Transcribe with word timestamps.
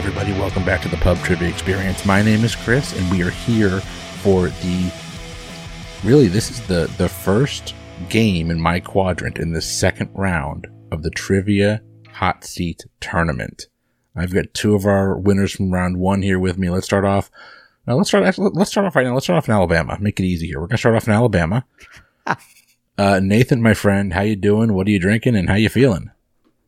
Everybody, 0.00 0.32
welcome 0.32 0.64
back 0.64 0.80
to 0.80 0.88
the 0.88 0.96
Pub 0.96 1.18
Trivia 1.18 1.50
Experience. 1.50 2.06
My 2.06 2.22
name 2.22 2.42
is 2.42 2.56
Chris, 2.56 2.98
and 2.98 3.10
we 3.10 3.22
are 3.22 3.28
here 3.28 3.80
for 4.22 4.48
the. 4.48 4.90
Really, 6.02 6.26
this 6.26 6.50
is 6.50 6.66
the, 6.66 6.90
the 6.96 7.06
first 7.06 7.74
game 8.08 8.50
in 8.50 8.58
my 8.58 8.80
quadrant 8.80 9.36
in 9.36 9.52
the 9.52 9.60
second 9.60 10.08
round 10.14 10.68
of 10.90 11.02
the 11.02 11.10
Trivia 11.10 11.82
Hot 12.14 12.44
Seat 12.44 12.86
Tournament. 13.02 13.66
I've 14.16 14.32
got 14.32 14.54
two 14.54 14.74
of 14.74 14.86
our 14.86 15.18
winners 15.18 15.52
from 15.52 15.70
round 15.70 15.98
one 15.98 16.22
here 16.22 16.38
with 16.38 16.56
me. 16.56 16.70
Let's 16.70 16.86
start 16.86 17.04
off. 17.04 17.30
Now, 17.86 17.96
let's 17.96 18.08
start. 18.08 18.38
Let's 18.38 18.70
start 18.70 18.86
off 18.86 18.96
right 18.96 19.04
now. 19.04 19.12
Let's 19.12 19.26
start 19.26 19.36
off 19.36 19.48
in 19.48 19.54
Alabama. 19.54 19.98
Make 20.00 20.18
it 20.18 20.24
easy 20.24 20.46
here. 20.46 20.62
We're 20.62 20.68
gonna 20.68 20.78
start 20.78 20.96
off 20.96 21.08
in 21.08 21.12
Alabama. 21.12 21.66
uh, 22.96 23.20
Nathan, 23.22 23.60
my 23.60 23.74
friend, 23.74 24.14
how 24.14 24.22
you 24.22 24.34
doing? 24.34 24.72
What 24.72 24.86
are 24.86 24.92
you 24.92 24.98
drinking, 24.98 25.36
and 25.36 25.50
how 25.50 25.56
you 25.56 25.68
feeling? 25.68 26.10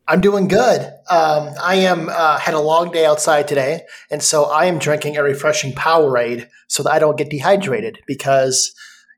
I'm 0.08 0.20
doing 0.20 0.48
good. 0.48 0.80
Um, 1.08 1.50
I 1.62 1.76
am 1.76 2.08
uh, 2.10 2.38
had 2.38 2.54
a 2.54 2.60
long 2.60 2.90
day 2.90 3.06
outside 3.06 3.46
today, 3.46 3.82
and 4.10 4.22
so 4.22 4.44
I 4.44 4.66
am 4.66 4.78
drinking 4.78 5.16
a 5.16 5.22
refreshing 5.22 5.72
Powerade 5.72 6.48
so 6.68 6.82
that 6.82 6.92
I 6.92 6.98
don't 6.98 7.16
get 7.16 7.30
dehydrated. 7.30 8.00
Because 8.06 8.74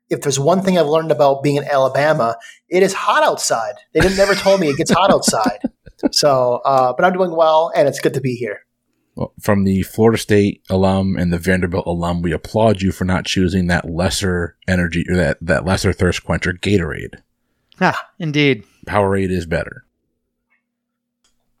if 0.09 0.21
there's 0.21 0.39
one 0.39 0.61
thing 0.61 0.77
I've 0.77 0.85
learned 0.85 1.11
about 1.11 1.43
being 1.43 1.55
in 1.55 1.63
Alabama, 1.63 2.37
it 2.69 2.83
is 2.83 2.93
hot 2.93 3.23
outside. 3.23 3.75
They 3.93 3.99
didn't 3.99 4.17
never 4.17 4.35
told 4.35 4.59
me 4.59 4.69
it 4.69 4.77
gets 4.77 4.91
hot 4.91 5.11
outside. 5.11 5.59
So, 6.11 6.61
uh, 6.65 6.93
but 6.93 7.05
I'm 7.05 7.13
doing 7.13 7.35
well, 7.35 7.71
and 7.73 7.87
it's 7.87 8.01
good 8.01 8.13
to 8.15 8.21
be 8.21 8.35
here. 8.35 8.59
Well, 9.15 9.33
from 9.39 9.63
the 9.63 9.81
Florida 9.83 10.17
State 10.17 10.61
alum 10.69 11.15
and 11.17 11.31
the 11.31 11.39
Vanderbilt 11.39 11.87
alum, 11.87 12.21
we 12.21 12.33
applaud 12.33 12.81
you 12.81 12.91
for 12.91 13.05
not 13.05 13.25
choosing 13.25 13.67
that 13.67 13.89
lesser 13.89 14.57
energy 14.67 15.05
or 15.09 15.15
that, 15.15 15.37
that 15.41 15.65
lesser 15.65 15.93
thirst 15.93 16.25
quencher, 16.25 16.51
Gatorade. 16.51 17.21
Ah, 17.79 18.09
indeed. 18.19 18.65
Powerade 18.85 19.31
is 19.31 19.45
better. 19.45 19.85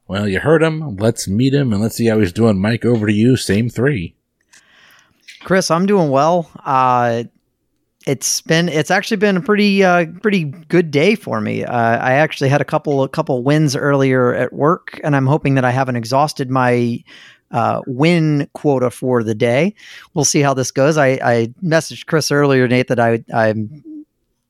Well, 0.07 0.27
you 0.27 0.39
heard 0.39 0.61
him. 0.61 0.97
Let's 0.97 1.27
meet 1.27 1.53
him 1.53 1.73
and 1.73 1.81
let's 1.81 1.95
see 1.95 2.05
how 2.05 2.19
he's 2.19 2.33
doing. 2.33 2.59
Mike, 2.59 2.85
over 2.85 3.07
to 3.07 3.13
you. 3.13 3.35
Same 3.37 3.69
three. 3.69 4.15
Chris, 5.43 5.71
I'm 5.71 5.85
doing 5.85 6.09
well. 6.09 6.49
Uh, 6.63 7.23
it's 8.07 8.41
been 8.41 8.69
it's 8.69 8.91
actually 8.91 9.17
been 9.17 9.37
a 9.37 9.41
pretty 9.41 9.83
uh, 9.83 10.05
pretty 10.21 10.43
good 10.43 10.91
day 10.91 11.15
for 11.15 11.41
me. 11.41 11.63
Uh, 11.63 11.97
I 11.97 12.13
actually 12.13 12.49
had 12.49 12.61
a 12.61 12.65
couple 12.65 13.03
a 13.03 13.09
couple 13.09 13.43
wins 13.43 13.75
earlier 13.75 14.33
at 14.35 14.53
work, 14.53 14.99
and 15.03 15.15
I'm 15.15 15.25
hoping 15.25 15.55
that 15.55 15.65
I 15.65 15.71
haven't 15.71 15.95
exhausted 15.95 16.51
my 16.51 17.03
uh, 17.49 17.81
win 17.87 18.47
quota 18.53 18.91
for 18.91 19.23
the 19.23 19.33
day. 19.33 19.73
We'll 20.13 20.25
see 20.25 20.41
how 20.41 20.53
this 20.53 20.69
goes. 20.69 20.97
I, 20.97 21.19
I 21.23 21.53
messaged 21.63 22.05
Chris 22.05 22.31
earlier, 22.31 22.67
Nate, 22.67 22.89
that 22.89 22.99
I 22.99 23.23
I'm 23.33 23.83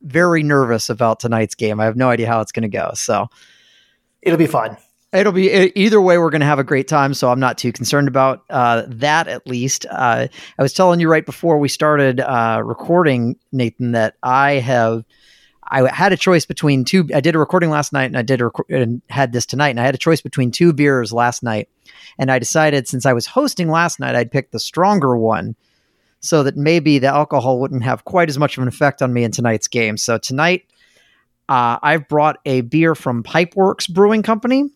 very 0.02 0.44
nervous 0.44 0.90
about 0.90 1.22
tonight's 1.22 1.56
game. 1.56 1.80
I 1.80 1.86
have 1.86 1.96
no 1.96 2.10
idea 2.10 2.28
how 2.28 2.42
it's 2.42 2.52
going 2.52 2.70
to 2.70 2.78
go. 2.78 2.92
So 2.94 3.30
It'll 4.26 4.40
be 4.40 4.48
fun. 4.48 4.76
It'll 5.16 5.32
be 5.32 5.50
either 5.76 6.02
way. 6.02 6.18
We're 6.18 6.30
going 6.30 6.42
to 6.42 6.48
have 6.48 6.60
a 6.60 6.64
great 6.64 6.88
time, 6.88 7.14
so 7.14 7.30
I'm 7.30 7.40
not 7.40 7.58
too 7.58 7.72
concerned 7.72 8.08
about 8.08 8.44
uh, 8.50 8.84
that. 8.88 9.28
At 9.28 9.48
least, 9.48 9.86
uh, 9.90 10.28
I 10.60 10.62
was 10.62 10.74
telling 10.74 11.00
you 11.00 11.10
right 11.10 11.26
before 11.26 11.58
we 11.58 11.70
started 11.70 12.20
uh, 12.20 12.62
recording, 12.64 13.38
Nathan, 13.52 13.94
that 13.94 14.16
I 14.22 14.54
have. 14.54 15.04
I 15.68 15.92
had 15.92 16.14
a 16.14 16.18
choice 16.18 16.46
between 16.46 16.86
two. 16.86 17.08
I 17.14 17.22
did 17.22 17.36
a 17.36 17.40
recording 17.40 17.70
last 17.70 17.92
night, 17.92 18.06
and 18.06 18.18
I 18.18 18.22
did 18.22 18.42
rec- 18.42 18.70
and 18.70 19.02
had 19.10 19.32
this 19.32 19.46
tonight, 19.46 19.70
and 19.70 19.80
I 19.80 19.86
had 19.86 19.96
a 19.96 20.00
choice 20.00 20.22
between 20.22 20.52
two 20.52 20.74
beers 20.74 21.12
last 21.12 21.42
night, 21.42 21.70
and 22.20 22.30
I 22.30 22.38
decided 22.38 22.88
since 22.88 23.06
I 23.06 23.14
was 23.14 23.26
hosting 23.26 23.70
last 23.70 24.00
night, 24.00 24.16
I'd 24.16 24.32
pick 24.32 24.52
the 24.52 24.60
stronger 24.60 25.18
one, 25.18 25.56
so 26.20 26.44
that 26.44 26.56
maybe 26.56 27.00
the 27.00 27.08
alcohol 27.08 27.60
wouldn't 27.60 27.84
have 27.84 28.06
quite 28.06 28.30
as 28.30 28.38
much 28.38 28.58
of 28.58 28.62
an 28.62 28.68
effect 28.68 29.02
on 29.02 29.12
me 29.12 29.24
in 29.24 29.32
tonight's 29.32 29.68
game. 29.68 29.98
So 29.98 30.18
tonight, 30.18 30.66
uh, 31.50 31.80
I've 31.82 32.08
brought 32.08 32.38
a 32.46 32.62
beer 32.62 32.94
from 32.94 33.24
Pipeworks 33.24 33.92
Brewing 33.92 34.22
Company 34.22 34.70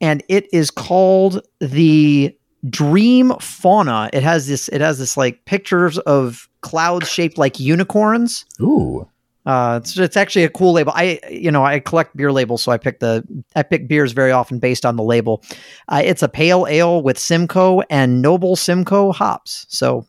and 0.00 0.22
it 0.28 0.48
is 0.52 0.70
called 0.70 1.46
the 1.60 2.36
Dream 2.68 3.32
Fauna. 3.40 4.10
It 4.12 4.22
has 4.22 4.46
this. 4.48 4.68
It 4.68 4.80
has 4.80 4.98
this 4.98 5.16
like 5.16 5.44
pictures 5.44 5.98
of 5.98 6.48
clouds 6.60 7.08
shaped 7.08 7.38
like 7.38 7.60
unicorns. 7.60 8.44
Ooh. 8.60 9.08
Uh, 9.46 9.80
it's, 9.82 9.96
it's 9.96 10.16
actually 10.16 10.44
a 10.44 10.50
cool 10.50 10.72
label. 10.72 10.92
I 10.94 11.20
you 11.30 11.50
know 11.50 11.64
I 11.64 11.78
collect 11.78 12.16
beer 12.16 12.32
labels, 12.32 12.62
so 12.62 12.70
I 12.70 12.76
pick 12.76 13.00
the 13.00 13.24
I 13.56 13.62
pick 13.62 13.88
beers 13.88 14.12
very 14.12 14.32
often 14.32 14.58
based 14.58 14.84
on 14.84 14.96
the 14.96 15.02
label. 15.02 15.42
Uh, 15.88 16.02
it's 16.04 16.22
a 16.22 16.28
pale 16.28 16.66
ale 16.68 17.02
with 17.02 17.18
Simcoe 17.18 17.80
and 17.88 18.20
Noble 18.20 18.56
Simcoe 18.56 19.12
hops. 19.12 19.64
So 19.68 20.06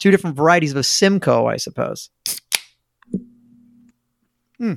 two 0.00 0.10
different 0.10 0.36
varieties 0.36 0.74
of 0.74 0.86
Simcoe, 0.86 1.46
I 1.46 1.56
suppose. 1.56 2.10
Hmm. 4.58 4.74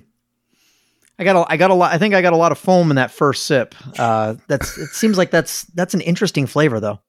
I 1.19 1.25
got 1.25 1.35
a, 1.35 1.51
I 1.51 1.57
got 1.57 1.69
a 1.69 1.73
lot. 1.73 1.93
I 1.93 1.97
think 1.97 2.13
I 2.13 2.21
got 2.21 2.33
a 2.33 2.37
lot 2.37 2.51
of 2.51 2.57
foam 2.57 2.89
in 2.89 2.95
that 2.95 3.11
first 3.11 3.43
sip. 3.43 3.75
Uh, 3.99 4.35
that's. 4.47 4.77
It 4.77 4.89
seems 4.91 5.17
like 5.17 5.31
that's 5.31 5.63
that's 5.65 5.93
an 5.93 6.01
interesting 6.01 6.47
flavor, 6.47 6.79
though. 6.79 6.99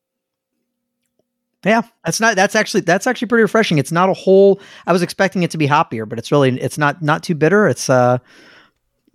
Yeah, 1.65 1.83
that's 2.05 2.21
not. 2.21 2.37
That's 2.37 2.57
actually 2.57 2.81
that's 2.81 3.07
actually 3.07 3.29
pretty 3.29 3.43
refreshing. 3.43 3.79
It's 3.79 3.93
not 3.93 4.09
a 4.09 4.15
whole. 4.15 4.61
I 4.87 4.93
was 4.93 5.03
expecting 5.03 5.45
it 5.45 5.53
to 5.53 5.59
be 5.59 5.69
hoppier, 5.69 6.09
but 6.09 6.19
it's 6.19 6.33
really 6.33 6.61
it's 6.61 6.77
not 6.77 7.03
not 7.03 7.23
too 7.23 7.35
bitter. 7.35 7.69
It's 7.69 7.89
uh, 7.89 8.19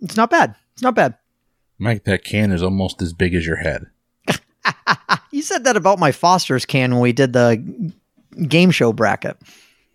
it's 0.02 0.16
not 0.16 0.30
bad. 0.30 0.56
It's 0.74 0.82
not 0.82 0.96
bad. 0.96 1.16
Mike, 1.78 2.06
that 2.06 2.24
can 2.24 2.52
is 2.52 2.64
almost 2.64 3.02
as 3.02 3.12
big 3.14 3.36
as 3.36 3.46
your 3.46 3.58
head. 3.58 3.88
You 5.32 5.42
said 5.42 5.66
that 5.66 5.76
about 5.76 6.00
my 6.00 6.14
Foster's 6.14 6.66
can 6.66 6.94
when 6.94 7.02
we 7.02 7.12
did 7.12 7.34
the 7.34 7.92
game 8.48 8.72
show 8.72 8.94
bracket. 8.94 9.36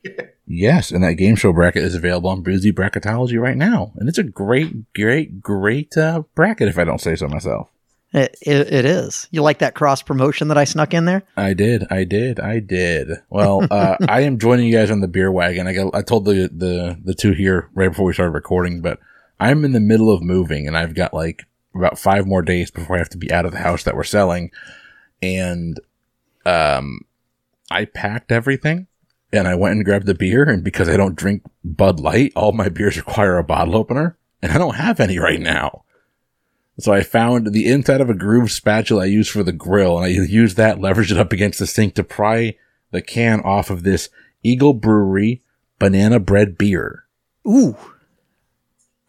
Yes, 0.52 0.90
and 0.90 1.04
that 1.04 1.14
game 1.14 1.36
show 1.36 1.52
bracket 1.52 1.84
is 1.84 1.94
available 1.94 2.28
on 2.28 2.42
Boozy 2.42 2.72
Bracketology 2.72 3.40
right 3.40 3.56
now. 3.56 3.92
And 3.94 4.08
it's 4.08 4.18
a 4.18 4.24
great, 4.24 4.92
great, 4.94 5.40
great 5.40 5.96
uh, 5.96 6.24
bracket, 6.34 6.66
if 6.66 6.76
I 6.76 6.82
don't 6.82 7.00
say 7.00 7.14
so 7.14 7.28
myself. 7.28 7.70
It, 8.12 8.36
it, 8.42 8.72
it 8.72 8.84
is. 8.84 9.28
You 9.30 9.42
like 9.42 9.60
that 9.60 9.76
cross 9.76 10.02
promotion 10.02 10.48
that 10.48 10.58
I 10.58 10.64
snuck 10.64 10.92
in 10.92 11.04
there? 11.04 11.22
I 11.36 11.54
did, 11.54 11.86
I 11.88 12.02
did, 12.02 12.40
I 12.40 12.58
did. 12.58 13.10
Well, 13.30 13.64
uh, 13.70 13.96
I 14.08 14.22
am 14.22 14.40
joining 14.40 14.66
you 14.66 14.76
guys 14.76 14.90
on 14.90 14.98
the 14.98 15.06
beer 15.06 15.30
wagon. 15.30 15.68
I 15.68 15.72
got, 15.72 15.94
I 15.94 16.02
told 16.02 16.24
the, 16.24 16.50
the, 16.52 16.98
the 17.00 17.14
two 17.14 17.30
here 17.30 17.70
right 17.74 17.90
before 17.90 18.06
we 18.06 18.12
started 18.12 18.32
recording, 18.32 18.82
but 18.82 18.98
I'm 19.38 19.64
in 19.64 19.70
the 19.70 19.78
middle 19.78 20.12
of 20.12 20.20
moving 20.20 20.66
and 20.66 20.76
I've 20.76 20.96
got 20.96 21.14
like 21.14 21.44
about 21.76 21.96
five 21.96 22.26
more 22.26 22.42
days 22.42 22.72
before 22.72 22.96
I 22.96 22.98
have 22.98 23.10
to 23.10 23.18
be 23.18 23.30
out 23.30 23.46
of 23.46 23.52
the 23.52 23.58
house 23.58 23.84
that 23.84 23.94
we're 23.94 24.02
selling. 24.02 24.50
And, 25.22 25.78
um, 26.44 27.02
I 27.70 27.84
packed 27.84 28.32
everything 28.32 28.88
and 29.32 29.46
I 29.46 29.54
went 29.54 29.76
and 29.76 29.84
grabbed 29.84 30.06
the 30.06 30.14
beer. 30.14 30.44
And 30.44 30.64
because 30.64 30.88
I 30.88 30.96
don't 30.96 31.16
drink 31.16 31.42
Bud 31.64 32.00
Light, 32.00 32.32
all 32.34 32.52
my 32.52 32.68
beers 32.68 32.96
require 32.96 33.38
a 33.38 33.44
bottle 33.44 33.76
opener 33.76 34.18
and 34.42 34.52
I 34.52 34.58
don't 34.58 34.76
have 34.76 35.00
any 35.00 35.18
right 35.18 35.40
now. 35.40 35.84
So 36.78 36.92
I 36.92 37.02
found 37.02 37.52
the 37.52 37.68
inside 37.68 38.00
of 38.00 38.08
a 38.08 38.14
groove 38.14 38.50
spatula 38.50 39.02
I 39.02 39.06
use 39.06 39.28
for 39.28 39.42
the 39.42 39.52
grill 39.52 39.98
and 39.98 40.06
I 40.06 40.08
used 40.08 40.56
that, 40.56 40.78
leveraged 40.78 41.10
it 41.10 41.18
up 41.18 41.32
against 41.32 41.58
the 41.58 41.66
sink 41.66 41.94
to 41.96 42.04
pry 42.04 42.56
the 42.90 43.02
can 43.02 43.40
off 43.40 43.70
of 43.70 43.82
this 43.82 44.08
Eagle 44.42 44.72
Brewery 44.72 45.42
banana 45.78 46.18
bread 46.18 46.56
beer. 46.56 47.04
Ooh, 47.46 47.76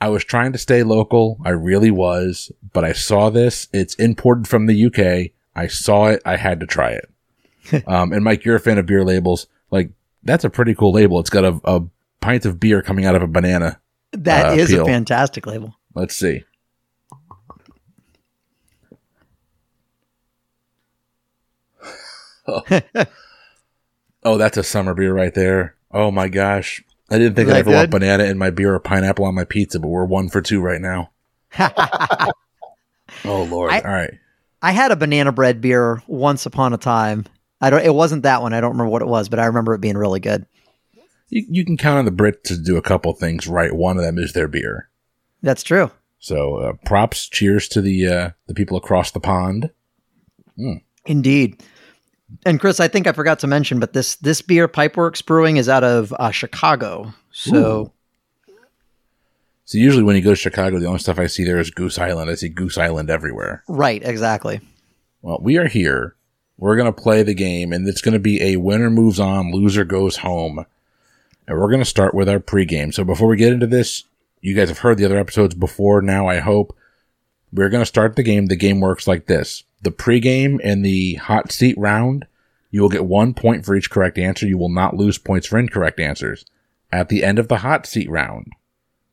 I 0.01 0.09
was 0.09 0.25
trying 0.25 0.51
to 0.53 0.57
stay 0.57 0.83
local. 0.83 1.37
I 1.45 1.49
really 1.49 1.91
was, 1.91 2.51
but 2.73 2.83
I 2.83 2.91
saw 2.91 3.29
this. 3.29 3.67
It's 3.71 3.95
imported 3.95 4.47
from 4.47 4.65
the 4.65 4.85
UK. 4.85 5.31
I 5.55 5.67
saw 5.67 6.07
it. 6.07 6.21
I 6.25 6.37
had 6.37 6.59
to 6.61 6.65
try 6.65 6.91
it. 6.91 7.87
um, 7.87 8.11
and 8.11 8.23
Mike, 8.23 8.43
you're 8.43 8.55
a 8.55 8.59
fan 8.59 8.79
of 8.79 8.87
beer 8.87 9.03
labels. 9.05 9.47
Like, 9.69 9.91
that's 10.23 10.43
a 10.43 10.49
pretty 10.49 10.75
cool 10.75 10.91
label. 10.93 11.19
It's 11.19 11.29
got 11.29 11.43
a, 11.45 11.59
a 11.63 11.81
pint 12.19 12.45
of 12.45 12.59
beer 12.59 12.81
coming 12.81 13.05
out 13.05 13.15
of 13.15 13.21
a 13.23 13.27
banana. 13.27 13.79
that 14.13 14.47
Uh, 14.51 14.53
is 14.53 14.69
peel. 14.69 14.83
a 14.83 14.85
fantastic 14.85 15.45
label. 15.45 15.75
Let's 15.95 16.15
see. 16.15 16.43
oh. 22.47 22.61
Oh, 24.23 24.37
that's 24.37 24.55
a 24.55 24.61
summer 24.61 24.93
beer 24.93 25.11
right 25.15 25.33
there. 25.33 25.73
Oh 25.91 26.11
my 26.11 26.27
gosh. 26.27 26.83
I 27.09 27.17
didn't 27.17 27.33
think 27.33 27.49
I'd 27.49 27.55
ever 27.57 27.71
want 27.71 27.89
banana 27.89 28.25
in 28.25 28.37
my 28.37 28.51
beer 28.51 28.75
or 28.75 28.79
pineapple 28.79 29.25
on 29.25 29.33
my 29.33 29.45
pizza, 29.45 29.79
but 29.79 29.87
we're 29.87 30.05
one 30.05 30.29
for 30.29 30.41
two 30.43 30.61
right 30.61 30.79
now. 30.79 31.09
Oh 33.25 33.43
Lord. 33.43 33.71
I- 33.71 33.79
All 33.81 33.91
right. 33.91 34.13
I 34.61 34.71
had 34.73 34.91
a 34.91 34.95
banana 34.95 35.31
bread 35.31 35.59
beer 35.59 36.03
once 36.07 36.45
upon 36.45 36.71
a 36.73 36.77
time. 36.77 37.25
I 37.61 37.69
don't. 37.69 37.85
It 37.85 37.93
wasn't 37.93 38.23
that 38.23 38.41
one. 38.41 38.53
I 38.53 38.61
don't 38.61 38.71
remember 38.71 38.89
what 38.91 39.01
it 39.01 39.07
was, 39.07 39.29
but 39.29 39.39
I 39.39 39.45
remember 39.45 39.73
it 39.73 39.81
being 39.81 39.97
really 39.97 40.19
good. 40.19 40.45
You, 41.29 41.45
you 41.49 41.65
can 41.65 41.77
count 41.77 41.99
on 41.99 42.05
the 42.05 42.11
Brits 42.11 42.43
to 42.43 42.57
do 42.57 42.75
a 42.77 42.81
couple 42.81 43.13
things 43.13 43.47
right. 43.47 43.73
One 43.73 43.97
of 43.97 44.03
them 44.03 44.17
is 44.17 44.33
their 44.33 44.47
beer. 44.47 44.89
That's 45.41 45.63
true. 45.63 45.91
So 46.19 46.57
uh, 46.57 46.73
props, 46.85 47.27
cheers 47.29 47.67
to 47.69 47.81
the 47.81 48.07
uh, 48.07 48.29
the 48.47 48.53
people 48.53 48.77
across 48.77 49.11
the 49.11 49.19
pond. 49.19 49.69
Indeed. 51.05 51.63
And 52.45 52.59
Chris, 52.59 52.79
I 52.79 52.87
think 52.87 53.07
I 53.07 53.11
forgot 53.11 53.39
to 53.39 53.47
mention, 53.47 53.79
but 53.79 53.93
this 53.93 54.15
this 54.15 54.41
beer, 54.41 54.67
Pipeworks 54.67 55.25
Brewing, 55.25 55.57
is 55.57 55.67
out 55.69 55.83
of 55.83 56.13
uh, 56.13 56.31
Chicago. 56.31 57.13
So 57.31 57.91
So 59.65 59.77
usually 59.77 60.03
when 60.03 60.15
you 60.15 60.21
go 60.21 60.31
to 60.31 60.35
Chicago, 60.35 60.79
the 60.79 60.85
only 60.85 60.99
stuff 60.99 61.19
I 61.19 61.27
see 61.27 61.43
there 61.43 61.59
is 61.59 61.71
Goose 61.71 61.97
Island. 61.97 62.29
I 62.29 62.35
see 62.35 62.49
Goose 62.49 62.77
Island 62.77 63.09
everywhere. 63.09 63.63
right, 63.67 64.01
exactly. 64.03 64.61
Well, 65.21 65.39
we 65.41 65.57
are 65.57 65.67
here. 65.67 66.15
We're 66.61 66.75
going 66.75 66.93
to 66.93 67.01
play 67.01 67.23
the 67.23 67.33
game, 67.33 67.73
and 67.73 67.87
it's 67.87 68.01
going 68.01 68.13
to 68.13 68.19
be 68.19 68.39
a 68.39 68.57
winner 68.57 68.91
moves 68.91 69.19
on, 69.19 69.51
loser 69.51 69.83
goes 69.83 70.17
home. 70.17 70.67
And 71.47 71.57
we're 71.57 71.71
going 71.71 71.81
to 71.81 71.85
start 71.85 72.13
with 72.13 72.29
our 72.29 72.39
pregame. 72.39 72.93
So 72.93 73.03
before 73.03 73.27
we 73.27 73.35
get 73.35 73.51
into 73.51 73.65
this, 73.65 74.03
you 74.41 74.55
guys 74.55 74.69
have 74.69 74.77
heard 74.77 74.99
the 74.99 75.05
other 75.05 75.17
episodes 75.17 75.55
before 75.55 76.03
now, 76.03 76.27
I 76.27 76.37
hope. 76.37 76.77
We're 77.51 77.69
going 77.69 77.81
to 77.81 77.87
start 77.87 78.15
the 78.15 78.21
game. 78.21 78.45
The 78.45 78.55
game 78.55 78.79
works 78.79 79.07
like 79.07 79.25
this. 79.25 79.63
The 79.81 79.89
pregame 79.89 80.59
and 80.63 80.85
the 80.85 81.15
hot 81.15 81.51
seat 81.51 81.75
round, 81.79 82.27
you 82.69 82.83
will 82.83 82.89
get 82.89 83.05
one 83.05 83.33
point 83.33 83.65
for 83.65 83.75
each 83.75 83.89
correct 83.89 84.19
answer. 84.19 84.45
You 84.45 84.59
will 84.59 84.69
not 84.69 84.95
lose 84.95 85.17
points 85.17 85.47
for 85.47 85.57
incorrect 85.57 85.99
answers. 85.99 86.45
At 86.91 87.09
the 87.09 87.23
end 87.23 87.39
of 87.39 87.47
the 87.47 87.57
hot 87.57 87.87
seat 87.87 88.07
round, 88.07 88.51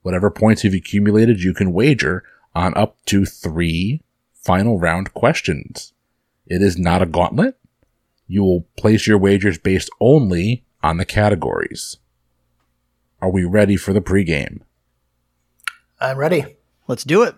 whatever 0.03 0.31
points 0.31 0.65
you've 0.65 0.75
accumulated, 0.75 1.43
you 1.43 1.55
can 1.55 1.73
wager 1.73 2.25
on 2.55 2.77
up 2.77 2.99
to 3.07 3.25
three 3.25 4.03
final 4.35 4.79
round 4.79 5.15
questions. 5.15 5.95
It 6.49 6.63
is 6.63 6.79
not 6.79 7.03
a 7.03 7.07
gauntlet. 7.07 7.57
You 8.27 8.43
will 8.43 8.67
place 8.77 9.07
your 9.07 9.19
wagers 9.19 9.59
based 9.59 9.91
only 10.01 10.65
on 10.83 10.97
the 10.97 11.05
categories. 11.05 11.99
Are 13.21 13.31
we 13.31 13.45
ready 13.45 13.77
for 13.77 13.93
the 13.93 14.01
pregame? 14.01 14.61
I'm 16.01 16.19
ready. 16.19 16.57
Let's 16.87 17.05
do 17.05 17.23
it. 17.23 17.35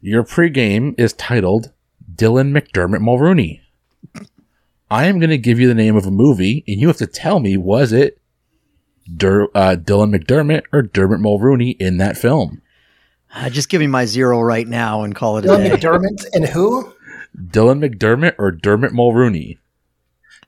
Your 0.00 0.24
pregame 0.24 0.98
is 0.98 1.12
titled 1.12 1.72
Dylan 2.14 2.56
McDermott 2.56 3.00
Mulroney. 3.00 3.60
I 4.90 5.06
am 5.06 5.18
going 5.18 5.30
to 5.30 5.38
give 5.38 5.58
you 5.58 5.68
the 5.68 5.74
name 5.74 5.96
of 5.96 6.06
a 6.06 6.10
movie, 6.10 6.64
and 6.68 6.78
you 6.78 6.88
have 6.88 6.98
to 6.98 7.06
tell 7.06 7.40
me 7.40 7.56
was 7.56 7.92
it 7.92 8.20
Dur- 9.16 9.48
uh, 9.54 9.76
Dylan 9.76 10.14
McDermott 10.14 10.64
or 10.72 10.82
Dermot 10.82 11.20
Mulroney 11.20 11.76
in 11.80 11.96
that 11.96 12.18
film? 12.18 12.60
Uh, 13.34 13.48
just 13.48 13.70
give 13.70 13.80
me 13.80 13.86
my 13.86 14.04
zero 14.04 14.40
right 14.42 14.68
now 14.68 15.02
and 15.02 15.14
call 15.14 15.38
it 15.38 15.46
a 15.46 15.48
Dylan 15.48 15.62
day. 15.64 15.70
McDermott 15.70 16.26
and 16.34 16.44
who? 16.44 16.92
Dylan 17.36 17.84
McDermott 17.84 18.34
or 18.38 18.50
Dermot 18.50 18.92
Mulroney? 18.92 19.58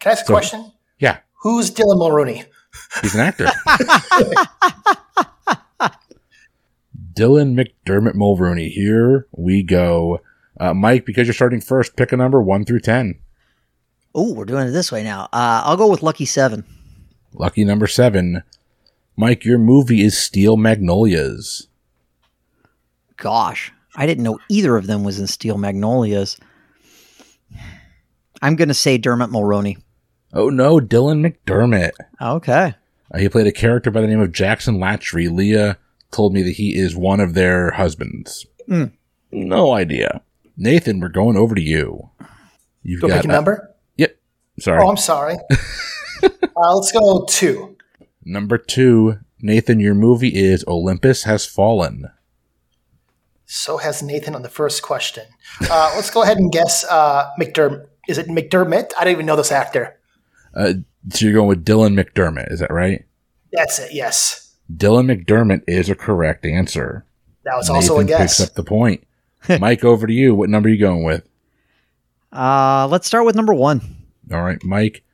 Can 0.00 0.10
I 0.10 0.12
ask 0.12 0.25
a 0.28 0.32
question? 0.32 0.72
Yeah, 0.98 1.19
Who's 1.42 1.70
Dylan 1.70 1.98
Mulroney? 1.98 2.46
he's 3.02 3.14
an 3.14 3.20
actor. 3.20 3.46
Dylan 7.14 7.54
McDermott 7.54 8.14
Mulroney. 8.14 8.70
Here 8.70 9.26
we 9.32 9.62
go. 9.62 10.20
Uh, 10.58 10.75
Mike, 10.75 11.04
because 11.04 11.26
you're 11.26 11.34
starting 11.34 11.60
first, 11.60 11.96
pick 11.96 12.12
a 12.12 12.16
number 12.16 12.40
one 12.42 12.64
through 12.64 12.81
10. 12.81 13.19
Oh, 14.14 14.32
we're 14.32 14.44
doing 14.44 14.69
it 14.69 14.72
this 14.72 14.92
way 14.92 15.02
now. 15.02 15.25
Uh, 15.32 15.62
I'll 15.64 15.76
go 15.76 15.90
with 15.90 16.02
Lucky 16.02 16.25
Seven. 16.25 16.64
Lucky 17.32 17.64
number 17.64 17.88
seven. 17.88 18.44
Mike, 19.16 19.44
your 19.44 19.58
movie 19.58 20.02
is 20.02 20.16
Steel 20.16 20.56
Magnolias. 20.56 21.66
Gosh, 23.16 23.72
I 23.96 24.06
didn't 24.06 24.22
know 24.22 24.38
either 24.48 24.76
of 24.76 24.86
them 24.86 25.02
was 25.02 25.19
in 25.19 25.26
Steel 25.26 25.58
Magnolias. 25.58 26.38
I'm 28.44 28.56
going 28.56 28.69
to 28.69 28.75
say 28.75 28.99
Dermot 28.99 29.31
Mulroney. 29.31 29.79
Oh 30.35 30.50
no, 30.50 30.79
Dylan 30.79 31.26
McDermott. 31.26 31.93
Okay. 32.20 32.75
Uh, 33.11 33.19
he 33.19 33.26
played 33.31 33.46
a 33.46 33.52
character 33.52 33.91
by 33.91 34.02
the 34.02 34.06
name 34.06 34.20
of 34.20 34.32
Jackson 34.32 34.76
Latcherie. 34.76 35.35
Leah 35.35 35.79
told 36.11 36.35
me 36.35 36.43
that 36.43 36.50
he 36.50 36.76
is 36.76 36.94
one 36.94 37.20
of 37.20 37.32
their 37.32 37.70
husbands. 37.70 38.44
Hmm. 38.69 38.85
No 39.32 39.73
idea. 39.73 40.20
Nathan, 40.58 41.00
we're 41.00 41.08
going 41.08 41.38
over 41.38 41.55
to 41.55 41.62
you. 41.62 42.11
You've 42.82 43.00
Go 43.00 43.08
got 43.08 43.23
pick 43.23 43.31
a 43.31 43.32
uh, 43.32 43.37
number. 43.37 43.75
Yep. 43.96 44.14
Sorry. 44.61 44.82
Oh, 44.82 44.91
I'm 44.91 44.99
sorry. 44.99 45.37
uh, 46.23 46.75
let's 46.75 46.93
go 46.93 47.25
two. 47.26 47.79
Number 48.26 48.58
two, 48.58 49.20
Nathan, 49.41 49.81
your 49.81 49.94
movie 49.94 50.35
is 50.35 50.67
Olympus 50.69 51.23
Has 51.23 51.46
Fallen. 51.46 52.11
So 53.46 53.79
has 53.79 54.02
Nathan 54.02 54.35
on 54.35 54.43
the 54.43 54.50
first 54.50 54.82
question. 54.82 55.25
Uh, 55.70 55.93
let's 55.94 56.11
go 56.11 56.23
ahead 56.23 56.37
and 56.37 56.52
guess 56.52 56.85
uh, 56.91 57.31
McDermott. 57.41 57.87
Is 58.08 58.18
it 58.18 58.26
McDermott? 58.28 58.92
I 58.98 59.04
don't 59.04 59.12
even 59.12 59.26
know 59.26 59.36
this 59.36 59.52
actor. 59.52 59.98
Uh, 60.54 60.74
so 61.10 61.24
you're 61.24 61.34
going 61.34 61.48
with 61.48 61.64
Dylan 61.64 62.00
McDermott, 62.00 62.52
is 62.52 62.60
that 62.60 62.70
right? 62.72 63.04
That's 63.52 63.78
it. 63.78 63.92
Yes, 63.92 64.54
Dylan 64.72 65.12
McDermott 65.12 65.62
is 65.66 65.88
a 65.90 65.94
correct 65.94 66.44
answer. 66.46 67.04
that 67.44 67.56
was 67.56 67.68
also 67.68 67.98
a 67.98 68.04
guess. 68.04 68.38
picks 68.38 68.48
up 68.48 68.54
the 68.54 68.64
point. 68.64 69.04
Mike, 69.60 69.84
over 69.84 70.06
to 70.06 70.12
you. 70.12 70.34
What 70.34 70.48
number 70.48 70.68
are 70.68 70.72
you 70.72 70.78
going 70.80 71.04
with? 71.04 71.28
Uh, 72.32 72.88
let's 72.90 73.06
start 73.06 73.26
with 73.26 73.36
number 73.36 73.54
one. 73.54 73.80
All 74.32 74.42
right, 74.42 74.62
Mike, 74.64 75.04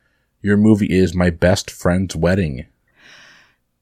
your 0.41 0.57
movie 0.57 0.97
is 0.97 1.13
My 1.13 1.29
Best 1.29 1.69
Friend's 1.69 2.15
Wedding. 2.15 2.65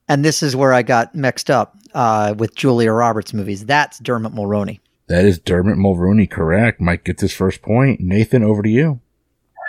And 0.08 0.24
this 0.24 0.42
is 0.42 0.56
where 0.56 0.72
I 0.72 0.82
got 0.82 1.14
mixed 1.14 1.50
up 1.50 1.76
uh, 1.94 2.34
with 2.36 2.54
Julia 2.56 2.90
Roberts 2.92 3.32
movies. 3.32 3.64
That's 3.64 3.98
Dermot 4.00 4.32
Mulroney. 4.32 4.80
That 5.10 5.24
is 5.24 5.40
Dermot 5.40 5.76
Mulroney, 5.76 6.30
correct. 6.30 6.80
Mike 6.80 7.02
gets 7.02 7.20
his 7.20 7.32
first 7.32 7.62
point. 7.62 8.00
Nathan, 8.00 8.44
over 8.44 8.62
to 8.62 8.68
you. 8.68 9.00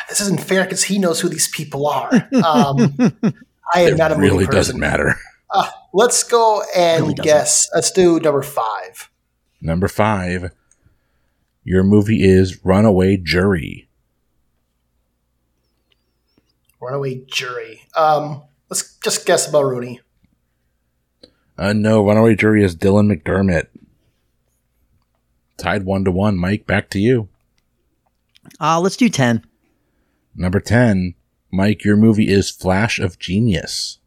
This 0.08 0.22
isn't 0.22 0.40
fair 0.40 0.66
because 0.66 0.84
he 0.84 1.00
knows 1.00 1.20
who 1.20 1.30
these 1.30 1.48
people 1.48 1.88
are. 1.88 2.14
Um, 2.46 2.96
I 3.74 3.82
am 3.82 3.94
It 3.94 3.98
not 3.98 4.12
a 4.12 4.18
really 4.18 4.46
doesn't 4.46 4.80
matter. 4.80 5.16
Uh, 5.50 5.68
let's 5.94 6.22
go 6.24 6.62
and 6.76 7.02
Really 7.02 7.16
guess. 7.16 7.68
Let's 7.74 7.90
do 7.90 8.20
number 8.20 8.44
five. 8.44 9.10
Number 9.60 9.88
five, 9.88 10.52
your 11.64 11.84
movie 11.84 12.24
is 12.24 12.64
Runaway 12.64 13.18
Jury. 13.18 13.90
Runaway 16.80 17.24
Jury. 17.26 17.82
Um, 17.96 18.44
let's 18.70 18.96
just 18.98 19.26
guess 19.26 19.52
Mulroney. 19.52 20.02
Uh, 21.58 21.74
no, 21.74 22.06
Runaway 22.06 22.36
Jury 22.36 22.64
is 22.64 22.76
Dylan 22.76 23.12
McDermott. 23.12 23.70
Tied 25.62 25.84
one 25.84 26.04
to 26.06 26.12
one. 26.12 26.38
Mike, 26.38 26.66
back 26.66 26.90
to 26.90 27.00
you. 27.00 27.30
Uh, 28.60 28.80
let's 28.80 28.98
do 28.98 29.08
10. 29.10 29.46
Number 30.36 30.60
10, 30.60 31.14
Mike, 31.52 31.84
your 31.84 31.96
movie 31.96 32.30
is 32.30 32.50
Flash 32.50 32.98
of 33.00 33.20
Genius. 33.20 34.00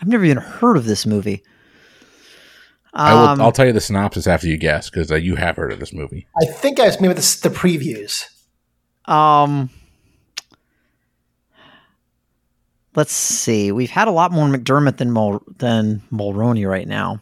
I've 0.00 0.06
never 0.06 0.24
even 0.24 0.36
heard 0.38 0.76
of 0.76 0.84
this 0.84 1.04
movie. 1.04 1.42
I 2.94 3.12
will, 3.12 3.20
Um, 3.28 3.40
I'll 3.40 3.50
tell 3.52 3.66
you 3.66 3.72
the 3.72 3.80
synopsis 3.80 4.28
after 4.28 4.46
you 4.46 4.56
guess 4.56 4.88
because 4.88 5.10
uh, 5.10 5.16
you 5.16 5.34
have 5.34 5.56
heard 5.56 5.72
of 5.72 5.80
this 5.80 5.92
movie. 5.92 6.28
I 6.40 6.44
think 6.46 6.78
I 6.78 6.86
was 6.86 7.00
maybe 7.00 7.14
the, 7.14 7.38
the 7.42 7.50
previews. 7.54 8.24
Um, 9.10 9.70
let's 12.94 13.12
see. 13.12 13.72
We've 13.72 13.90
had 13.90 14.06
a 14.06 14.12
lot 14.12 14.30
more 14.32 14.46
McDermott 14.46 14.98
than 14.98 15.10
Mul- 15.10 15.42
than 15.58 16.02
Mulroney 16.12 16.68
right 16.68 16.86
now, 16.86 17.20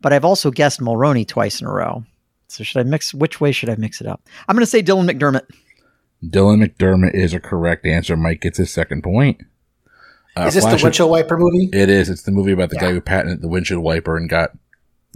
but 0.00 0.12
I've 0.12 0.24
also 0.24 0.50
guessed 0.50 0.80
Mulroney 0.80 1.26
twice 1.28 1.60
in 1.60 1.66
a 1.66 1.72
row. 1.72 2.04
So 2.54 2.64
should 2.64 2.80
I 2.80 2.82
mix? 2.84 3.12
Which 3.14 3.40
way 3.40 3.52
should 3.52 3.68
I 3.70 3.76
mix 3.76 4.00
it 4.00 4.06
up? 4.06 4.22
I'm 4.48 4.54
going 4.56 4.62
to 4.62 4.70
say 4.70 4.82
Dylan 4.82 5.10
McDermott. 5.10 5.42
Dylan 6.24 6.64
McDermott 6.64 7.14
is 7.14 7.34
a 7.34 7.40
correct 7.40 7.84
answer. 7.86 8.16
Mike 8.16 8.40
gets 8.40 8.58
his 8.58 8.70
second 8.70 9.02
point. 9.02 9.40
Uh, 10.36 10.46
Is 10.46 10.54
this 10.54 10.64
Flash 10.64 10.80
the 10.80 10.86
windshield 10.86 11.10
wiper 11.10 11.36
movie? 11.38 11.68
It 11.72 11.88
is. 11.88 12.08
It's 12.08 12.22
the 12.22 12.32
movie 12.32 12.52
about 12.52 12.70
the 12.70 12.76
guy 12.76 12.92
who 12.92 13.00
patented 13.00 13.40
the 13.40 13.48
windshield 13.48 13.82
wiper 13.82 14.16
and 14.16 14.28
got 14.28 14.50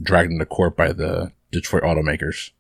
dragged 0.01 0.31
into 0.31 0.47
court 0.47 0.77
by 0.77 0.93
the 0.93 1.33
Detroit 1.51 1.83
automakers. 1.83 2.51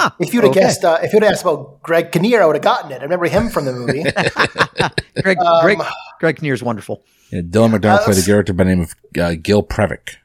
Ah, 0.00 0.14
If 0.18 0.32
you'd 0.34 0.42
have 0.44 0.50
okay. 0.52 0.60
guessed, 0.60 0.84
uh, 0.84 0.98
if 1.02 1.12
you'd 1.12 1.22
asked 1.22 1.42
about 1.42 1.82
Greg 1.82 2.12
Kinnear, 2.12 2.42
I 2.42 2.46
would 2.46 2.56
have 2.56 2.62
gotten 2.62 2.92
it. 2.92 3.00
I 3.00 3.02
remember 3.02 3.26
him 3.26 3.48
from 3.50 3.66
the 3.66 3.72
movie. 3.72 4.02
Greg, 5.22 5.38
Um, 5.38 5.62
Greg, 5.62 5.78
Greg 6.18 6.36
Kinnear's 6.36 6.62
wonderful. 6.62 7.04
Yeah, 7.30 7.40
Dylan 7.42 7.74
McDermott 7.78 7.98
Uh, 8.00 8.04
played 8.04 8.18
a 8.18 8.22
character 8.22 8.52
by 8.52 8.64
the 8.64 8.70
name 8.70 8.80
of 8.80 8.94
uh, 9.20 9.34
Gil 9.40 9.62
Previck. 9.62 10.16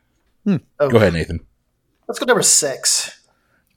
Oh, 0.48 0.90
Go 0.90 0.98
ahead, 0.98 1.14
Nathan. 1.14 1.42
Let's 2.08 2.20
go 2.20 2.26
number 2.26 2.42
six. 2.44 3.16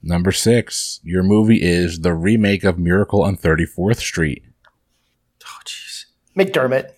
Number 0.03 0.31
six, 0.31 0.99
your 1.03 1.21
movie 1.23 1.61
is 1.61 1.99
the 1.99 2.13
remake 2.13 2.63
of 2.63 2.79
Miracle 2.79 3.21
on 3.23 3.37
34th 3.37 3.97
Street. 3.97 4.43
Oh, 5.45 5.59
jeez. 5.65 6.05
McDermott. 6.35 6.91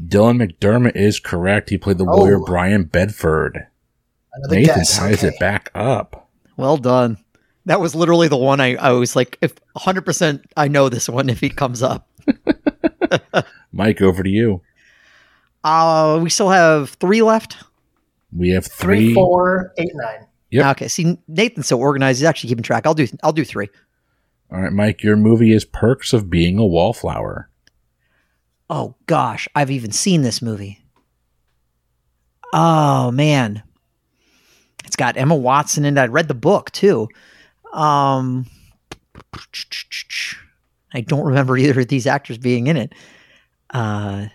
Dylan 0.00 0.40
McDermott 0.42 0.96
is 0.96 1.18
correct. 1.20 1.70
He 1.70 1.78
played 1.78 1.98
the 1.98 2.06
Oh. 2.08 2.16
lawyer 2.16 2.38
Brian 2.38 2.84
Bedford. 2.84 3.66
Another 4.34 4.56
Nathan 4.56 4.74
guess. 4.76 4.96
ties 4.98 5.18
okay. 5.24 5.28
it 5.28 5.38
back 5.40 5.70
up. 5.74 6.30
Well 6.56 6.76
done. 6.76 7.18
That 7.66 7.80
was 7.80 7.94
literally 7.94 8.28
the 8.28 8.36
one 8.36 8.60
I, 8.60 8.74
I 8.76 8.92
was 8.92 9.14
like, 9.14 9.38
if 9.40 9.54
100% 9.76 10.44
I 10.56 10.68
know 10.68 10.88
this 10.88 11.08
one 11.08 11.28
if 11.28 11.40
he 11.40 11.48
comes 11.50 11.82
up. 11.82 12.08
Mike, 13.72 14.00
over 14.00 14.22
to 14.22 14.28
you. 14.30 14.62
Uh, 15.64 16.18
we 16.22 16.30
still 16.30 16.50
have 16.50 16.90
three 16.90 17.22
left. 17.22 17.56
We 18.34 18.50
have 18.50 18.66
Three, 18.66 19.06
three. 19.06 19.14
four, 19.14 19.72
eight, 19.78 19.90
nine. 19.94 20.26
Yep. 20.52 20.76
Okay. 20.76 20.88
See, 20.88 21.18
Nathan's 21.28 21.66
so 21.66 21.78
organized. 21.78 22.20
He's 22.20 22.26
actually 22.26 22.48
keeping 22.48 22.62
track. 22.62 22.86
I'll 22.86 22.94
do. 22.94 23.08
I'll 23.22 23.32
do 23.32 23.44
three. 23.44 23.68
All 24.52 24.60
right, 24.60 24.72
Mike, 24.72 25.02
your 25.02 25.16
movie 25.16 25.52
is 25.52 25.64
Perks 25.64 26.12
of 26.12 26.28
Being 26.28 26.58
a 26.58 26.66
Wallflower. 26.66 27.48
Oh 28.68 28.94
gosh, 29.06 29.48
I've 29.54 29.70
even 29.70 29.92
seen 29.92 30.22
this 30.22 30.42
movie. 30.42 30.78
Oh 32.52 33.10
man, 33.10 33.62
it's 34.84 34.96
got 34.96 35.16
Emma 35.16 35.34
Watson 35.34 35.86
in 35.86 35.96
it. 35.96 36.00
I 36.00 36.06
read 36.06 36.28
the 36.28 36.34
book 36.34 36.70
too. 36.70 37.08
Um, 37.72 38.46
I 40.92 41.00
don't 41.00 41.24
remember 41.24 41.56
either 41.56 41.80
of 41.80 41.88
these 41.88 42.06
actors 42.06 42.36
being 42.36 42.66
in 42.66 42.76
it. 42.76 42.94
Uh, 43.70 44.26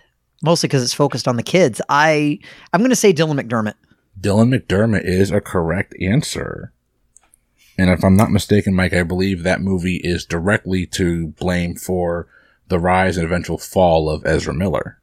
mostly 0.42 0.66
because 0.66 0.82
it's 0.82 0.94
focused 0.94 1.28
on 1.28 1.36
the 1.36 1.44
kids. 1.44 1.80
I 1.88 2.40
I'm 2.72 2.80
going 2.80 2.90
to 2.90 2.96
say 2.96 3.12
Dylan 3.12 3.40
McDermott. 3.40 3.74
Dylan 4.20 4.54
McDermott 4.56 5.04
is 5.04 5.30
a 5.30 5.40
correct 5.40 5.94
answer. 6.00 6.72
And 7.76 7.90
if 7.90 8.04
I'm 8.04 8.16
not 8.16 8.30
mistaken, 8.32 8.74
Mike, 8.74 8.92
I 8.92 9.02
believe 9.04 9.42
that 9.42 9.60
movie 9.60 9.96
is 10.02 10.24
directly 10.24 10.86
to 10.86 11.28
blame 11.28 11.76
for 11.76 12.26
the 12.68 12.78
rise 12.78 13.16
and 13.16 13.24
eventual 13.24 13.58
fall 13.58 14.10
of 14.10 14.26
Ezra 14.26 14.52
Miller. 14.52 15.00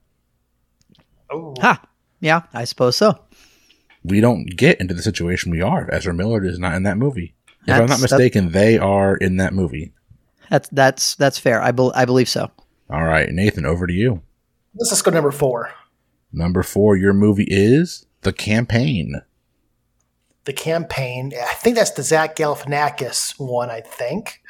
Oh, 1.29 1.55
Ha. 1.61 1.81
Yeah, 2.19 2.43
I 2.53 2.63
suppose 2.65 2.95
so. 2.97 3.19
We 4.03 4.19
don't 4.21 4.45
get 4.57 4.79
into 4.79 4.93
the 4.93 5.01
situation 5.01 5.51
we 5.51 5.61
are 5.61 5.83
if 5.87 5.93
Ezra 5.93 6.13
Miller 6.13 6.43
is 6.43 6.59
not 6.59 6.75
in 6.75 6.83
that 6.83 6.97
movie. 6.97 7.35
If 7.67 7.73
I'm 7.73 7.79
not 7.81 7.99
That's- 7.99 8.01
mistaken, 8.01 8.51
they 8.51 8.77
are 8.77 9.15
in 9.15 9.37
that 9.37 9.53
movie. 9.53 9.93
That's 10.49 10.69
that's 10.69 11.15
that's 11.15 11.39
fair. 11.39 11.59
I 11.59 11.71
bel 11.71 11.91
I 11.95 12.05
believe 12.05 12.29
so. 12.29 12.51
All 12.89 13.03
right, 13.03 13.29
Nathan, 13.31 13.65
over 13.65 13.87
to 13.87 13.93
you. 13.93 14.21
Let's 14.75 14.91
just 14.91 15.03
go 15.03 15.09
number 15.09 15.31
four. 15.31 15.71
Number 16.31 16.61
four, 16.61 16.95
your 16.95 17.13
movie 17.13 17.47
is 17.49 18.05
The 18.25 18.33
Campaign. 18.33 19.21
The 20.45 20.53
campaign. 20.53 21.31
I 21.39 21.53
think 21.53 21.75
that's 21.75 21.91
the 21.91 22.01
Zach 22.01 22.35
Galifianakis 22.35 23.33
one. 23.37 23.69
I 23.69 23.81
think. 23.81 24.41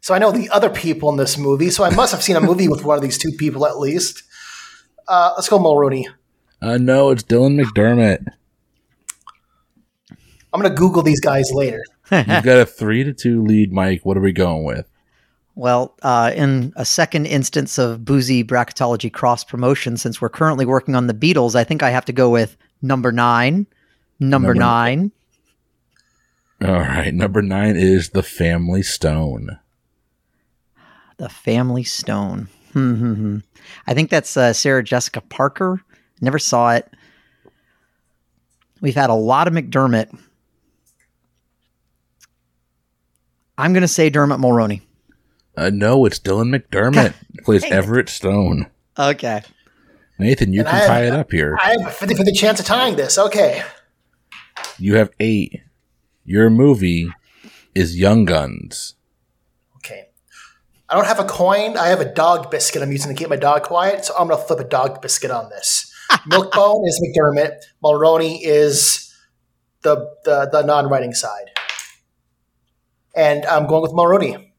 So 0.00 0.12
I 0.12 0.18
know 0.18 0.32
the 0.32 0.50
other 0.50 0.70
people 0.70 1.08
in 1.10 1.16
this 1.16 1.38
movie. 1.38 1.70
So 1.70 1.84
I 1.84 1.90
must 1.90 2.10
have 2.10 2.20
seen 2.20 2.34
a 2.34 2.40
movie 2.40 2.66
with 2.66 2.84
one 2.84 2.96
of 2.96 3.02
these 3.02 3.18
two 3.18 3.30
people 3.38 3.64
at 3.64 3.78
least. 3.78 4.24
Uh, 5.06 5.32
let's 5.36 5.48
go 5.48 5.60
Mulroney. 5.60 6.06
Uh, 6.60 6.78
no, 6.78 7.10
it's 7.10 7.22
Dylan 7.22 7.62
McDermott. 7.62 8.26
I'm 10.52 10.60
gonna 10.60 10.74
Google 10.74 11.02
these 11.02 11.20
guys 11.20 11.52
later. 11.52 11.84
You've 12.10 12.26
got 12.26 12.58
a 12.58 12.66
three 12.66 13.04
to 13.04 13.12
two 13.12 13.44
lead, 13.44 13.72
Mike. 13.72 14.04
What 14.04 14.16
are 14.16 14.20
we 14.20 14.32
going 14.32 14.64
with? 14.64 14.88
Well, 15.54 15.96
uh, 16.02 16.32
in 16.34 16.72
a 16.74 16.84
second 16.84 17.26
instance 17.26 17.78
of 17.78 18.04
boozy 18.04 18.42
bracketology 18.42 19.12
cross 19.12 19.44
promotion, 19.44 19.96
since 19.96 20.20
we're 20.20 20.28
currently 20.28 20.66
working 20.66 20.96
on 20.96 21.06
the 21.06 21.14
Beatles, 21.14 21.54
I 21.54 21.62
think 21.62 21.84
I 21.84 21.90
have 21.90 22.04
to 22.06 22.12
go 22.12 22.28
with 22.30 22.56
number 22.82 23.12
nine. 23.12 23.66
Number, 24.20 24.48
Number- 24.48 24.54
nine. 24.54 25.12
All 26.60 26.68
right, 26.78 27.12
number 27.12 27.42
nine 27.42 27.74
is 27.76 28.10
The 28.10 28.22
Family 28.22 28.82
Stone. 28.82 29.58
The 31.16 31.28
Family 31.28 31.82
Stone. 31.82 32.48
Hmm, 32.72 32.94
hmm, 32.94 33.14
hmm. 33.14 33.38
I 33.86 33.94
think 33.94 34.10
that's 34.10 34.36
uh, 34.36 34.52
Sarah 34.52 34.84
Jessica 34.84 35.20
Parker. 35.22 35.80
Never 36.20 36.38
saw 36.38 36.72
it. 36.74 36.88
We've 38.80 38.94
had 38.94 39.10
a 39.10 39.14
lot 39.14 39.48
of 39.48 39.54
McDermott. 39.54 40.16
I'm 43.58 43.72
going 43.72 43.82
to 43.82 43.88
say 43.88 44.08
Dermot 44.10 44.40
Mulroney. 44.40 44.82
Uh, 45.56 45.70
no, 45.70 46.04
it's 46.06 46.18
Dylan 46.18 46.54
McDermott. 46.56 47.14
plays 47.44 47.64
Everett 47.64 48.08
Stone. 48.08 48.66
Okay. 48.98 49.42
Nathan, 50.22 50.52
you 50.52 50.60
And 50.60 50.68
can 50.68 50.76
I 50.76 50.78
have- 50.80 50.88
tie 50.88 51.04
it 51.06 51.12
up 51.12 51.30
here. 51.32 51.58
I 51.62 51.70
have 51.72 51.86
a 51.86 51.90
50 51.90 52.14
50 52.14 52.32
chance 52.32 52.60
of 52.60 52.66
tying 52.66 52.96
this. 52.96 53.18
Okay. 53.18 53.62
You 54.78 54.96
have 54.96 55.10
eight. 55.20 55.60
Your 56.24 56.50
movie 56.50 57.08
is 57.74 57.98
Young 57.98 58.24
Guns. 58.24 58.94
Okay. 59.78 60.08
I 60.88 60.94
don't 60.94 61.06
have 61.06 61.18
a 61.18 61.24
coin. 61.24 61.76
I 61.76 61.88
have 61.88 62.00
a 62.00 62.12
dog 62.12 62.50
biscuit 62.50 62.82
I'm 62.82 62.92
using 62.92 63.14
to 63.14 63.18
keep 63.18 63.28
my 63.28 63.36
dog 63.36 63.62
quiet. 63.64 64.04
So 64.04 64.14
I'm 64.18 64.28
going 64.28 64.38
to 64.40 64.46
flip 64.46 64.60
a 64.60 64.64
dog 64.68 65.00
biscuit 65.02 65.30
on 65.30 65.48
this. 65.50 65.92
Milkbone 66.30 66.86
is 66.86 67.00
McDermott. 67.02 67.56
Mulroney 67.82 68.38
is 68.42 69.12
the, 69.82 69.96
the, 70.24 70.48
the 70.52 70.62
non 70.62 70.88
writing 70.88 71.14
side. 71.14 71.50
And 73.14 73.44
I'm 73.46 73.66
going 73.66 73.82
with 73.82 73.92
Mulroney. 73.92 74.50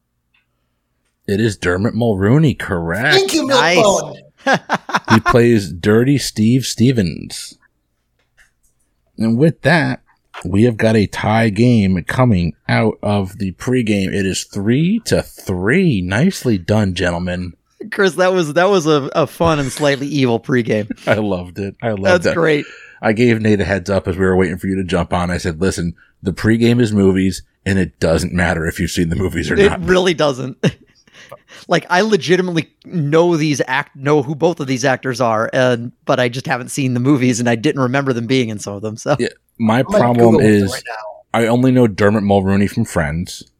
It 1.26 1.40
is 1.40 1.56
Dermot 1.56 1.94
Mulroney, 1.94 2.58
correct? 2.58 3.14
Thank 3.14 3.32
you, 3.32 3.46
Nice. 3.46 3.82
He 5.12 5.20
plays 5.20 5.72
Dirty 5.72 6.18
Steve 6.18 6.64
Stevens. 6.64 7.58
And 9.18 9.38
with 9.38 9.62
that, 9.62 10.02
we 10.44 10.64
have 10.64 10.76
got 10.76 10.96
a 10.96 11.06
tie 11.06 11.48
game 11.50 12.02
coming 12.04 12.54
out 12.68 12.98
of 13.02 13.38
the 13.38 13.52
pregame. 13.52 14.12
It 14.12 14.26
is 14.26 14.44
three 14.44 15.00
to 15.06 15.22
three. 15.22 16.00
Nicely 16.00 16.58
done, 16.58 16.94
gentlemen. 16.94 17.54
Chris, 17.92 18.14
that 18.14 18.32
was 18.32 18.54
that 18.54 18.68
was 18.68 18.86
a, 18.86 19.10
a 19.14 19.26
fun 19.26 19.58
and 19.58 19.70
slightly 19.70 20.06
evil 20.06 20.40
pregame. 20.40 20.90
I 21.08 21.14
loved 21.14 21.58
it. 21.58 21.76
I 21.82 21.90
loved 21.90 22.22
it. 22.22 22.24
That's 22.24 22.34
great. 22.34 22.64
I 23.02 23.12
gave 23.12 23.40
Nate 23.40 23.60
a 23.60 23.64
heads 23.64 23.90
up 23.90 24.08
as 24.08 24.16
we 24.16 24.24
were 24.24 24.36
waiting 24.36 24.56
for 24.58 24.66
you 24.66 24.76
to 24.76 24.84
jump 24.84 25.12
on. 25.12 25.30
I 25.30 25.36
said, 25.36 25.60
listen, 25.60 25.94
the 26.22 26.32
pregame 26.32 26.80
is 26.80 26.92
movies, 26.92 27.42
and 27.66 27.78
it 27.78 28.00
doesn't 28.00 28.32
matter 28.32 28.66
if 28.66 28.80
you've 28.80 28.90
seen 28.90 29.10
the 29.10 29.16
movies 29.16 29.50
or 29.50 29.54
It 29.54 29.68
not. 29.68 29.82
It 29.82 29.84
really 29.84 30.14
doesn't. 30.14 30.64
like 31.68 31.86
I 31.90 32.00
legitimately 32.02 32.72
know 32.84 33.36
these 33.36 33.60
act 33.66 33.96
know 33.96 34.22
who 34.22 34.34
both 34.34 34.60
of 34.60 34.66
these 34.66 34.84
actors 34.84 35.20
are, 35.20 35.50
and 35.52 35.92
but 36.04 36.20
I 36.20 36.28
just 36.28 36.46
haven't 36.46 36.68
seen 36.68 36.94
the 36.94 37.00
movies 37.00 37.40
and 37.40 37.48
I 37.48 37.56
didn't 37.56 37.82
remember 37.82 38.12
them 38.12 38.26
being 38.26 38.48
in 38.48 38.58
some 38.58 38.74
of 38.74 38.82
them. 38.82 38.96
So 38.96 39.16
Yeah. 39.18 39.28
My 39.58 39.80
I'm 39.80 39.86
problem 39.86 40.40
is 40.40 40.72
right. 40.72 40.82
I 41.32 41.46
only 41.46 41.70
know 41.72 41.86
Dermot 41.86 42.24
Mulroney 42.24 42.70
from 42.70 42.84
Friends, 42.84 43.50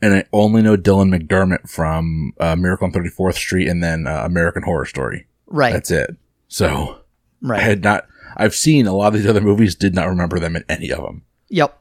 and 0.00 0.14
I 0.14 0.24
only 0.32 0.62
know 0.62 0.76
Dylan 0.76 1.14
McDermott 1.14 1.68
from 1.68 2.32
uh, 2.40 2.56
Miracle 2.56 2.86
on 2.86 2.92
34th 2.92 3.34
Street 3.34 3.68
and 3.68 3.82
then 3.82 4.06
uh, 4.06 4.22
American 4.24 4.62
Horror 4.62 4.86
Story. 4.86 5.26
right, 5.46 5.72
That's 5.72 5.90
it. 5.90 6.16
So 6.48 7.00
I 7.48 7.60
had 7.60 7.82
not, 7.84 8.06
I've 8.36 8.54
seen 8.54 8.86
a 8.86 8.94
lot 8.94 9.08
of 9.08 9.14
these 9.14 9.26
other 9.26 9.40
movies, 9.40 9.74
did 9.74 9.94
not 9.94 10.08
remember 10.08 10.38
them 10.38 10.56
in 10.56 10.64
any 10.68 10.90
of 10.90 11.02
them. 11.02 11.24
yep. 11.48 11.78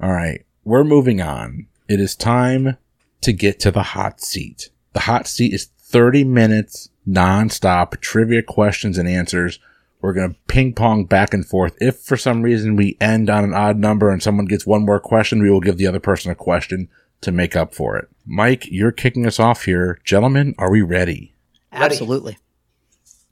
All 0.00 0.12
right, 0.12 0.46
we're 0.64 0.84
moving 0.84 1.20
on. 1.20 1.66
It 1.88 2.00
is 2.00 2.14
time 2.16 2.78
to 3.22 3.32
get 3.32 3.60
to 3.60 3.70
the 3.70 3.82
hot 3.82 4.20
seat. 4.20 4.70
The 4.92 5.00
hot 5.00 5.26
seat 5.26 5.52
is 5.52 5.66
30 5.66 6.24
minutes 6.24 6.88
nonstop 7.06 8.00
trivia 8.00 8.42
questions 8.42 8.98
and 8.98 9.08
answers. 9.08 9.58
We're 10.00 10.14
going 10.14 10.32
to 10.32 10.38
ping 10.46 10.74
pong 10.74 11.04
back 11.04 11.34
and 11.34 11.46
forth. 11.46 11.76
If 11.80 12.00
for 12.00 12.16
some 12.16 12.42
reason 12.42 12.76
we 12.76 12.96
end 13.00 13.28
on 13.28 13.44
an 13.44 13.54
odd 13.54 13.76
number 13.76 14.10
and 14.10 14.22
someone 14.22 14.46
gets 14.46 14.66
one 14.66 14.84
more 14.84 15.00
question, 15.00 15.42
we 15.42 15.50
will 15.50 15.60
give 15.60 15.76
the 15.76 15.86
other 15.86 16.00
person 16.00 16.30
a 16.30 16.34
question 16.34 16.88
to 17.20 17.32
make 17.32 17.54
up 17.54 17.74
for 17.74 17.96
it. 17.96 18.08
Mike, 18.24 18.66
you're 18.70 18.92
kicking 18.92 19.26
us 19.26 19.38
off 19.38 19.64
here. 19.64 20.00
Gentlemen, 20.04 20.54
are 20.58 20.70
we 20.70 20.80
ready? 20.80 21.34
Ready. 21.72 21.84
Absolutely. 21.84 22.38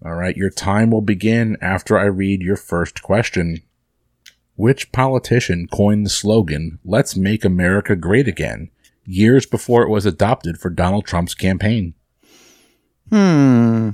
All 0.04 0.14
right, 0.14 0.37
your 0.37 0.50
time 0.50 0.90
will 0.90 1.00
begin 1.00 1.57
after 1.61 1.99
I 1.99 2.04
read 2.04 2.40
your 2.40 2.57
first 2.57 3.02
question. 3.02 3.62
Which 4.54 4.92
politician 4.92 5.68
coined 5.68 6.07
the 6.07 6.11
slogan, 6.11 6.78
Let's 6.85 7.16
Make 7.16 7.45
America 7.45 7.97
Great 7.97 8.28
Again, 8.28 8.71
years 9.09 9.47
before 9.47 9.83
it 9.83 9.88
was 9.88 10.07
adopted 10.07 10.59
for 10.59 10.71
Donald 10.71 11.07
Trump's 11.07 11.35
campaign? 11.35 11.95
Hmm. 13.11 13.91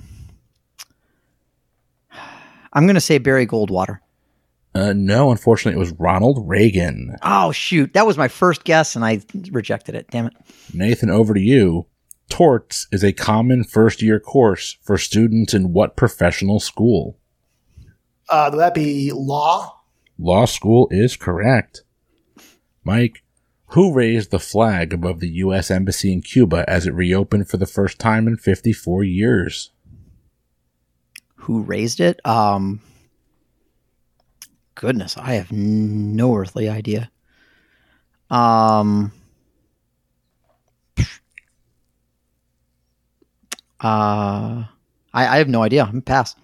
I'm 2.73 2.87
going 2.87 2.94
to 2.94 3.00
say 3.00 3.18
Barry 3.18 3.47
Goldwater. 3.47 4.00
Uh, 4.75 4.92
no, 4.92 5.30
unfortunately, 5.30 5.76
it 5.76 5.78
was 5.78 5.92
Ronald 5.92 6.49
Reagan. 6.49 7.14
Oh 7.23 7.52
shoot, 7.52 7.92
that 7.92 8.06
was 8.06 8.18
my 8.18 8.26
first 8.26 8.64
guess, 8.64 8.97
and 8.97 9.04
I 9.04 9.21
rejected 9.52 9.94
it. 9.94 10.11
Damn 10.11 10.26
it. 10.26 10.33
Nathan, 10.73 11.11
over 11.11 11.33
to 11.33 11.40
you. 11.40 11.87
Torts 12.28 12.88
is 12.90 13.04
a 13.04 13.12
common 13.12 13.62
first 13.62 14.02
year 14.02 14.18
course 14.18 14.76
for 14.83 14.99
students 14.99 15.54
in 15.54 15.73
what 15.73 15.97
professional 15.97 16.59
school? 16.59 17.16
Uh, 18.28 18.49
would 18.50 18.59
that 18.59 18.75
be 18.75 19.12
law? 19.12 19.80
Law 20.18 20.44
school 20.47 20.88
is 20.90 21.16
correct. 21.16 21.83
Mike, 22.83 23.23
who 23.74 23.92
raised 23.92 24.30
the 24.30 24.38
flag 24.38 24.92
above 24.92 25.18
the 25.18 25.28
U.S. 25.28 25.68
Embassy 25.68 26.12
in 26.12 26.22
Cuba 26.22 26.64
as 26.68 26.86
it 26.86 26.94
reopened 26.94 27.48
for 27.48 27.56
the 27.56 27.66
first 27.66 27.98
time 27.98 28.28
in 28.28 28.36
54 28.36 29.02
years? 29.02 29.72
Who 31.34 31.60
raised 31.62 31.98
it? 31.98 32.24
Um. 32.24 32.80
Goodness, 34.76 35.16
I 35.16 35.34
have 35.34 35.50
no 35.50 36.36
earthly 36.36 36.68
idea. 36.68 37.10
Um. 38.30 39.10
Uh, 43.80 44.64
I, 45.12 45.26
I 45.26 45.36
have 45.38 45.48
no 45.48 45.62
idea. 45.64 45.82
I'm 45.84 46.00
pass. 46.00 46.36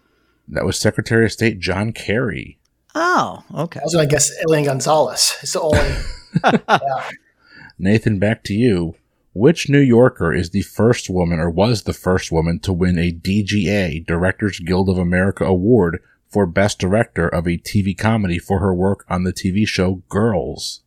That 0.49 0.65
was 0.65 0.77
Secretary 0.81 1.27
of 1.27 1.33
State 1.33 1.61
John 1.61 1.93
Kerry. 1.93 2.59
Oh, 2.97 3.45
okay. 3.55 3.79
I 3.79 3.85
was 3.85 3.95
going 3.95 4.09
to 4.09 4.13
guess 4.13 4.33
Elian 4.45 4.65
Gonzalez. 4.65 5.39
It's 5.43 5.53
the 5.53 5.61
only. 5.61 5.79
yeah. 6.45 7.11
Nathan, 7.79 8.19
back 8.19 8.45
to 8.45 8.55
you. 8.55 8.95
Which 9.33 9.69
New 9.69 9.81
Yorker 9.81 10.35
is 10.35 10.51
the 10.51 10.63
first 10.63 11.09
woman 11.09 11.39
or 11.39 11.49
was 11.49 11.85
the 11.85 11.93
first 11.93 12.33
woman 12.33 12.59
to 12.61 12.73
win 12.73 12.99
a 12.99 13.13
DGA, 13.13 14.05
Directors 14.05 14.59
Guild 14.59 14.89
of 14.89 14.99
America 14.99 15.45
Award 15.45 16.03
for 16.29 16.47
Best 16.47 16.79
Director 16.79 17.29
of 17.29 17.47
a 17.47 17.59
TV 17.59 17.97
comedy 17.97 18.39
for 18.39 18.59
her 18.59 18.75
work 18.75 19.05
on 19.09 19.23
the 19.23 19.33
TV 19.33 19.67
show 19.67 20.03
Girls? 20.09 20.83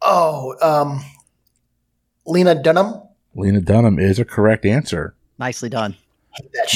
Oh, 0.00 0.54
um, 0.62 1.04
Lena 2.24 2.54
Dunham. 2.54 3.02
Lena 3.34 3.60
Dunham 3.60 3.98
is 3.98 4.18
a 4.18 4.24
correct 4.24 4.64
answer. 4.64 5.14
Nicely 5.38 5.68
done. 5.68 5.96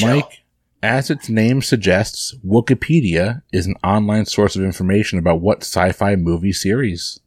Mike, 0.03 0.43
as 0.83 1.11
its 1.11 1.29
name 1.29 1.63
suggests, 1.63 2.35
Wookieepedia 2.45 3.43
is 3.53 3.67
an 3.67 3.77
online 3.85 4.27
source 4.27 4.57
of 4.57 4.65
information 4.65 5.19
about 5.19 5.41
what 5.41 5.63
sci-fi 5.63 6.17
movie 6.17 6.53
series? 6.53 7.21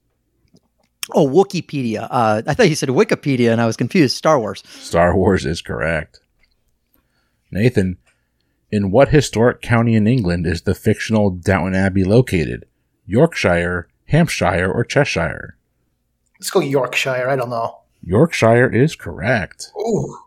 Oh, 1.14 1.28
Wookieepedia. 1.28 2.08
Uh, 2.10 2.42
I 2.48 2.54
thought 2.54 2.70
you 2.70 2.76
said 2.76 2.90
Wikipedia, 2.90 3.52
and 3.52 3.62
I 3.62 3.66
was 3.66 3.78
confused. 3.78 4.18
Star 4.18 4.40
Wars. 4.40 4.64
Star 4.68 5.16
Wars 5.16 5.46
is 5.46 5.62
correct. 5.62 6.20
Nathan, 7.52 7.98
in 8.72 8.92
what 8.92 9.10
historic 9.10 9.62
county 9.62 9.96
in 9.96 10.08
England 10.08 10.48
is 10.48 10.64
the 10.64 10.76
fictional 10.76 11.30
Downton 11.30 11.76
Abbey 11.76 12.04
located? 12.04 12.66
Yorkshire, 13.06 13.88
Hampshire, 14.06 14.72
or 14.72 14.84
Cheshire? 14.84 15.58
Let's 16.40 16.50
go 16.50 16.60
Yorkshire. 16.60 17.30
I 17.30 17.36
don't 17.36 17.50
know. 17.50 17.82
Yorkshire 18.02 18.74
is 18.74 18.96
correct. 18.96 19.72
Ooh. 19.80 20.18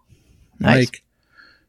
Nice. 0.61 0.87
Mike, 0.87 1.03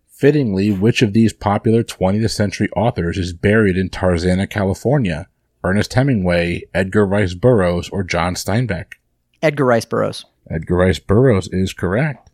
fittingly, 0.07 0.71
which 0.71 1.01
of 1.01 1.13
these 1.13 1.33
popular 1.33 1.83
20th 1.83 2.31
century 2.31 2.69
authors 2.75 3.17
is 3.17 3.33
buried 3.33 3.75
in 3.77 3.89
Tarzana, 3.89 4.49
California? 4.49 5.27
Ernest 5.63 5.93
Hemingway, 5.93 6.63
Edgar 6.73 7.05
Rice 7.05 7.33
Burroughs, 7.33 7.89
or 7.89 8.03
John 8.03 8.35
Steinbeck? 8.35 8.93
Edgar 9.41 9.65
Rice 9.65 9.85
Burroughs. 9.85 10.25
Edgar 10.49 10.75
Rice 10.75 10.99
Burroughs 10.99 11.47
is 11.51 11.73
correct. 11.73 12.29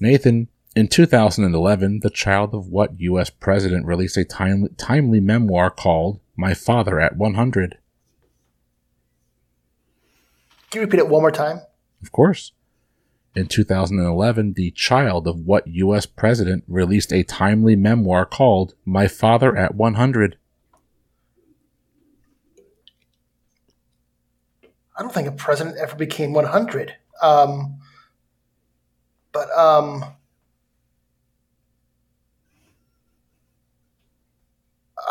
Nathan, 0.00 0.48
in 0.74 0.88
2011, 0.88 2.00
the 2.00 2.10
child 2.10 2.54
of 2.54 2.68
what 2.68 2.98
U.S. 3.00 3.30
president 3.30 3.86
released 3.86 4.16
a 4.16 4.24
timely, 4.24 4.70
timely 4.76 5.20
memoir 5.20 5.70
called 5.70 6.20
My 6.36 6.54
Father 6.54 6.98
at 6.98 7.16
100? 7.16 7.78
Can 10.70 10.80
you 10.80 10.86
repeat 10.86 10.98
it 10.98 11.08
one 11.08 11.22
more 11.22 11.30
time? 11.30 11.60
Of 12.02 12.10
course. 12.12 12.52
In 13.36 13.46
2011, 13.46 14.54
the 14.54 14.70
child 14.72 15.26
of 15.26 15.40
what 15.40 15.66
U.S. 15.66 16.06
president 16.06 16.64
released 16.66 17.12
a 17.12 17.22
timely 17.22 17.76
memoir 17.76 18.24
called 18.24 18.74
My 18.84 19.06
Father 19.06 19.56
at 19.56 19.74
100? 19.74 20.36
I 24.96 25.02
don't 25.02 25.12
think 25.12 25.26
a 25.28 25.32
president 25.32 25.76
ever 25.78 25.96
became 25.96 26.32
100. 26.32 26.94
Um, 27.20 27.78
but 29.32 29.50
um, 29.56 30.04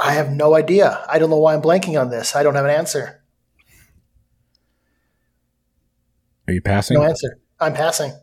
I 0.01 0.13
have 0.13 0.31
no 0.31 0.55
idea. 0.55 1.05
I 1.09 1.19
don't 1.19 1.29
know 1.29 1.37
why 1.37 1.53
I'm 1.53 1.61
blanking 1.61 1.99
on 1.99 2.09
this. 2.09 2.35
I 2.35 2.43
don't 2.43 2.55
have 2.55 2.65
an 2.65 2.71
answer. 2.71 3.21
Are 6.47 6.53
you 6.53 6.61
passing? 6.61 6.95
No 6.97 7.03
answer. 7.03 7.39
I'm 7.59 7.73
passing. 7.73 8.13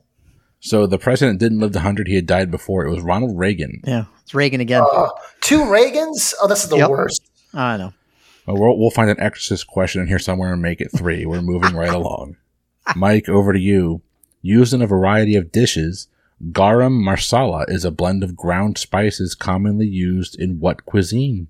So 0.61 0.87
the 0.87 0.99
president 0.99 1.39
didn't 1.41 1.59
live 1.61 1.73
to 1.73 1.79
100. 1.79 2.07
He 2.09 2.17
had 2.17 2.27
died 2.27 2.51
before. 2.51 2.85
It 2.87 2.91
was 2.91 3.03
Ronald 3.03 3.39
Reagan. 3.39 3.81
Yeah, 3.85 4.05
it's 4.23 4.35
Reagan 4.35 4.61
again. 4.61 4.83
Uh, 4.83 5.09
two 5.41 5.61
Reagans? 5.61 6.35
Oh, 6.41 6.47
this 6.49 6.65
is 6.65 6.71
the 6.71 6.77
Yep. 6.77 6.91
worst. 6.91 7.23
I 7.55 7.77
know. 7.79 7.93
Well, 8.53 8.79
we'll, 8.79 8.91
find 8.91 9.11
an 9.11 9.21
exorcist 9.21 9.67
question 9.67 10.03
in 10.03 10.09
here 10.09 10.19
somewhere 10.19 10.53
and 10.53 10.63
make 10.63 10.81
it 10.81 10.91
three. 10.97 11.27
We're 11.27 11.43
moving 11.43 11.75
right 11.75 11.93
along. 11.93 12.37
Mike, 12.97 13.29
over 13.29 13.53
to 13.53 13.61
you. 13.61 14.03
Used 14.43 14.73
in 14.73 14.83
a 14.83 14.87
variety 14.87 15.37
of 15.37 15.53
dishes, 15.53 16.09
garam 16.51 17.03
masala 17.03 17.69
is 17.69 17.85
a 17.85 17.91
blend 17.91 18.25
of 18.25 18.37
ground 18.37 18.79
spices 18.79 19.35
commonly 19.35 19.87
used 19.87 20.39
in 20.39 20.59
what 20.61 20.87
cuisine? 20.87 21.49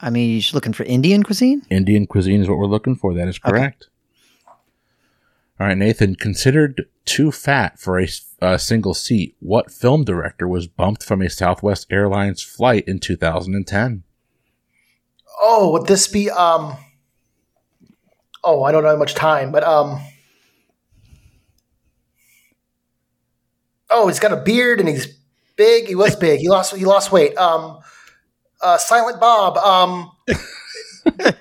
I 0.00 0.10
mean, 0.10 0.30
you're 0.30 0.54
looking 0.54 0.72
for 0.72 0.84
Indian 0.84 1.22
cuisine? 1.22 1.62
Indian 1.70 2.06
cuisine 2.06 2.40
is 2.40 2.48
what 2.48 2.58
we're 2.58 2.66
looking 2.66 2.96
for. 2.96 3.14
That 3.14 3.28
is 3.28 3.38
correct. 3.38 3.88
All 5.58 5.66
right, 5.66 5.76
Nathan. 5.76 6.16
Considered 6.16 6.86
too 7.06 7.32
fat 7.32 7.78
for 7.78 7.98
a 8.42 8.58
single 8.58 8.92
seat, 8.92 9.36
what 9.40 9.70
film 9.70 10.04
director 10.04 10.46
was 10.46 10.66
bumped 10.66 11.02
from 11.02 11.22
a 11.22 11.30
Southwest 11.30 11.86
Airlines 11.90 12.42
flight 12.42 12.84
in 12.86 12.98
2010? 12.98 14.02
Oh, 15.38 15.70
would 15.72 15.86
this 15.86 16.08
be 16.08 16.30
um? 16.30 16.76
Oh, 18.42 18.62
I 18.62 18.72
don't 18.72 18.82
know 18.82 18.90
how 18.90 18.96
much 18.96 19.14
time, 19.14 19.52
but 19.52 19.64
um. 19.64 20.00
Oh, 23.90 24.08
he's 24.08 24.18
got 24.18 24.32
a 24.32 24.36
beard 24.36 24.80
and 24.80 24.88
he's 24.88 25.06
big. 25.56 25.86
He 25.86 25.94
was 25.94 26.16
big. 26.16 26.40
He 26.40 26.48
lost. 26.48 26.74
He 26.74 26.84
lost 26.84 27.12
weight. 27.12 27.36
Um, 27.36 27.78
uh, 28.60 28.78
Silent 28.78 29.20
Bob. 29.20 29.56
Um, 29.58 30.10
that, 30.26 31.36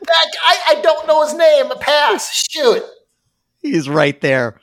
I 0.45 0.59
I 0.69 0.81
don't 0.81 1.07
know 1.07 1.23
his 1.23 1.33
name. 1.33 1.65
Pass. 1.79 2.31
Shoot. 2.49 2.83
He's 3.62 3.89
right 3.89 4.19
there. 4.21 4.60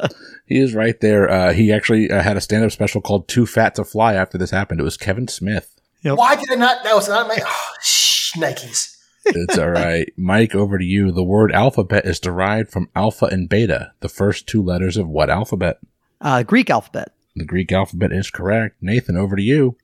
He 0.46 0.58
is 0.58 0.74
right 0.74 1.00
there. 1.00 1.30
Uh, 1.30 1.52
he 1.54 1.72
actually 1.72 2.10
uh, 2.10 2.20
had 2.20 2.36
a 2.36 2.40
stand-up 2.42 2.72
special 2.72 3.00
called 3.00 3.26
"Too 3.26 3.46
Fat 3.46 3.74
to 3.76 3.84
Fly." 3.84 4.12
After 4.12 4.36
this 4.36 4.50
happened, 4.50 4.80
it 4.80 4.84
was 4.84 4.98
Kevin 4.98 5.26
Smith. 5.26 5.74
Yep. 6.02 6.18
Why 6.18 6.34
did 6.34 6.52
I 6.52 6.56
not? 6.56 6.84
That 6.84 6.94
was 6.94 7.08
not 7.08 7.26
my. 7.26 7.38
Oh, 7.42 7.72
shh, 7.80 8.11
Nikes. 8.36 8.96
It's 9.24 9.56
all 9.56 9.70
right, 9.70 10.12
Mike. 10.16 10.54
Over 10.54 10.78
to 10.78 10.84
you. 10.84 11.12
The 11.12 11.22
word 11.22 11.52
alphabet 11.52 12.04
is 12.06 12.18
derived 12.18 12.70
from 12.70 12.88
alpha 12.96 13.26
and 13.26 13.48
beta, 13.48 13.92
the 14.00 14.08
first 14.08 14.46
two 14.48 14.62
letters 14.62 14.96
of 14.96 15.08
what 15.08 15.30
alphabet? 15.30 15.78
Uh, 16.20 16.42
Greek 16.42 16.70
alphabet. 16.70 17.12
The 17.36 17.44
Greek 17.44 17.70
alphabet 17.72 18.12
is 18.12 18.30
correct. 18.30 18.76
Nathan, 18.80 19.16
over 19.16 19.36
to 19.36 19.42
you. 19.42 19.76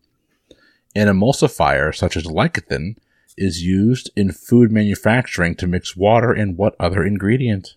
An 0.94 1.06
emulsifier 1.06 1.94
such 1.94 2.16
as 2.16 2.24
lecithin 2.24 2.96
is 3.36 3.62
used 3.62 4.10
in 4.16 4.32
food 4.32 4.72
manufacturing 4.72 5.54
to 5.56 5.66
mix 5.66 5.96
water 5.96 6.32
and 6.32 6.56
what 6.56 6.74
other 6.80 7.04
ingredient? 7.04 7.74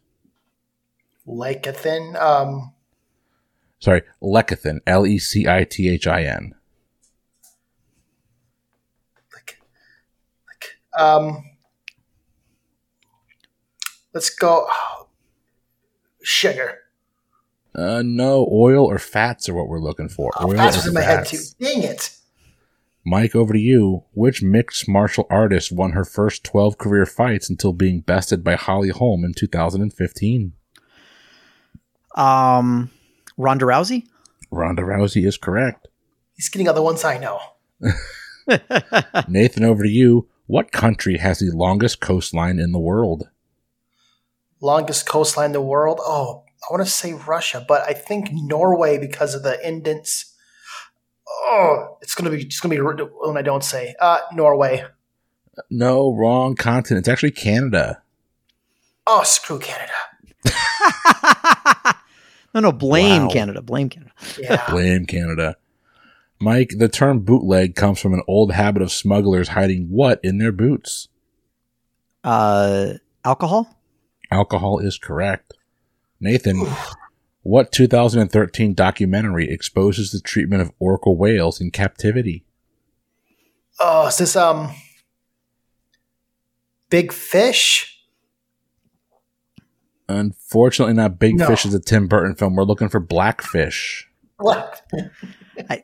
Lecithin. 1.28 2.20
Um, 2.20 2.74
Sorry, 3.80 4.02
lecithin. 4.22 4.80
L 4.88 5.06
e 5.06 5.18
c 5.20 5.48
i 5.48 5.64
t 5.64 5.88
h 5.90 6.08
i 6.08 6.24
n. 6.24 6.56
like, 9.34 9.60
like, 10.48 10.78
um. 10.98 11.44
Let's 14.14 14.30
go. 14.30 14.68
sugar. 16.22 16.80
Uh, 17.74 18.04
no, 18.06 18.48
oil 18.52 18.86
or 18.86 19.00
fats 19.00 19.48
are 19.48 19.54
what 19.54 19.70
we're 19.70 19.80
looking 19.80 20.10
for. 20.10 20.32
Oh, 20.38 20.50
oil 20.50 20.58
fast 20.58 20.76
or 20.76 20.80
was 20.80 20.88
in 20.88 20.94
my 20.94 21.02
head 21.02 21.26
too. 21.26 21.40
Dang 21.60 21.84
it. 21.84 22.18
Mike, 23.06 23.36
over 23.36 23.54
to 23.54 23.60
you. 23.60 24.04
Which 24.14 24.44
mixed 24.44 24.88
martial 24.88 25.26
artist 25.30 25.72
won 25.72 25.94
her 25.94 26.06
first 26.06 26.44
12 26.44 26.78
career 26.78 27.06
fights 27.06 27.50
until 27.50 27.74
being 27.74 28.02
bested 28.02 28.44
by 28.44 28.56
Holly 28.56 28.90
Holm 28.90 29.24
in 29.24 29.34
2015? 29.34 30.54
Um, 32.16 32.92
Ronda 33.38 33.66
Rousey. 33.66 34.06
Ronda 34.52 34.84
Rousey 34.84 35.26
is 35.26 35.38
correct. 35.38 35.88
He's 36.36 36.50
getting 36.50 36.68
other 36.68 36.82
ones 36.82 37.04
I 37.04 37.18
know. 37.18 37.40
Nathan, 39.28 39.64
over 39.64 39.84
to 39.84 39.90
you. 39.90 40.28
What 40.52 40.74
country 40.74 41.16
has 41.16 41.40
the 41.40 41.50
longest 41.50 42.02
coastline 42.02 42.60
in 42.60 42.74
the 42.74 42.80
world? 42.80 43.30
Longest 44.60 45.06
coastline 45.08 45.46
in 45.46 45.52
the 45.54 45.62
world. 45.62 46.02
Oh, 46.04 46.44
I 46.62 46.74
want 46.74 46.84
to 46.86 46.92
say 46.92 47.14
Russia, 47.14 47.64
but 47.66 47.84
I 47.88 47.94
think 47.94 48.28
Norway 48.34 48.98
because 48.98 49.34
of 49.34 49.44
the 49.44 49.66
indents. 49.66 50.36
Oh, 51.26 51.98
it's 52.02 52.16
gonna 52.16 52.32
be 52.32 52.42
it's 52.42 52.60
gonna 52.60 52.76
be 52.76 52.82
when 52.82 53.38
I 53.38 53.42
don't 53.42 53.64
say 53.64 53.96
uh, 54.02 54.20
Norway. 54.34 54.84
No, 55.70 56.14
wrong 56.14 56.56
continent. 56.56 57.04
It's 57.04 57.10
actually 57.10 57.32
Canada. 57.32 58.02
Oh, 59.08 59.24
screw 59.24 59.58
Canada. 59.58 59.94
no, 62.54 62.60
no, 62.60 62.74
blame 62.74 63.28
Wow. 63.28 63.30
Canada. 63.30 63.62
Blame 63.62 63.88
Canada. 63.88 64.12
Yeah. 64.38 64.66
Blame 64.70 65.06
Canada. 65.06 65.56
Mike, 66.42 66.74
the 66.78 66.90
term 66.90 67.20
bootleg 67.20 67.76
comes 67.76 68.00
from 68.00 68.14
an 68.14 68.24
old 68.28 68.52
habit 68.54 68.82
of 68.82 68.92
smugglers 68.92 69.50
hiding 69.50 69.88
what 69.90 70.20
in 70.24 70.40
their 70.40 70.52
boots? 70.52 71.08
Uh, 72.24 72.94
alcohol. 73.24 73.78
Alcohol 74.32 74.80
is 74.80 74.98
correct. 74.98 75.54
Nathan, 76.20 76.66
what 77.44 77.72
2013 77.72 78.74
documentary 78.74 79.50
exposes 79.52 80.12
the 80.12 80.20
treatment 80.20 80.62
of 80.62 80.72
orca 80.80 81.12
whales 81.12 81.60
in 81.62 81.72
captivity? 81.72 82.46
oh, 83.80 84.08
is 84.08 84.18
this 84.18 84.36
um 84.36 84.74
Big 86.90 87.12
Fish? 87.12 87.88
Unfortunately, 90.08 90.94
not 90.94 91.20
Big 91.20 91.38
No. 91.38 91.48
Fish 91.48 91.66
is 91.66 91.74
a 91.74 91.80
Tim 91.80 92.08
Burton 92.08 92.36
film. 92.36 92.56
We're 92.56 92.64
looking 92.64 92.90
for 92.90 93.00
Blackfish. 93.00 94.08
What? 94.38 94.82
I 95.70 95.84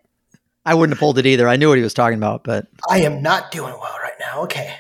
wouldn't 0.73 0.95
have 0.95 0.99
pulled 0.99 1.17
it 1.17 1.25
either. 1.25 1.47
I 1.47 1.56
knew 1.56 1.69
what 1.69 1.77
he 1.77 1.84
was 1.84 1.93
talking 1.93 2.17
about, 2.17 2.43
but 2.43 2.67
I 2.89 2.99
am 3.01 3.21
not 3.21 3.51
doing 3.51 3.73
well 3.73 3.97
right 4.01 4.13
now. 4.19 4.41
Okay. 4.43 4.73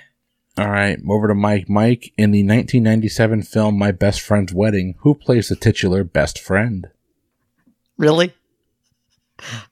All 0.57 0.69
right, 0.69 0.97
over 1.07 1.27
to 1.27 1.35
Mike. 1.35 1.69
Mike, 1.69 2.13
in 2.17 2.31
the 2.31 2.39
1997 2.39 3.43
film 3.43 3.77
My 3.77 3.91
Best 3.91 4.21
Friend's 4.21 4.51
Wedding, 4.53 4.95
who 5.01 5.13
plays 5.13 5.49
the 5.49 5.55
titular 5.55 6.03
best 6.03 6.39
friend? 6.39 6.87
really, 7.97 8.33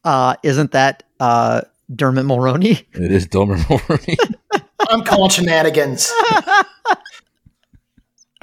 uh, 0.03 0.35
isn't 0.43 0.71
that 0.71 1.03
uh 1.19 1.61
Dermot 1.93 2.25
Mulroney? 2.25 2.85
It 2.93 3.11
is 3.11 3.27
Dermot 3.27 3.59
Mulroney. 3.59 4.17
I'm 4.89 5.03
calling 5.03 5.29
shenanigans. 5.31 6.11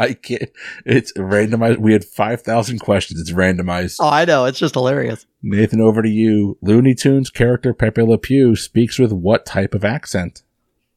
I 0.02 0.14
can't. 0.14 0.50
It's 0.84 1.12
randomized. 1.12 1.78
We 1.78 1.92
had 1.92 2.04
5,000 2.04 2.80
questions. 2.80 3.20
It's 3.20 3.30
randomized. 3.30 3.98
Oh, 4.00 4.08
I 4.08 4.24
know. 4.24 4.46
It's 4.46 4.58
just 4.58 4.74
hilarious. 4.74 5.26
Nathan, 5.42 5.80
over 5.80 6.02
to 6.02 6.08
you. 6.08 6.58
Looney 6.60 6.96
Tunes 6.96 7.30
character 7.30 7.72
Pepe 7.72 8.02
Le 8.02 8.18
Pew 8.18 8.56
speaks 8.56 8.98
with 8.98 9.12
what 9.12 9.46
type 9.46 9.74
of 9.74 9.84
accent? 9.84 10.42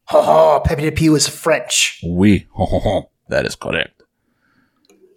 Ha 0.05 0.21
ha. 0.23 0.59
Pepe 0.61 0.85
Le 0.85 0.91
Pew 0.91 1.13
is 1.13 1.27
French. 1.27 2.01
Oui. 2.03 2.47
that 3.29 3.45
is 3.45 3.55
correct. 3.55 4.01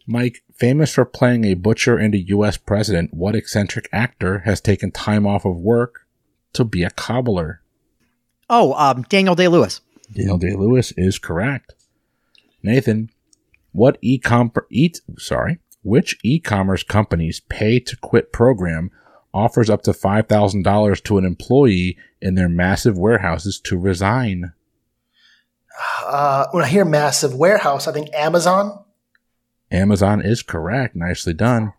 Mike, 0.07 0.43
famous 0.55 0.93
for 0.93 1.07
playing 1.07 1.47
a 1.47 1.55
butcher 1.55 1.97
and 1.97 2.15
a 2.15 2.19
U.S. 2.29 2.59
president, 2.59 3.15
what 3.15 3.35
eccentric 3.35 3.89
actor 3.91 4.41
has 4.41 4.61
taken 4.61 4.91
time 4.91 5.27
off 5.27 5.47
of 5.47 5.57
work 5.57 6.07
to 6.53 6.65
be 6.65 6.83
a 6.83 6.91
cobbler? 6.91 7.63
Oh, 8.51 8.75
um, 8.75 9.07
Daniel 9.09 9.35
Day 9.35 9.49
Lewis. 9.49 9.81
Daniel 10.13 10.37
Day 10.37 10.55
Lewis 10.55 10.93
is 10.99 11.19
correct. 11.19 11.75
Nathan, 12.63 13.11
what 13.73 13.99
e-com 14.01 14.53
e 14.71 14.91
sorry, 15.19 15.59
which 15.83 16.19
e-commerce 16.23 16.83
company's 16.83 17.41
pay 17.41 17.81
to 17.81 17.97
quit 17.97 18.33
program 18.33 18.91
offers 19.33 19.71
up 19.71 19.83
to 19.83 19.93
$5,000 19.93 21.03
to 21.05 21.19
an 21.19 21.25
employee 21.25 21.97
in 22.21 22.35
their 22.35 22.49
massive 22.49 22.99
warehouses 22.99 23.61
to 23.61 23.79
resign? 23.79 24.53
Uh, 26.05 26.47
when 26.51 26.65
I 26.65 26.69
hear 26.69 26.85
massive 26.85 27.35
warehouse, 27.35 27.87
I 27.87 27.93
think 27.93 28.09
Amazon. 28.15 28.85
Amazon 29.71 30.21
is 30.25 30.43
correct. 30.43 30.97
Nicely 30.97 31.35
done. 31.35 31.73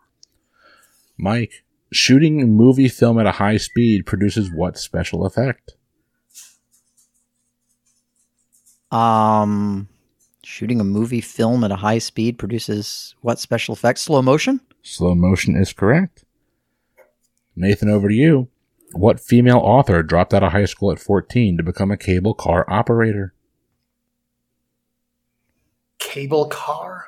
Mike, 1.18 1.64
shooting 1.92 2.42
a 2.42 2.46
movie 2.46 2.88
film 2.88 3.20
at 3.20 3.26
a 3.26 3.34
high 3.34 3.58
speed 3.58 4.06
produces 4.06 4.52
what 4.52 4.78
special 4.78 5.26
effect? 5.26 5.74
Um, 8.92 9.90
shooting 10.50 10.82
a 10.82 10.84
movie 10.84 11.22
film 11.22 11.64
at 11.64 11.72
a 11.72 11.76
high 11.76 12.00
speed 12.00 12.40
produces 12.40 13.14
what 13.22 13.40
special 13.40 13.74
effects? 13.74 14.02
Slow 14.02 14.22
motion? 14.22 14.60
Slow 14.82 15.14
motion 15.14 15.56
is 15.56 15.72
correct. 15.72 16.26
Nathan, 17.56 17.90
over 17.90 18.10
to 18.10 18.16
you. 18.16 18.48
What 18.94 19.20
female 19.20 19.60
author 19.60 20.02
dropped 20.02 20.34
out 20.34 20.42
of 20.42 20.52
high 20.52 20.66
school 20.66 20.92
at 20.92 21.00
14 21.00 21.58
to 21.58 21.64
become 21.64 21.92
a 21.92 21.98
cable 21.98 22.34
car 22.34 22.66
operator? 22.68 23.36
Cable 26.00 26.48
car. 26.48 27.06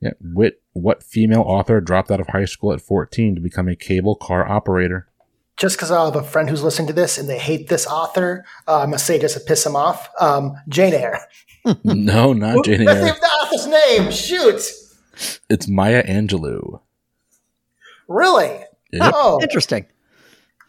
Yeah, 0.00 0.10
what, 0.20 0.54
what 0.72 1.04
female 1.04 1.42
author 1.42 1.80
dropped 1.80 2.10
out 2.10 2.18
of 2.18 2.28
high 2.28 2.46
school 2.46 2.72
at 2.72 2.80
14 2.80 3.36
to 3.36 3.40
become 3.40 3.68
a 3.68 3.76
cable 3.76 4.16
car 4.16 4.48
operator? 4.48 5.08
Just 5.56 5.76
because 5.76 5.92
I 5.92 6.04
have 6.04 6.16
a 6.16 6.24
friend 6.24 6.50
who's 6.50 6.64
listening 6.64 6.88
to 6.88 6.94
this 6.94 7.18
and 7.18 7.28
they 7.28 7.38
hate 7.38 7.68
this 7.68 7.86
author, 7.86 8.44
uh, 8.66 8.80
I'm 8.80 8.86
gonna 8.86 8.98
say 8.98 9.20
just 9.20 9.34
to 9.34 9.40
piss 9.40 9.62
them 9.62 9.76
off. 9.76 10.08
Um, 10.18 10.56
Jane 10.68 10.94
Eyre. 10.94 11.20
no, 11.84 12.32
not 12.32 12.64
Jane 12.64 12.84
That's 12.84 13.00
Eyre. 13.08 13.14
the 13.14 13.26
author's 13.26 13.66
name. 13.66 14.10
Shoot. 14.10 14.62
It's 15.48 15.68
Maya 15.68 16.02
Angelou. 16.06 16.80
Really? 18.08 18.48
Yep. 18.92 19.12
Oh, 19.14 19.40
Interesting. 19.42 19.86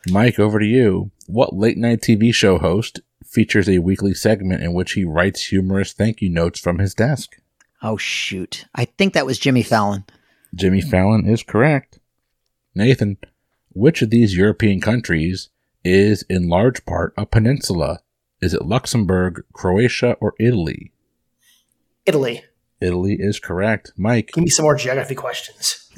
Mike, 0.10 0.38
over 0.40 0.60
to 0.60 0.66
you. 0.66 1.12
What 1.28 1.56
late 1.56 1.78
night 1.78 2.02
TV 2.02 2.34
show 2.34 2.58
host 2.58 3.00
features 3.26 3.70
a 3.70 3.80
weekly 3.80 4.14
segment 4.14 4.62
in 4.62 4.74
which 4.74 4.94
he 4.94 5.04
writes 5.06 5.48
humorous 5.48 5.94
thank 5.94 6.22
you 6.22 6.30
notes 6.30 6.60
from 6.60 6.80
his 6.80 6.94
desk? 6.94 7.38
Oh, 7.82 7.98
shoot. 7.98 8.66
I 8.76 8.86
think 8.86 9.14
that 9.14 9.26
was 9.26 9.40
Jimmy 9.40 9.64
Fallon. 9.64 10.04
Jimmy 10.54 10.82
Fallon 10.82 11.26
is 11.28 11.42
correct. 11.44 12.00
Nathan, 12.76 13.18
which 13.74 14.02
of 14.02 14.10
these 14.10 14.38
European 14.38 14.80
countries 14.82 15.50
is 15.84 16.24
in 16.30 16.48
large 16.50 16.86
part 16.86 17.14
a 17.18 17.26
peninsula? 17.26 18.00
Is 18.44 18.54
it 18.54 18.66
Luxembourg, 18.66 19.46
Croatia, 19.54 20.18
or 20.20 20.34
Italy? 20.38 20.92
Italy. 22.06 22.44
Italy 22.82 23.16
is 23.18 23.40
correct. 23.40 23.94
Mike, 23.96 24.32
Give 24.34 24.44
me 24.44 24.50
some 24.50 24.64
more 24.64 24.76
geography 24.76 25.16
questions. 25.16 25.90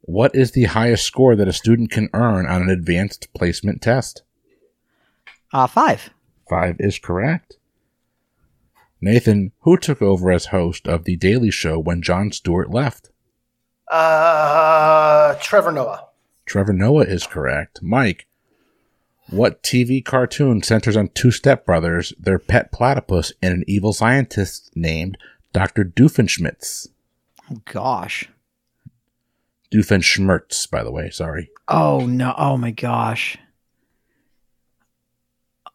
what 0.00 0.34
is 0.34 0.52
the 0.52 0.64
highest 0.64 1.04
score 1.04 1.36
that 1.36 1.46
a 1.46 1.52
student 1.52 1.90
can 1.90 2.08
earn 2.14 2.46
on 2.46 2.62
an 2.62 2.70
advanced 2.70 3.28
placement 3.34 3.82
test? 3.82 4.22
Uh, 5.52 5.66
five. 5.66 6.08
Five 6.48 6.76
is 6.78 6.98
correct. 6.98 7.58
Nathan, 9.02 9.52
who 9.60 9.76
took 9.76 10.00
over 10.00 10.32
as 10.32 10.46
host 10.46 10.88
of 10.88 11.04
The 11.04 11.16
Daily 11.16 11.50
Show 11.50 11.78
when 11.78 12.00
Jon 12.00 12.32
Stewart 12.32 12.70
left? 12.70 13.10
Uh, 13.90 15.34
Trevor 15.42 15.72
Noah. 15.72 16.06
Trevor 16.46 16.72
Noah 16.72 17.04
is 17.04 17.26
correct. 17.26 17.80
Mike, 17.82 18.26
what 19.30 19.62
TV 19.62 20.04
cartoon 20.04 20.62
centers 20.62 20.96
on 20.96 21.08
two 21.08 21.28
stepbrothers, 21.28 22.12
their 22.18 22.38
pet 22.38 22.72
platypus, 22.72 23.32
and 23.42 23.54
an 23.54 23.64
evil 23.66 23.92
scientist 23.92 24.70
named 24.74 25.16
Dr. 25.52 25.84
Doofenshmirtz? 25.84 26.88
Oh, 27.50 27.60
gosh. 27.64 28.28
Doofenshmirtz, 29.72 30.68
by 30.70 30.82
the 30.82 30.90
way, 30.90 31.10
sorry. 31.10 31.50
Oh, 31.68 32.06
no. 32.06 32.34
Oh, 32.36 32.56
my 32.56 32.72
gosh. 32.72 33.38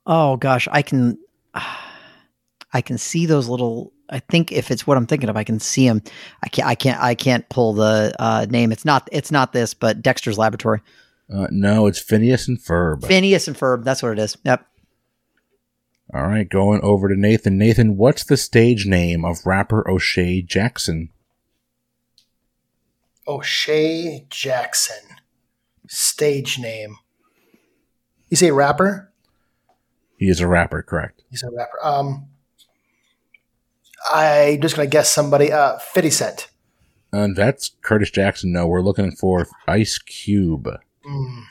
Oh, 0.05 0.37
gosh. 0.37 0.67
I 0.71 0.81
can. 0.81 1.17
I 2.73 2.81
can 2.81 2.97
see 2.97 3.25
those 3.25 3.47
little. 3.47 3.93
I 4.09 4.19
think 4.19 4.51
if 4.51 4.69
it's 4.69 4.85
what 4.85 4.97
I'm 4.97 5.07
thinking 5.07 5.29
of, 5.29 5.37
I 5.37 5.45
can 5.45 5.61
see 5.61 5.87
them. 5.87 6.01
I 6.43 6.49
can't. 6.49 6.67
I 6.67 6.75
can't. 6.75 7.01
I 7.01 7.15
can't 7.15 7.47
pull 7.47 7.73
the 7.73 8.13
uh, 8.19 8.45
name. 8.49 8.73
It's 8.73 8.83
not. 8.83 9.07
It's 9.13 9.31
not 9.31 9.53
this, 9.53 9.73
but 9.73 10.01
Dexter's 10.01 10.37
Laboratory. 10.37 10.81
Uh, 11.31 11.47
no, 11.49 11.88
it's 11.88 11.99
Phineas 11.99 12.47
and 12.47 12.59
Ferb. 12.59 13.05
Phineas 13.05 13.47
and 13.47 13.57
Ferb. 13.57 13.83
That's 13.83 14.03
what 14.03 14.11
it 14.11 14.19
is. 14.19 14.38
Yep. 14.43 14.65
All 16.13 16.27
right, 16.27 16.47
going 16.47 16.81
over 16.81 17.09
to 17.09 17.19
Nathan. 17.19 17.57
Nathan, 17.57 17.97
what's 17.97 18.23
the 18.23 18.38
stage 18.38 18.85
name 18.85 19.25
of 19.25 19.45
rapper 19.45 19.89
O'Shea 19.89 20.41
Jackson? 20.41 21.09
O'Shea 23.27 24.27
Jackson. 24.29 25.17
Stage 25.88 26.59
name. 26.59 26.97
He's 28.29 28.43
a 28.43 28.53
rapper. 28.53 29.11
He 30.17 30.29
is 30.29 30.39
a 30.39 30.47
rapper, 30.47 30.83
correct? 30.83 31.23
He's 31.29 31.43
a 31.43 31.49
rapper. 31.51 31.83
Um, 31.83 32.27
I'm 34.11 34.61
just 34.61 34.75
gonna 34.75 34.88
guess 34.88 35.11
somebody. 35.11 35.51
Uh, 35.51 35.79
Fifty 35.79 36.11
Cent. 36.11 36.49
And 37.11 37.35
that's 37.35 37.71
Curtis 37.81 38.11
Jackson. 38.11 38.51
No, 38.51 38.67
we're 38.67 38.81
looking 38.81 39.11
for 39.11 39.47
Ice 39.67 39.97
Cube. 39.97 40.69
Mm. 41.07 41.43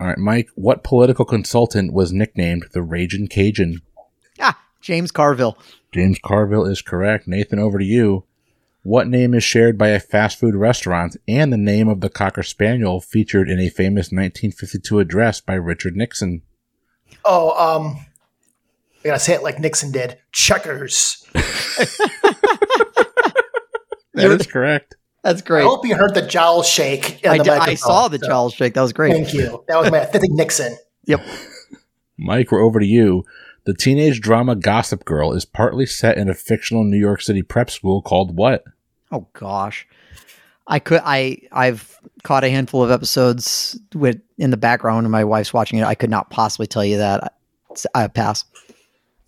All 0.00 0.06
right, 0.06 0.18
Mike, 0.18 0.48
what 0.54 0.82
political 0.82 1.24
consultant 1.24 1.92
was 1.92 2.12
nicknamed 2.12 2.66
the 2.72 2.82
Raging 2.82 3.28
Cajun? 3.28 3.80
Ah, 4.40 4.58
James 4.80 5.10
Carville. 5.10 5.58
James 5.92 6.18
Carville 6.18 6.64
is 6.64 6.82
correct. 6.82 7.28
Nathan, 7.28 7.58
over 7.58 7.78
to 7.78 7.84
you. 7.84 8.24
What 8.82 9.08
name 9.08 9.34
is 9.34 9.44
shared 9.44 9.76
by 9.76 9.88
a 9.88 10.00
fast 10.00 10.38
food 10.38 10.54
restaurant 10.54 11.16
and 11.28 11.52
the 11.52 11.58
name 11.58 11.88
of 11.88 12.00
the 12.00 12.08
Cocker 12.08 12.42
Spaniel 12.42 13.00
featured 13.00 13.50
in 13.50 13.60
a 13.60 13.68
famous 13.68 14.06
1952 14.06 15.00
address 15.00 15.40
by 15.42 15.54
Richard 15.54 15.96
Nixon? 15.96 16.42
Oh, 17.24 17.50
um, 17.50 17.98
I 19.04 19.08
gotta 19.08 19.18
say 19.18 19.34
it 19.34 19.42
like 19.42 19.58
Nixon 19.58 19.92
did. 19.92 20.18
Checkers. 20.32 21.26
That 24.14 24.30
is 24.32 24.46
correct. 24.46 24.96
That's 25.22 25.42
great. 25.42 25.62
I 25.62 25.66
hope 25.66 25.84
you 25.86 25.94
heard 25.96 26.14
the 26.14 26.22
jowl 26.22 26.62
shake. 26.62 27.22
in 27.24 27.30
I, 27.30 27.38
the 27.38 27.44
d- 27.44 27.50
I 27.50 27.58
microphone. 27.58 27.76
saw 27.76 28.08
the 28.08 28.18
So, 28.18 28.26
Charles 28.26 28.54
shake. 28.54 28.74
That 28.74 28.82
was 28.82 28.92
great. 28.92 29.12
Thank 29.12 29.34
you. 29.34 29.62
That 29.68 29.78
was 29.80 29.90
my 29.90 29.98
authentic 29.98 30.30
Nixon. 30.32 30.76
Yep. 31.04 31.20
Mike, 32.18 32.50
we're 32.52 32.62
over 32.62 32.80
to 32.80 32.86
you. 32.86 33.24
The 33.64 33.74
teenage 33.74 34.20
drama 34.20 34.56
Gossip 34.56 35.04
Girl 35.04 35.32
is 35.32 35.44
partly 35.44 35.84
set 35.86 36.16
in 36.16 36.28
a 36.30 36.34
fictional 36.34 36.84
New 36.84 36.98
York 36.98 37.20
City 37.20 37.42
prep 37.42 37.70
school 37.70 38.00
called 38.02 38.36
what? 38.36 38.64
Oh 39.12 39.26
gosh, 39.34 39.86
I 40.66 40.78
could. 40.78 41.02
I 41.04 41.38
I've 41.52 41.98
caught 42.22 42.42
a 42.44 42.48
handful 42.50 42.82
of 42.82 42.90
episodes 42.90 43.78
with 43.94 44.20
in 44.38 44.50
the 44.50 44.56
background, 44.56 45.04
and 45.04 45.12
my 45.12 45.24
wife's 45.24 45.52
watching 45.52 45.78
it. 45.78 45.84
I 45.84 45.94
could 45.94 46.10
not 46.10 46.30
possibly 46.30 46.66
tell 46.66 46.84
you 46.84 46.96
that. 46.98 47.34
I, 47.94 48.04
I 48.04 48.08
pass. 48.08 48.44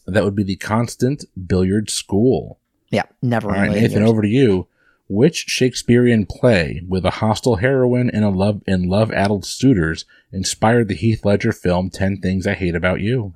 That 0.07 0.25
would 0.25 0.35
be 0.37 0.45
the 0.45 0.57
Constance 0.57 1.25
Billard 1.47 1.91
School. 1.91 2.59
Yeah, 2.91 3.05
never. 3.23 3.49
All 3.49 3.55
in 3.55 3.59
a 3.59 3.63
right, 3.63 3.69
million 3.71 3.85
Nathan, 3.85 4.01
years. 4.03 4.11
over 4.11 4.23
to 4.23 4.29
you. 4.29 4.67
Which 5.15 5.45
Shakespearean 5.47 6.25
play 6.25 6.81
with 6.89 7.05
a 7.05 7.11
hostile 7.11 7.57
heroine 7.57 8.09
and 8.09 8.25
a 8.25 8.31
love 8.31 8.63
and 8.67 8.89
love-addled 8.89 9.45
suitors 9.45 10.07
inspired 10.33 10.89
the 10.89 10.95
Heath 10.95 11.23
Ledger 11.23 11.53
film 11.53 11.91
Ten 11.91 12.17
Things 12.17 12.47
I 12.47 12.55
Hate 12.55 12.75
About 12.75 13.03
You? 13.03 13.35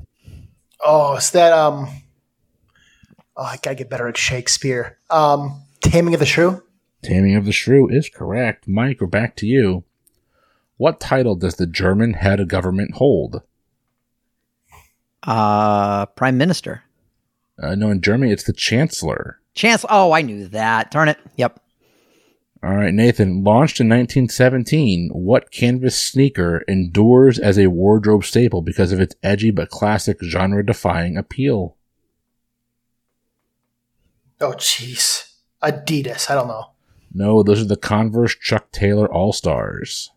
Oh, 0.83 1.17
is 1.17 1.31
that 1.33 1.53
um? 1.53 1.87
Oh, 3.37 3.43
I 3.43 3.59
gotta 3.62 3.75
get 3.77 3.91
better 3.91 4.09
at 4.09 4.17
Shakespeare. 4.17 4.97
Um, 5.11 5.65
Taming 5.83 6.15
of 6.15 6.21
the 6.21 6.25
Shrew. 6.25 6.62
Taming 7.03 7.37
of 7.37 7.45
the 7.45 7.53
Shrew 7.53 7.91
is 7.91 8.09
correct. 8.09 8.67
Mike, 8.67 9.03
we're 9.03 9.07
back 9.07 9.37
to 9.37 9.47
you. 9.47 9.85
What 10.79 10.99
title 10.99 11.35
does 11.37 11.57
the 11.57 11.67
German 11.67 12.15
head 12.15 12.41
of 12.41 12.49
government 12.49 12.95
hold? 12.95 13.43
uh, 15.25 16.07
Prime 16.07 16.39
Minister, 16.39 16.85
Uh, 17.62 17.75
no, 17.75 17.91
in 17.91 18.01
Germany, 18.01 18.33
it's 18.33 18.45
the 18.45 18.53
Chancellor. 18.55 19.41
Chancellor. 19.55 19.91
Oh, 19.93 20.12
I 20.12 20.23
knew 20.23 20.49
that. 20.49 20.91
Darn 20.91 21.09
it. 21.09 21.19
Yep. 21.37 21.61
All 22.62 22.75
right, 22.75 22.92
Nathan. 22.92 23.45
Launched 23.45 23.81
in 23.81 23.88
1917, 23.88 25.11
what 25.12 25.51
canvas 25.51 25.99
sneaker 25.99 26.64
endures 26.66 27.38
as 27.38 27.59
a 27.59 27.69
wardrobe 27.69 28.25
staple 28.25 28.62
because 28.62 28.92
of 28.92 29.01
its 29.01 29.14
edgy 29.23 29.51
but 29.51 29.69
classic 29.69 30.23
genre-defying 30.23 31.16
appeal? 31.16 31.77
Oh, 34.40 34.53
jeez. 34.53 35.35
Adidas. 35.62 36.31
I 36.31 36.35
don't 36.35 36.49
know. 36.49 36.71
No, 37.12 37.42
those 37.42 37.61
are 37.61 37.66
the 37.66 37.77
Converse 37.77 38.35
Chuck 38.35 38.71
Taylor 38.73 39.11
All 39.11 39.33
Stars. 39.33 40.11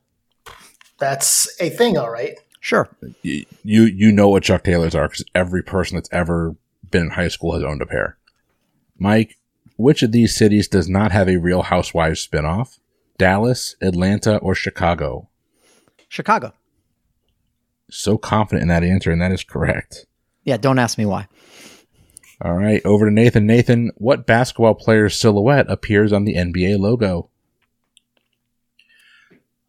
That's 0.97 1.49
a 1.61 1.69
thing, 1.69 1.97
all 1.97 2.09
right. 2.09 2.37
Sure. 2.59 2.89
You 3.23 3.45
you 3.63 4.11
know 4.11 4.27
what 4.27 4.43
Chuck 4.43 4.63
Taylors 4.63 4.93
are 4.93 5.07
because 5.07 5.23
every 5.33 5.63
person 5.63 5.95
that's 5.95 6.09
ever 6.11 6.55
been 6.91 7.03
in 7.03 7.09
high 7.11 7.29
school 7.29 7.53
has 7.53 7.63
owned 7.63 7.81
a 7.81 7.85
pair. 7.85 8.17
Mike, 8.97 9.37
which 9.79 10.03
of 10.03 10.11
these 10.11 10.35
cities 10.35 10.67
does 10.67 10.89
not 10.89 11.13
have 11.13 11.29
a 11.29 11.37
Real 11.37 11.61
Housewives 11.61 12.27
spinoff? 12.27 12.79
Dallas, 13.17 13.77
Atlanta, 13.81 14.37
or 14.37 14.53
Chicago? 14.53 15.29
Chicago. 16.09 16.53
So 17.89 18.17
confident 18.17 18.63
in 18.63 18.67
that 18.67 18.83
answer, 18.83 19.09
and 19.09 19.21
that 19.21 19.31
is 19.31 19.43
correct. 19.43 20.05
Yeah. 20.43 20.57
Don't 20.57 20.79
ask 20.79 20.97
me 20.97 21.05
why. 21.05 21.27
All 22.41 22.53
right, 22.53 22.81
over 22.85 23.05
to 23.05 23.11
Nathan. 23.11 23.45
Nathan, 23.45 23.91
what 23.95 24.25
basketball 24.25 24.75
player's 24.75 25.17
silhouette 25.17 25.69
appears 25.69 26.13
on 26.13 26.25
the 26.25 26.35
NBA 26.35 26.77
logo? 26.79 27.29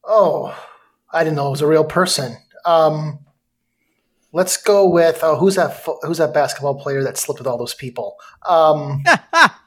Oh, 0.04 0.56
I 1.12 1.24
didn't 1.24 1.36
know 1.36 1.48
it 1.48 1.52
was 1.52 1.62
a 1.62 1.66
real 1.66 1.84
person. 1.84 2.36
Um, 2.64 3.20
Let's 4.32 4.56
go 4.56 4.88
with 4.88 5.24
uh, 5.24 5.36
who's 5.36 5.56
that? 5.56 5.84
Who's 6.02 6.18
that 6.18 6.32
basketball 6.32 6.76
player 6.80 7.02
that 7.02 7.18
slept 7.18 7.40
with 7.40 7.48
all 7.48 7.58
those 7.58 7.74
people? 7.74 8.16
Um, 8.46 9.02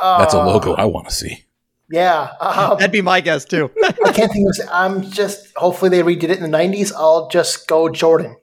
That's 0.00 0.34
a 0.34 0.38
uh, 0.40 0.46
logo 0.46 0.74
I 0.74 0.84
want 0.86 1.08
to 1.08 1.14
see. 1.14 1.44
Yeah, 1.90 2.30
um, 2.40 2.78
That'd 2.78 2.92
be 2.92 3.02
my 3.02 3.20
guess 3.20 3.44
too. 3.44 3.70
I 4.04 4.12
can't 4.12 4.32
think 4.32 4.48
of. 4.48 4.68
I'm 4.72 5.10
just. 5.10 5.52
Hopefully, 5.56 5.90
they 5.90 6.02
redid 6.02 6.24
it 6.24 6.38
in 6.40 6.50
the 6.50 6.56
'90s. 6.58 6.92
I'll 6.96 7.28
just 7.28 7.68
go 7.68 7.88
Jordan. 7.88 8.36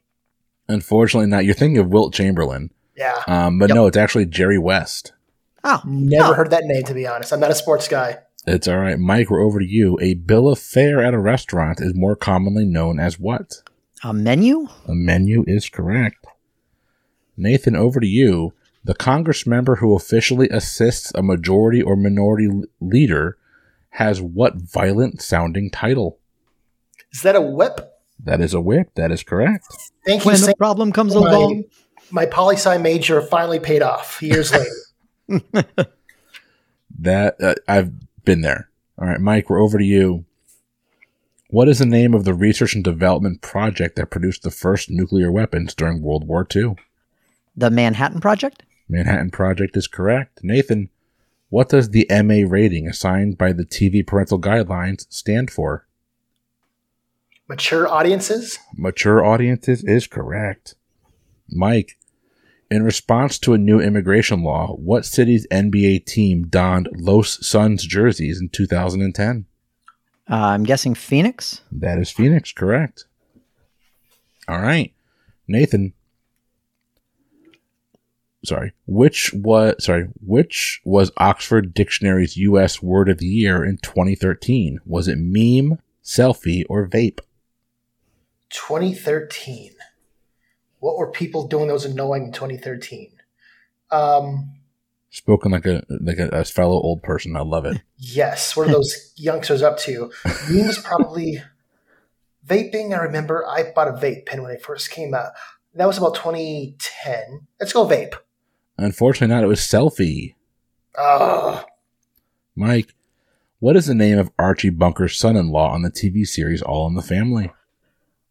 Unfortunately, 0.67 1.27
not. 1.27 1.43
You're 1.43 1.53
thinking 1.55 1.79
of 1.79 1.87
Wilt 1.87 2.13
Chamberlain, 2.13 2.69
Yeah, 2.95 3.21
um, 3.27 3.57
but 3.59 3.69
Yep. 3.69 3.75
no, 3.75 3.87
it's 3.87 3.97
actually 3.97 4.27
Jerry 4.27 4.59
West. 4.59 5.11
oh, 5.63 5.81
never 5.85 6.29
Oh. 6.31 6.33
heard 6.33 6.51
that 6.51 6.63
name 6.65 6.83
to 6.83 6.93
be 6.93 7.05
honest. 7.07 7.33
I'm 7.33 7.39
not 7.39 7.51
a 7.51 7.55
sports 7.55 7.87
guy. 7.87 8.19
It's 8.47 8.67
all 8.67 8.77
right, 8.77 8.97
Mike. 8.97 9.29
We're 9.29 9.41
over 9.41 9.59
to 9.59 9.65
you. 9.65 9.97
A 10.01 10.13
bill 10.13 10.47
of 10.47 10.57
fare 10.59 11.03
at 11.03 11.13
a 11.13 11.19
restaurant 11.19 11.79
is 11.81 11.93
more 11.95 12.15
commonly 12.15 12.65
known 12.65 12.99
as 12.99 13.19
what? 13.19 13.55
a 14.03 14.13
menu? 14.13 14.67
A 14.87 14.95
menu 14.95 15.43
is 15.45 15.67
correct. 15.69 16.25
Nathan, 17.37 17.75
over 17.75 17.99
to 17.99 18.07
you. 18.07 18.53
The 18.83 18.95
Congress 18.95 19.45
member 19.45 19.75
who 19.75 19.95
officially 19.95 20.49
assists 20.49 21.11
a 21.13 21.21
majority 21.21 21.81
or 21.81 21.95
minority 21.95 22.49
leader 22.79 23.37
has 23.91 24.21
what 24.21 24.55
violent 24.55 25.21
sounding 25.21 25.69
title? 25.69 26.17
Is 27.11 27.21
that 27.21 27.35
a 27.35 27.41
whip? 27.41 27.93
That 28.23 28.41
is 28.41 28.53
a 28.53 28.61
whip. 28.61 28.89
That 28.95 29.11
is 29.11 29.23
correct. 29.23 29.65
Thank 30.05 30.25
you. 30.25 30.31
When 30.31 30.41
the 30.41 30.55
problem 30.57 30.91
comes 30.91 31.15
my- 31.15 31.21
along. 31.21 31.63
My 32.13 32.25
poli 32.25 32.55
sci 32.55 32.77
major 32.77 33.21
finally 33.21 33.59
paid 33.59 33.81
off 33.81 34.21
years 34.21 34.51
later. 35.29 35.87
That 36.99 37.41
uh, 37.41 37.55
I've 37.67 37.91
been 38.25 38.41
there. 38.41 38.69
All 38.97 39.07
right, 39.07 39.19
Mike, 39.19 39.49
we're 39.49 39.61
over 39.61 39.77
to 39.77 39.83
you. 39.83 40.25
What 41.49 41.69
is 41.69 41.79
the 41.79 41.85
name 41.85 42.13
of 42.13 42.25
the 42.25 42.33
research 42.33 42.75
and 42.75 42.83
development 42.83 43.41
project 43.41 43.95
that 43.95 44.09
produced 44.09 44.43
the 44.43 44.51
first 44.51 44.89
nuclear 44.89 45.31
weapons 45.31 45.73
during 45.73 46.01
World 46.01 46.27
War 46.27 46.45
II? 46.53 46.75
The 47.55 47.69
Manhattan 47.69 48.19
Project? 48.19 48.63
Manhattan 48.91 49.31
Project 49.31 49.77
is 49.77 49.87
correct. 49.87 50.41
Nathan, 50.43 50.89
what 51.49 51.69
does 51.69 51.89
the 51.89 52.05
MA 52.09 52.47
rating 52.47 52.87
assigned 52.87 53.37
by 53.37 53.53
the 53.53 53.65
TV 53.65 54.05
parental 54.05 54.39
guidelines 54.39 55.05
stand 55.09 55.49
for? 55.49 55.87
Mature 57.47 57.87
audiences. 57.87 58.59
Mature 58.75 59.25
audiences 59.25 59.83
is 59.85 60.07
correct. 60.07 60.75
Mike, 61.49 61.97
in 62.69 62.83
response 62.83 63.39
to 63.39 63.53
a 63.53 63.57
new 63.57 63.79
immigration 63.79 64.43
law, 64.43 64.75
what 64.75 65.05
city's 65.05 65.47
NBA 65.47 66.05
team 66.05 66.47
donned 66.47 66.89
Los 66.93 67.45
Suns 67.45 67.85
jerseys 67.85 68.41
in 68.41 68.49
2010? 68.49 69.45
Uh, 70.29 70.35
I'm 70.35 70.63
guessing 70.63 70.95
Phoenix. 70.95 71.61
That 71.71 71.97
is 71.97 72.09
Phoenix, 72.11 72.51
correct. 72.51 73.05
All 74.47 74.59
right. 74.59 74.93
Nathan. 75.47 75.93
Sorry. 78.43 78.73
Which 78.87 79.31
was 79.33 79.83
sorry, 79.83 80.07
which 80.25 80.81
was 80.83 81.11
Oxford 81.17 81.73
Dictionary's 81.73 82.37
US 82.37 82.81
word 82.81 83.07
of 83.09 83.19
the 83.19 83.27
year 83.27 83.63
in 83.63 83.77
2013? 83.77 84.79
Was 84.85 85.07
it 85.07 85.17
meme, 85.17 85.79
selfie, 86.03 86.63
or 86.67 86.87
vape? 86.87 87.19
2013. 88.49 89.73
What 90.79 90.97
were 90.97 91.11
people 91.11 91.47
doing 91.47 91.67
that 91.67 91.73
was 91.73 91.85
annoying 91.85 92.25
in 92.25 92.31
2013? 92.31 93.11
Um, 93.91 94.55
Spoken 95.11 95.51
like 95.51 95.65
a 95.65 95.83
like 95.89 96.17
a, 96.17 96.29
a 96.29 96.45
fellow 96.45 96.81
old 96.81 97.03
person. 97.03 97.35
I 97.35 97.41
love 97.41 97.65
it. 97.65 97.81
yes. 97.97 98.55
What 98.55 98.67
are 98.67 98.71
those 98.71 99.13
youngsters 99.17 99.61
up 99.61 99.77
to? 99.79 100.11
Me 100.49 100.65
was 100.65 100.79
probably 100.79 101.43
vaping. 102.47 102.97
I 102.97 103.03
remember 103.03 103.45
I 103.45 103.71
bought 103.75 103.89
a 103.89 103.91
vape 103.91 104.25
pen 104.25 104.41
when 104.41 104.51
it 104.51 104.63
first 104.63 104.89
came 104.89 105.13
out. 105.13 105.33
That 105.75 105.85
was 105.85 105.97
about 105.97 106.15
2010. 106.15 107.47
Let's 107.59 107.73
go 107.73 107.85
vape. 107.85 108.15
Unfortunately 108.81 109.33
not, 109.33 109.43
it 109.43 109.47
was 109.47 109.59
selfie. 109.59 110.35
Ugh. 110.97 111.65
Mike, 112.55 112.93
what 113.59 113.75
is 113.75 113.85
the 113.85 113.95
name 113.95 114.17
of 114.17 114.31
Archie 114.39 114.71
Bunker's 114.71 115.17
son 115.17 115.35
in 115.35 115.49
law 115.49 115.71
on 115.71 115.83
the 115.83 115.91
TV 115.91 116.25
series 116.25 116.61
All 116.61 116.87
in 116.87 116.95
the 116.95 117.01
Family? 117.01 117.51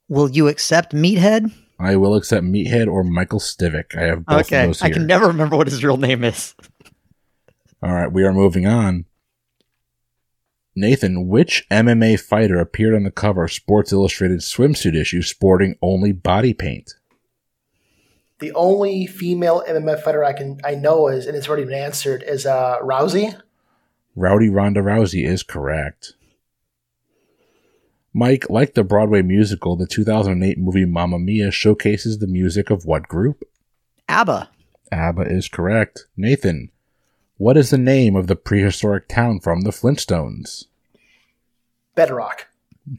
Will 0.09 0.29
you 0.29 0.49
accept 0.49 0.93
Meathead? 0.93 1.53
I 1.79 1.97
will 1.97 2.17
accept 2.17 2.45
Meathead 2.45 2.89
or 2.89 3.05
Michael 3.05 3.39
Stivic. 3.39 3.97
I 3.97 4.07
have 4.07 4.27
both 4.27 4.41
of 4.41 4.47
okay. 4.47 4.67
those 4.67 4.83
I 4.83 4.91
can 4.91 5.07
never 5.07 5.29
remember 5.29 5.57
what 5.57 5.69
his 5.69 5.85
real 5.85 5.97
name 5.97 6.25
is. 6.25 6.55
All 7.83 7.95
right, 7.95 8.13
we 8.13 8.25
are 8.25 8.33
moving 8.33 8.67
on. 8.67 9.07
Nathan, 10.75 11.29
which 11.29 11.67
MMA 11.71 12.21
fighter 12.21 12.59
appeared 12.59 12.95
on 12.95 13.05
the 13.05 13.11
cover 13.11 13.45
of 13.45 13.53
Sports 13.53 13.93
Illustrated 13.93 14.41
swimsuit 14.41 14.95
issue 14.95 15.23
sporting 15.23 15.77
only 15.81 16.13
body 16.13 16.53
paint? 16.55 16.95
The 18.41 18.53
only 18.53 19.07
female 19.07 19.63
MMA 19.69 20.03
fighter 20.03 20.25
I 20.25 20.33
can 20.33 20.61
I 20.65 20.75
know 20.75 21.09
is, 21.09 21.27
and 21.27 21.37
it's 21.37 21.47
already 21.47 21.65
been 21.65 21.75
answered, 21.75 22.23
is 22.27 22.47
uh, 22.47 22.79
Rousey. 22.81 23.39
Rowdy 24.17 24.49
Ronda 24.49 24.81
Rousey 24.81 25.27
is 25.27 25.43
correct. 25.43 26.15
Mike, 28.13 28.49
like 28.49 28.75
the 28.75 28.83
Broadway 28.83 29.23
musical, 29.23 29.77
the 29.77 29.87
2008 29.87 30.59
movie 30.59 30.85
Mamma 30.85 31.19
Mia 31.19 31.51
showcases 31.51 32.19
the 32.19 32.27
music 32.27 32.71
of 32.71 32.85
what 32.85 33.07
group? 33.07 33.45
ABBA. 34.09 34.49
ABBA 34.91 35.23
is 35.23 35.47
correct. 35.47 36.07
Nathan, 36.17 36.71
what 37.37 37.57
is 37.57 37.71
the 37.71 37.79
name 37.79 38.17
of 38.17 38.27
the 38.27 38.37
prehistoric 38.37 39.07
town 39.07 39.39
from 39.39 39.61
the 39.61 39.71
Flintstones? 39.71 40.65
Bedrock. 41.95 42.49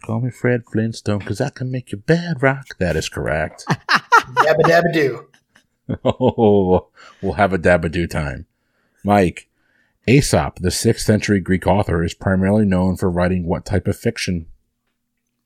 Call 0.06 0.22
me 0.22 0.30
Fred 0.30 0.64
Flintstone 0.72 1.20
because 1.20 1.42
I 1.42 1.50
can 1.50 1.72
make 1.72 1.92
you 1.92 1.98
bedrock. 1.98 2.78
That 2.78 2.96
is 2.96 3.10
correct. 3.10 3.66
Dabba 3.70 4.64
dabba 4.64 4.94
doo. 4.94 5.28
oh, 6.06 6.88
we'll 7.22 7.34
have 7.34 7.54
a 7.54 7.60
dabadoo 7.60 8.10
time. 8.10 8.46
Mike, 9.04 9.50
Aesop, 10.08 10.60
the 10.60 10.70
6th 10.70 11.00
century 11.00 11.40
Greek 11.40 11.68
author, 11.68 12.04
is 12.04 12.14
primarily 12.14 12.66
known 12.66 12.98
for 12.98 13.10
writing 13.10 13.46
what 13.46 13.66
type 13.66 13.88
of 13.88 13.98
fiction? 13.98 14.48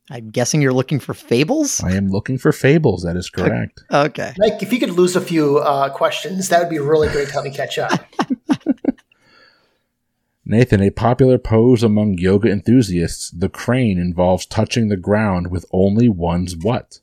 I'm 0.09 0.29
guessing 0.29 0.61
you're 0.61 0.73
looking 0.73 0.99
for 0.99 1.13
fables? 1.13 1.81
I 1.83 1.93
am 1.93 2.09
looking 2.09 2.37
for 2.37 2.51
fables. 2.51 3.03
That 3.03 3.15
is 3.15 3.29
correct. 3.29 3.83
Okay. 3.91 4.33
Mike, 4.37 4.61
if 4.61 4.71
you 4.71 4.79
could 4.79 4.91
lose 4.91 5.15
a 5.15 5.21
few 5.21 5.57
uh, 5.57 5.89
questions, 5.89 6.49
that 6.49 6.59
would 6.59 6.69
be 6.69 6.77
really 6.79 7.07
great 7.09 7.27
to 7.27 7.33
help 7.33 7.45
me 7.45 7.51
catch 7.51 7.79
up. 7.79 7.91
Nathan, 10.45 10.83
a 10.83 10.91
popular 10.91 11.39
pose 11.39 11.81
among 11.81 12.19
yoga 12.19 12.51
enthusiasts, 12.51 13.31
the 13.31 13.49
crane 13.49 13.97
involves 13.97 14.45
touching 14.45 14.89
the 14.89 14.97
ground 14.97 15.49
with 15.49 15.65
only 15.71 16.07
one's 16.07 16.55
what? 16.55 16.99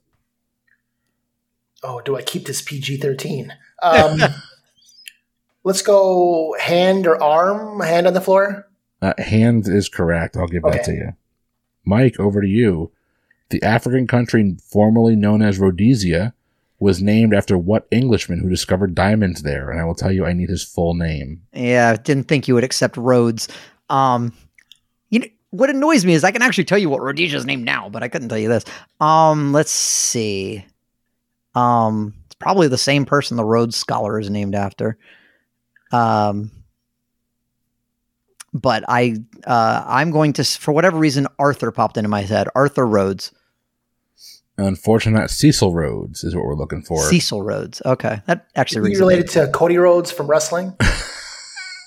Oh, 1.82 2.00
do 2.00 2.16
I 2.16 2.22
keep 2.22 2.46
this 2.46 2.62
PG 2.62 2.98
13? 2.98 3.52
Um, 3.82 4.20
let's 5.64 5.82
go 5.82 6.54
hand 6.60 7.06
or 7.06 7.22
arm, 7.22 7.80
hand 7.80 8.06
on 8.06 8.14
the 8.14 8.20
floor. 8.20 8.68
Uh, 9.00 9.14
hand 9.18 9.66
is 9.66 9.88
correct. 9.88 10.36
I'll 10.36 10.46
give 10.46 10.62
that 10.62 10.84
to 10.84 10.92
you. 10.92 11.12
Mike, 11.84 12.20
over 12.20 12.40
to 12.40 12.46
you. 12.46 12.92
The 13.50 13.62
African 13.62 14.06
country 14.06 14.56
formerly 14.62 15.16
known 15.16 15.42
as 15.42 15.58
Rhodesia 15.58 16.32
was 16.82 17.00
named 17.00 17.32
after 17.32 17.56
what 17.56 17.86
Englishman 17.92 18.40
who 18.40 18.48
discovered 18.48 18.94
diamonds 18.94 19.42
there? 19.42 19.70
And 19.70 19.80
I 19.80 19.84
will 19.84 19.94
tell 19.94 20.10
you, 20.10 20.26
I 20.26 20.32
need 20.32 20.48
his 20.48 20.64
full 20.64 20.94
name. 20.94 21.42
Yeah, 21.52 21.90
I 21.90 21.96
didn't 21.96 22.24
think 22.24 22.48
you 22.48 22.54
would 22.54 22.64
accept 22.64 22.96
Rhodes. 22.96 23.46
Um, 23.88 24.32
you 25.10 25.20
know 25.20 25.26
what 25.50 25.70
annoys 25.70 26.04
me 26.04 26.14
is 26.14 26.24
I 26.24 26.32
can 26.32 26.42
actually 26.42 26.64
tell 26.64 26.78
you 26.78 26.90
what 26.90 27.00
Rhodesia's 27.00 27.46
named 27.46 27.64
now, 27.64 27.88
but 27.88 28.02
I 28.02 28.08
couldn't 28.08 28.30
tell 28.30 28.38
you 28.38 28.48
this. 28.48 28.64
Um, 29.00 29.52
let's 29.52 29.70
see. 29.70 30.64
Um, 31.54 32.14
it's 32.26 32.34
probably 32.36 32.68
the 32.68 32.78
same 32.78 33.04
person 33.04 33.36
the 33.36 33.44
Rhodes 33.44 33.76
Scholar 33.76 34.18
is 34.18 34.30
named 34.30 34.54
after. 34.54 34.98
Um, 35.92 36.50
but 38.54 38.84
I, 38.88 39.16
uh, 39.46 39.84
I'm 39.86 40.10
going 40.10 40.32
to, 40.34 40.44
for 40.44 40.72
whatever 40.72 40.98
reason, 40.98 41.26
Arthur 41.38 41.70
popped 41.70 41.96
into 41.96 42.08
my 42.08 42.22
head. 42.22 42.48
Arthur 42.54 42.86
Rhodes, 42.86 43.32
Unfortunately, 44.58 45.18
not 45.18 45.30
Cecil 45.30 45.72
Rhodes 45.74 46.24
is 46.24 46.36
what 46.36 46.44
we're 46.44 46.54
looking 46.54 46.82
for. 46.82 47.02
Cecil 47.04 47.42
Rhodes. 47.42 47.80
Okay, 47.86 48.20
that 48.26 48.46
actually 48.54 48.80
Are 48.80 48.82
rings 48.82 48.98
you 48.98 49.04
a 49.04 49.08
bell. 49.08 49.08
related 49.16 49.30
to 49.32 49.46
Cody 49.48 49.78
Rhodes 49.78 50.10
from 50.12 50.26
wrestling? 50.28 50.76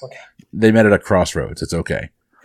Okay. 0.04 0.17
They 0.54 0.71
met 0.71 0.86
at 0.86 0.93
a 0.93 0.99
crossroads. 0.99 1.62
It's 1.63 1.73
okay. 1.73 2.10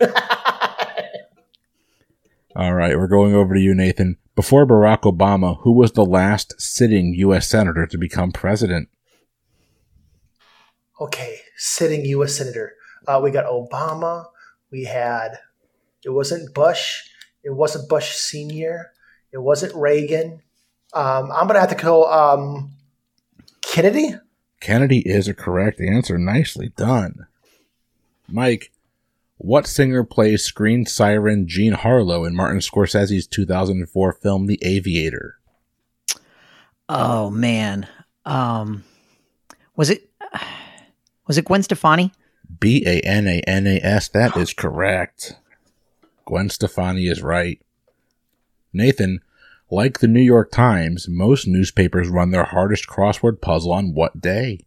All 2.55 2.73
right, 2.73 2.97
we're 2.97 3.07
going 3.07 3.33
over 3.33 3.53
to 3.53 3.59
you, 3.59 3.73
Nathan. 3.73 4.17
Before 4.35 4.65
Barack 4.65 5.01
Obama, 5.01 5.57
who 5.61 5.71
was 5.71 5.93
the 5.93 6.05
last 6.05 6.53
sitting 6.59 7.13
U.S. 7.15 7.47
senator 7.47 7.85
to 7.87 7.97
become 7.97 8.31
president? 8.31 8.89
okay, 11.01 11.39
sitting 11.57 12.05
U.S. 12.05 12.35
senator. 12.37 12.73
Uh, 13.07 13.19
we 13.21 13.31
got 13.31 13.45
Obama. 13.45 14.25
We 14.71 14.83
had. 14.83 15.39
It 16.05 16.11
wasn't 16.11 16.53
Bush. 16.53 17.01
It 17.43 17.49
wasn't 17.49 17.89
Bush 17.89 18.11
Senior. 18.15 18.91
It 19.33 19.39
wasn't 19.39 19.73
Reagan. 19.75 20.41
Um, 20.93 21.31
I'm 21.31 21.47
gonna 21.47 21.59
have 21.59 21.69
to 21.69 21.75
go 21.75 22.05
um, 22.05 22.73
Kennedy. 23.61 24.15
Kennedy 24.59 24.99
is 24.99 25.27
a 25.27 25.33
correct 25.33 25.81
answer. 25.81 26.17
Nicely 26.17 26.71
done. 26.75 27.25
Mike, 28.27 28.71
what 29.43 29.65
singer 29.65 30.03
plays 30.03 30.43
screen 30.43 30.85
siren 30.85 31.47
Jean 31.47 31.73
Harlow 31.73 32.25
in 32.25 32.35
Martin 32.35 32.59
Scorsese's 32.59 33.25
2004 33.25 34.13
film 34.13 34.45
The 34.45 34.59
Aviator? 34.61 35.39
Oh 36.87 37.31
man, 37.31 37.87
um, 38.23 38.83
was 39.75 39.89
it 39.89 40.11
was 41.27 41.39
it 41.39 41.45
Gwen 41.45 41.63
Stefani? 41.63 42.11
B 42.59 42.83
A 42.85 42.99
N 42.99 43.27
A 43.27 43.41
N 43.47 43.65
A 43.65 43.79
S. 43.79 44.09
That 44.09 44.37
is 44.37 44.53
correct. 44.53 45.35
Gwen 46.25 46.49
Stefani 46.49 47.07
is 47.07 47.23
right. 47.23 47.59
Nathan, 48.73 49.21
like 49.71 49.99
the 49.99 50.07
New 50.07 50.21
York 50.21 50.51
Times, 50.51 51.07
most 51.09 51.47
newspapers 51.47 52.09
run 52.09 52.29
their 52.29 52.43
hardest 52.43 52.87
crossword 52.87 53.41
puzzle 53.41 53.71
on 53.71 53.95
what 53.95 54.21
day? 54.21 54.59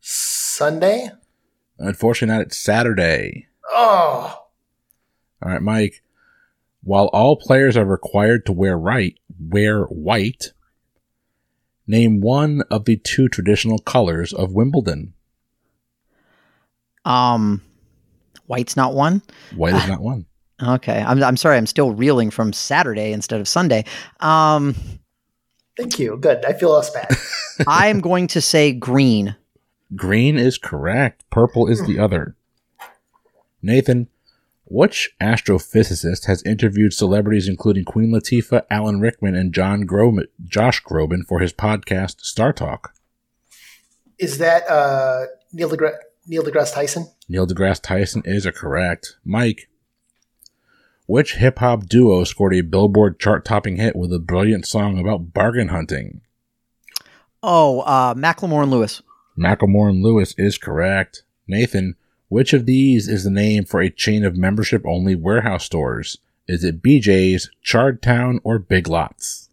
Sunday? 0.00 1.10
Unfortunately, 1.78 2.34
not. 2.36 2.46
It's 2.46 2.56
Saturday. 2.56 3.46
Oh, 3.70 4.44
All 5.42 5.52
right, 5.52 5.62
Mike. 5.62 6.02
While 6.82 7.06
all 7.06 7.36
players 7.36 7.76
are 7.76 7.84
required 7.84 8.46
to 8.46 8.52
wear 8.52 8.78
right, 8.78 9.18
wear 9.40 9.84
white. 9.84 10.52
Name 11.88 12.20
one 12.20 12.62
of 12.70 12.84
the 12.84 12.96
two 12.96 13.28
traditional 13.28 13.78
colors 13.78 14.32
of 14.32 14.52
Wimbledon. 14.52 15.14
Um, 17.04 17.62
White's 18.46 18.76
not 18.76 18.94
one. 18.94 19.22
White 19.54 19.74
is 19.74 19.88
not 19.88 20.00
one. 20.00 20.26
Okay, 20.62 21.02
I'm 21.02 21.22
I'm 21.22 21.36
sorry. 21.36 21.56
I'm 21.58 21.66
still 21.66 21.92
reeling 21.92 22.30
from 22.30 22.52
Saturday 22.52 23.12
instead 23.12 23.40
of 23.40 23.46
Sunday. 23.48 23.84
Um, 24.20 24.74
thank 25.76 25.98
you. 25.98 26.16
Good. 26.16 26.44
I 26.44 26.54
feel 26.54 26.72
less 26.72 26.90
bad. 26.90 27.08
I'm 27.66 28.00
going 28.00 28.26
to 28.28 28.40
say 28.40 28.72
green. 28.72 29.36
Green 29.94 30.36
is 30.36 30.58
correct. 30.58 31.24
Purple 31.30 31.68
is 31.68 31.86
the 31.86 31.98
other. 31.98 32.36
Nathan, 33.62 34.08
which 34.64 35.10
astrophysicist 35.20 36.26
has 36.26 36.42
interviewed 36.42 36.92
celebrities 36.92 37.48
including 37.48 37.84
Queen 37.84 38.10
Latifah, 38.10 38.64
Alan 38.68 39.00
Rickman, 39.00 39.36
and 39.36 39.54
John 39.54 39.84
Groban, 39.84 40.26
Josh 40.44 40.82
Groban 40.82 41.24
for 41.26 41.38
his 41.38 41.52
podcast 41.52 42.20
Star 42.22 42.52
Talk? 42.52 42.94
Is 44.18 44.38
that 44.38 44.68
uh, 44.68 45.26
Neil 45.52 45.70
deGrasse 45.70 45.98
Neil 46.26 46.42
deGrasse 46.42 46.74
Tyson? 46.74 47.06
Neil 47.28 47.46
deGrasse 47.46 47.80
Tyson 47.82 48.22
is 48.24 48.44
a 48.44 48.52
correct. 48.52 49.16
Mike, 49.24 49.68
which 51.06 51.34
hip 51.34 51.60
hop 51.60 51.86
duo 51.86 52.24
scored 52.24 52.54
a 52.54 52.62
Billboard 52.62 53.20
chart 53.20 53.44
topping 53.44 53.76
hit 53.76 53.94
with 53.94 54.12
a 54.12 54.18
brilliant 54.18 54.66
song 54.66 54.98
about 54.98 55.32
bargain 55.32 55.68
hunting? 55.68 56.22
Oh, 57.42 57.80
uh, 57.82 58.14
Macklemore 58.14 58.62
and 58.62 58.72
Lewis. 58.72 59.02
Macklemore 59.38 59.90
and 59.90 60.02
Lewis 60.02 60.34
is 60.38 60.58
correct. 60.58 61.22
Nathan, 61.46 61.96
which 62.28 62.52
of 62.52 62.66
these 62.66 63.08
is 63.08 63.24
the 63.24 63.30
name 63.30 63.64
for 63.64 63.80
a 63.80 63.90
chain 63.90 64.24
of 64.24 64.36
membership 64.36 64.82
only 64.86 65.14
warehouse 65.14 65.64
stores? 65.64 66.18
Is 66.48 66.64
it 66.64 66.82
BJ's, 66.82 67.50
Chard 67.62 68.02
Town, 68.02 68.40
or 68.44 68.58
Big 68.58 68.88
Lots? 68.88 69.50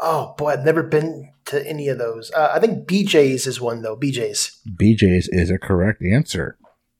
Oh 0.00 0.34
boy, 0.38 0.50
I've 0.52 0.64
never 0.64 0.82
been 0.82 1.32
to 1.46 1.66
any 1.66 1.88
of 1.88 1.98
those. 1.98 2.30
Uh, 2.30 2.52
I 2.54 2.60
think 2.60 2.86
BJ's 2.86 3.46
is 3.46 3.60
one 3.60 3.82
though. 3.82 3.96
BJ's. 3.96 4.60
BJ's 4.68 5.28
is 5.28 5.50
a 5.50 5.58
correct 5.58 6.02
answer. 6.02 6.56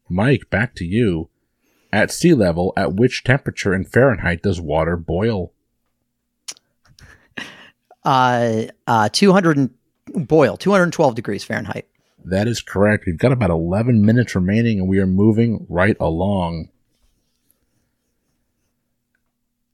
Mike, 0.08 0.50
back 0.50 0.74
to 0.76 0.84
you. 0.84 1.28
At 1.92 2.10
sea 2.10 2.34
level, 2.34 2.72
at 2.76 2.94
which 2.94 3.24
temperature 3.24 3.72
in 3.72 3.84
Fahrenheit 3.84 4.42
does 4.42 4.60
water 4.60 4.96
boil? 4.96 5.52
Uh, 8.08 8.68
uh, 8.86 9.06
200 9.10 9.58
and, 9.58 9.70
boil 10.14 10.56
212 10.56 11.14
degrees 11.14 11.44
Fahrenheit. 11.44 11.86
That 12.24 12.48
is 12.48 12.62
correct. 12.62 13.04
We've 13.06 13.18
got 13.18 13.32
about 13.32 13.50
11 13.50 14.02
minutes 14.02 14.34
remaining 14.34 14.80
and 14.80 14.88
we 14.88 14.98
are 14.98 15.06
moving 15.06 15.66
right 15.68 15.94
along. 16.00 16.70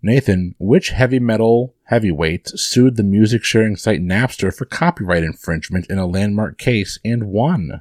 Nathan, 0.03 0.57
which 0.59 0.89
heavy 0.89 1.21
metal 1.21 1.75
heavyweight 1.85 2.49
sued 2.49 2.97
the 2.97 3.05
music 3.05 3.45
sharing 3.45 3.77
site 3.77 4.01
Napster 4.01 4.53
for 4.53 4.65
copyright 4.65 5.23
infringement 5.23 5.87
in 5.87 5.99
a 5.99 6.07
landmark 6.07 6.59
case 6.59 6.99
and 7.05 7.29
won? 7.29 7.79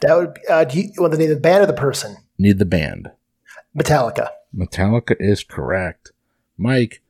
That 0.00 0.16
would. 0.16 0.34
Be, 0.34 0.40
uh, 0.48 0.64
do 0.64 0.80
you 0.80 0.90
want 0.96 1.12
the 1.12 1.18
name 1.18 1.30
of 1.30 1.36
the 1.36 1.40
band 1.42 1.64
or 1.64 1.66
the 1.66 1.74
person? 1.74 2.16
Need 2.38 2.58
the 2.58 2.64
band. 2.64 3.10
Metallica. 3.76 4.30
Metallica 4.56 5.16
is 5.20 5.44
correct. 5.44 6.12
Mike, 6.56 7.02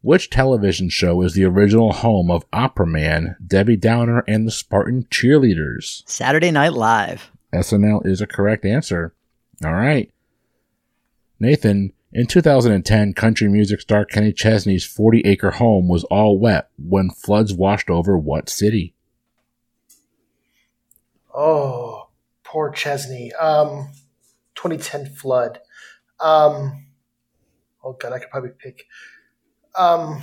which 0.00 0.30
television 0.30 0.88
show 0.88 1.22
is 1.22 1.34
the 1.34 1.44
original 1.44 1.92
home 1.92 2.30
of 2.30 2.44
Opera 2.52 2.86
Man, 2.86 3.36
Debbie 3.44 3.76
Downer, 3.76 4.24
and 4.28 4.46
the 4.46 4.50
Spartan 4.50 5.06
Cheerleaders? 5.10 6.02
Saturday 6.08 6.50
Night 6.50 6.72
Live. 6.72 7.30
SNL 7.52 8.06
is 8.06 8.20
a 8.20 8.26
correct 8.26 8.64
answer. 8.64 9.14
All 9.64 9.72
right. 9.72 10.10
Nathan, 11.40 11.92
in 12.12 12.26
2010, 12.26 13.12
country 13.12 13.48
music 13.48 13.80
star 13.80 14.04
Kenny 14.04 14.32
Chesney's 14.32 14.84
40 14.84 15.22
acre 15.24 15.52
home 15.52 15.88
was 15.88 16.04
all 16.04 16.38
wet 16.38 16.70
when 16.78 17.10
floods 17.10 17.52
washed 17.52 17.90
over 17.90 18.16
what 18.16 18.48
city? 18.48 18.94
Oh, 21.34 22.08
poor 22.44 22.70
Chesney. 22.70 23.32
Um, 23.34 23.90
2010 24.54 25.14
flood. 25.14 25.60
Um, 26.18 26.86
oh 27.84 27.92
god, 27.92 28.12
I 28.12 28.18
could 28.18 28.30
probably 28.30 28.50
pick. 28.58 28.86
Um, 29.78 30.22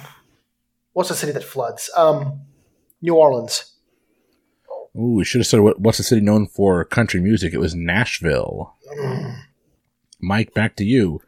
what's 0.94 1.10
the 1.10 1.16
city 1.16 1.32
that 1.32 1.44
floods? 1.44 1.90
Um, 1.96 2.42
New 3.02 3.16
Orleans. 3.16 3.72
Ooh, 4.98 5.16
we 5.16 5.26
should 5.26 5.40
have 5.40 5.48
said 5.48 5.60
what, 5.62 5.80
what's 5.80 5.98
the 5.98 6.04
city 6.04 6.22
known 6.22 6.48
for 6.48 6.84
country 6.86 7.20
music? 7.20 7.54
It 7.54 7.60
was 7.60 7.76
Nashville. 7.76 8.76
Mike, 10.22 10.54
back 10.54 10.76
to 10.78 10.86
you. 10.86 11.22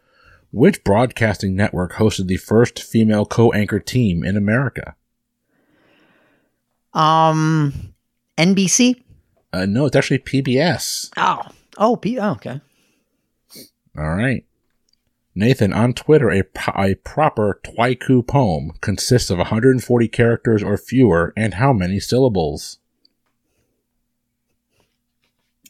Which 0.52 0.84
broadcasting 0.84 1.56
network 1.56 1.94
hosted 1.94 2.28
the 2.28 2.38
first 2.38 2.82
female 2.82 3.26
co-anchor 3.26 3.80
team 3.80 4.24
in 4.24 4.38
America? 4.38 4.96
Um, 6.94 7.94
NBC. 8.38 9.04
Uh, 9.52 9.66
no, 9.66 9.86
it's 9.86 9.96
actually 9.96 10.20
PBS. 10.20 11.12
Oh, 11.18 11.42
oh, 11.78 11.96
P- 11.98 12.20
oh, 12.20 12.32
okay. 12.32 12.62
All 13.98 14.16
right. 14.16 14.46
Nathan, 15.38 15.72
on 15.72 15.94
Twitter, 15.94 16.32
a, 16.32 16.42
pro- 16.42 16.84
a 16.84 16.96
proper 16.96 17.60
Twaiku 17.64 18.26
poem 18.26 18.72
consists 18.82 19.30
of 19.30 19.38
140 19.38 20.08
characters 20.08 20.64
or 20.64 20.80
fewer 20.80 21.32
and 21.38 21.54
how 21.54 21.72
many 21.72 22.00
syllables? 22.00 22.80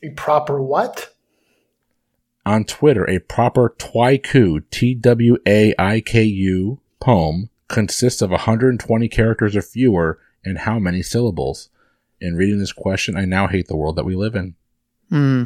A 0.01 0.11
proper 0.11 0.61
what? 0.61 1.13
On 2.45 2.63
Twitter, 2.63 3.03
a 3.09 3.19
proper 3.19 3.75
Twaiku, 3.77 4.63
T 4.71 4.95
W 4.95 5.37
A 5.45 5.75
I 5.77 5.99
K 5.99 6.23
U 6.23 6.79
poem 7.01 7.49
consists 7.67 8.21
of 8.21 8.31
120 8.31 9.09
characters 9.09 9.53
or 9.53 9.61
fewer 9.61 10.17
and 10.45 10.59
how 10.59 10.79
many 10.79 11.03
syllables? 11.03 11.67
In 12.21 12.35
reading 12.35 12.59
this 12.59 12.71
question, 12.71 13.17
I 13.17 13.25
now 13.25 13.47
hate 13.47 13.67
the 13.67 13.75
world 13.75 13.97
that 13.97 14.05
we 14.05 14.15
live 14.15 14.33
in. 14.33 14.55
Hmm. 15.09 15.43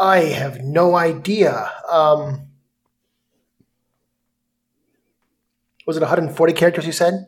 I 0.00 0.18
have 0.20 0.60
no 0.62 0.96
idea. 0.96 1.70
Um, 1.90 2.48
was 5.86 5.96
it 5.96 6.00
140 6.00 6.52
characters? 6.52 6.86
You 6.86 6.92
said. 6.92 7.26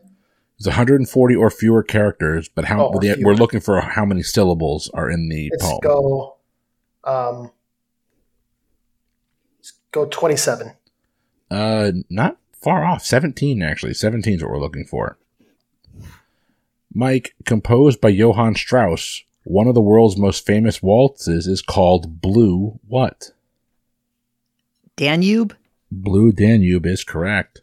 It's 0.57 0.65
140 0.65 1.35
or 1.35 1.49
fewer 1.51 1.83
characters, 1.83 2.49
but 2.49 2.65
how 2.65 2.87
Oh, 2.87 2.99
we're 3.21 3.35
looking 3.35 3.59
for 3.59 3.79
how 3.79 4.05
many 4.05 4.23
syllables 4.23 4.89
are 4.93 5.09
in 5.09 5.29
the 5.29 5.49
Let's 5.51 5.63
poem. 5.63 5.79
go. 5.83 6.37
Um, 7.03 7.51
let's 9.59 9.73
go 9.91 10.05
27. 10.07 10.73
Uh, 11.51 11.91
not 12.09 12.37
far 12.53 12.83
off. 12.83 13.05
17, 13.05 13.61
actually. 13.61 13.93
17 13.93 14.33
is 14.37 14.41
what 14.41 14.51
we're 14.51 14.59
looking 14.59 14.83
for. 14.85 15.19
Mike, 16.91 17.35
composed 17.45 18.01
by 18.01 18.09
Johann 18.09 18.55
Strauss, 18.55 19.23
one 19.47 19.67
of 19.67 19.75
the 19.75 19.81
world's 19.81 20.17
most 20.17 20.45
famous 20.45 20.83
waltzes 20.83 21.47
is 21.47 21.61
called 21.61 22.21
Blue 22.21 22.79
what? 22.85 23.31
Danube. 24.97 25.55
Blue 25.89 26.33
Danube 26.33 26.85
is 26.85 27.05
correct. 27.05 27.61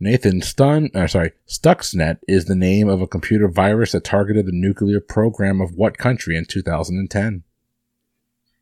Nathan 0.00 0.42
Stun, 0.42 0.90
uh, 0.94 1.06
sorry, 1.06 1.32
Stuxnet 1.46 2.18
is 2.26 2.46
the 2.46 2.56
name 2.56 2.88
of 2.88 3.00
a 3.00 3.06
computer 3.06 3.48
virus 3.48 3.92
that 3.92 4.04
targeted 4.04 4.46
the 4.46 4.52
nuclear 4.52 5.00
program 5.00 5.60
of 5.60 5.74
what 5.74 5.96
country 5.96 6.36
in 6.36 6.44
2010? 6.44 7.44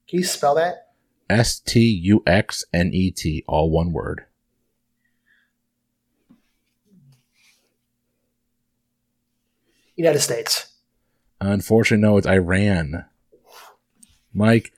Can 0.09 0.19
you 0.19 0.25
spell 0.25 0.55
that? 0.57 0.89
S 1.31 1.61
T 1.61 1.81
U 1.81 2.23
X 2.27 2.65
N 2.73 2.91
E 2.93 3.11
T, 3.11 3.43
all 3.49 3.71
one 3.71 3.93
word. 3.93 4.27
United 9.97 10.21
States. 10.21 10.76
Unfortunately, 11.41 12.03
no, 12.03 12.17
it's 12.17 12.27
Iran. 12.27 13.05
Mike, 14.33 14.73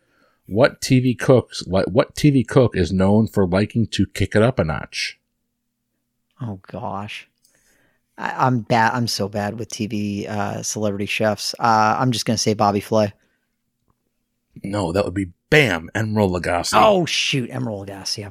what 0.46 0.80
TV 0.80 1.18
cooks 1.18 1.66
like 1.66 1.86
what 1.86 2.14
TV 2.14 2.46
cook 2.46 2.76
is 2.76 2.92
known 2.92 3.26
for 3.26 3.46
liking 3.46 3.86
to 3.88 4.06
kick 4.06 4.34
it 4.34 4.42
up 4.42 4.58
a 4.58 4.64
notch? 4.64 5.18
Oh 6.40 6.60
gosh, 6.62 7.28
I, 8.16 8.46
I'm 8.46 8.60
bad. 8.60 8.94
I'm 8.94 9.08
so 9.08 9.28
bad 9.28 9.58
with 9.58 9.68
TV 9.68 10.28
uh, 10.28 10.62
celebrity 10.62 11.06
chefs. 11.06 11.54
Uh, 11.58 11.96
I'm 11.98 12.12
just 12.12 12.24
gonna 12.24 12.38
say 12.38 12.54
Bobby 12.54 12.80
Flay. 12.80 13.12
No, 14.64 14.92
that 14.92 15.04
would 15.04 15.14
be 15.14 15.32
Bam, 15.50 15.90
Emeril 15.94 16.40
Lagasse. 16.40 16.72
Oh 16.74 17.04
shoot, 17.04 17.50
Emeril 17.50 17.86
Lagasse. 17.86 18.18
Yeah. 18.18 18.30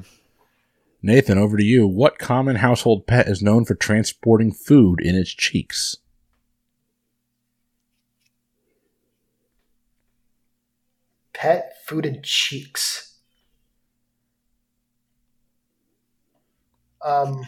Nathan, 1.00 1.38
over 1.38 1.56
to 1.56 1.64
you. 1.64 1.86
What 1.86 2.18
common 2.18 2.56
household 2.56 3.06
pet 3.06 3.28
is 3.28 3.40
known 3.40 3.64
for 3.64 3.76
transporting 3.76 4.50
food 4.50 5.00
in 5.00 5.14
its 5.14 5.30
cheeks? 5.30 5.96
Pet 11.38 11.72
food 11.86 12.04
and 12.04 12.20
cheeks. 12.24 13.14
Um, 17.00 17.46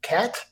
cat? 0.00 0.46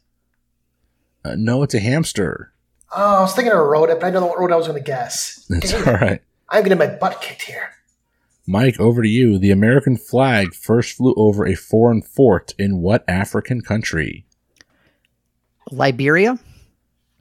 Uh, 1.24 1.36
no, 1.38 1.62
it's 1.62 1.74
a 1.74 1.78
hamster. 1.78 2.52
Oh, 2.90 3.18
I 3.18 3.20
was 3.20 3.32
thinking 3.32 3.52
of 3.52 3.60
a 3.60 3.62
rodent, 3.62 4.00
but 4.00 4.08
I 4.08 4.10
don't 4.10 4.22
know 4.22 4.26
what 4.26 4.40
rodent 4.40 4.54
I 4.54 4.56
was 4.56 4.66
going 4.66 4.82
to 4.82 4.84
guess. 4.84 5.46
That's 5.48 5.70
Dang 5.70 5.86
all 5.86 6.18
I'm 6.48 6.64
getting 6.64 6.78
my 6.78 6.88
butt 6.88 7.20
kicked 7.20 7.42
here. 7.42 7.70
Mike, 8.44 8.80
over 8.80 9.02
to 9.02 9.08
you. 9.08 9.38
The 9.38 9.52
American 9.52 9.96
flag 9.96 10.52
first 10.52 10.96
flew 10.96 11.14
over 11.16 11.46
a 11.46 11.54
foreign 11.54 12.02
fort 12.02 12.54
in 12.58 12.78
what 12.78 13.04
African 13.06 13.60
country? 13.60 14.26
Liberia. 15.70 16.40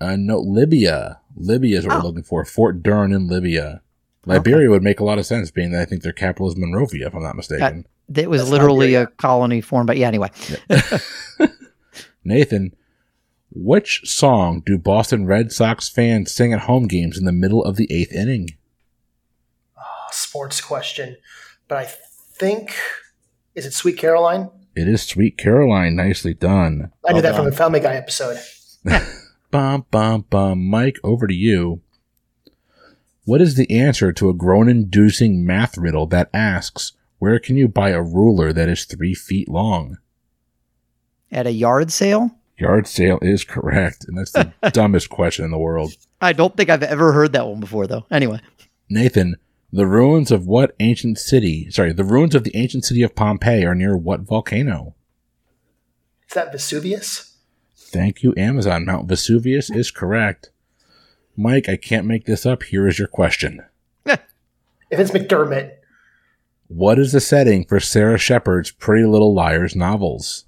Uh, 0.01 0.15
no, 0.15 0.39
Libya. 0.39 1.19
Libya 1.37 1.79
is 1.79 1.85
what 1.85 1.95
Oh. 1.95 1.99
we're 1.99 2.05
looking 2.05 2.23
for. 2.23 2.43
Fort 2.45 2.81
Dern 2.83 3.11
in 3.13 3.27
Libya. 3.27 3.81
Liberia 4.25 4.69
would 4.69 4.83
make 4.83 4.99
a 4.99 5.05
lot 5.05 5.17
of 5.19 5.25
sense, 5.25 5.51
being 5.51 5.71
that 5.71 5.81
I 5.81 5.85
think 5.85 6.03
their 6.03 6.11
capital 6.11 6.49
is 6.49 6.57
Monrovia, 6.57 7.07
if 7.07 7.15
I'm 7.15 7.23
not 7.23 7.35
mistaken. 7.37 7.85
That 8.09 8.29
was 8.29 8.41
That's 8.41 8.51
literally 8.51 8.87
Liberia. 8.87 9.03
a 9.03 9.07
colony 9.07 9.61
formed. 9.61 9.87
But 9.87 9.97
yeah, 9.97 10.07
anyway. 10.07 10.29
Nathan, 12.23 12.75
which 13.51 14.01
song 14.03 14.61
do 14.65 14.77
Boston 14.77 15.25
Red 15.25 15.51
Sox 15.51 15.87
fans 15.89 16.31
sing 16.33 16.51
at 16.53 16.61
home 16.61 16.87
games 16.87 17.17
in 17.17 17.25
the 17.25 17.31
middle 17.31 17.63
of 17.63 17.77
the 17.77 17.91
eighth 17.91 18.11
inning? 18.11 18.49
A 19.77 20.13
sports 20.13 20.59
question, 20.59 21.15
but 21.67 21.77
I 21.77 21.85
think 21.85 22.73
is 23.55 23.65
it 23.65 23.73
Sweet 23.73 23.97
Caroline? 23.97 24.49
It 24.75 24.87
is 24.87 25.01
Sweet 25.03 25.37
Caroline. 25.37 25.95
Nicely 25.95 26.33
done. 26.33 26.91
I 27.05 27.13
knew 27.13 27.15
Well 27.15 27.21
that 27.23 27.35
from 27.35 27.45
done. 27.45 27.53
a 27.53 27.55
Family 27.55 27.79
Guy 27.79 27.95
episode. 27.95 28.37
Bum, 29.49 29.85
bum, 29.91 30.25
bum. 30.29 30.65
Mike, 30.65 30.97
over 31.03 31.27
to 31.27 31.33
you. 31.33 31.81
What 33.25 33.41
is 33.41 33.55
the 33.55 33.69
answer 33.69 34.11
to 34.13 34.29
a 34.29 34.33
groan 34.33 34.69
inducing 34.69 35.45
math 35.45 35.77
riddle 35.77 36.05
that 36.07 36.29
asks, 36.33 36.93
where 37.19 37.39
can 37.39 37.57
you 37.57 37.67
buy 37.67 37.89
a 37.89 38.01
ruler 38.01 38.53
that 38.53 38.69
is 38.69 38.85
three 38.85 39.13
feet 39.13 39.49
long? 39.49 39.97
At 41.31 41.47
a 41.47 41.51
yard 41.51 41.91
sale. 41.91 42.31
Yard 42.57 42.87
sale 42.87 43.19
is 43.21 43.43
correct. 43.43 44.05
And 44.07 44.17
that's 44.17 44.31
the 44.31 44.53
dumbest 44.71 45.09
question 45.09 45.45
in 45.45 45.51
the 45.51 45.57
world. 45.57 45.93
I 46.21 46.33
don't 46.33 46.55
think 46.55 46.69
I've 46.69 46.83
ever 46.83 47.13
heard 47.13 47.33
that 47.33 47.47
one 47.47 47.59
before, 47.59 47.87
though. 47.87 48.05
Anyway, 48.09 48.39
Nathan, 48.89 49.35
the 49.71 49.87
ruins 49.87 50.31
of 50.31 50.47
what 50.47 50.75
ancient 50.79 51.19
city, 51.19 51.69
sorry, 51.69 51.93
the 51.93 52.03
ruins 52.03 52.33
of 52.33 52.43
the 52.43 52.55
ancient 52.55 52.85
city 52.85 53.03
of 53.03 53.15
Pompeii 53.15 53.65
are 53.65 53.75
near 53.75 53.97
what 53.97 54.21
volcano? 54.21 54.95
Is 56.27 56.33
that 56.33 56.51
Vesuvius? 56.51 57.36
Thank 57.89 58.21
you, 58.23 58.33
Amazon. 58.37 58.85
Mount 58.85 59.07
Vesuvius 59.07 59.69
is 59.69 59.91
correct. 59.91 60.51
Mike, 61.35 61.69
I 61.69 61.77
can't 61.77 62.05
make 62.05 62.25
this 62.25 62.45
up. 62.45 62.63
Here 62.63 62.87
is 62.87 62.97
your 62.99 63.07
question. 63.07 63.61
If 64.05 64.19
it's 64.99 65.11
McDermott, 65.11 65.71
What 66.69 66.97
is 66.99 67.11
the 67.11 67.19
setting 67.19 67.65
for 67.65 67.79
Sara 67.79 68.17
Shepard's 68.17 68.71
Pretty 68.71 69.05
Little 69.05 69.33
Liars 69.33 69.75
novels? 69.75 70.45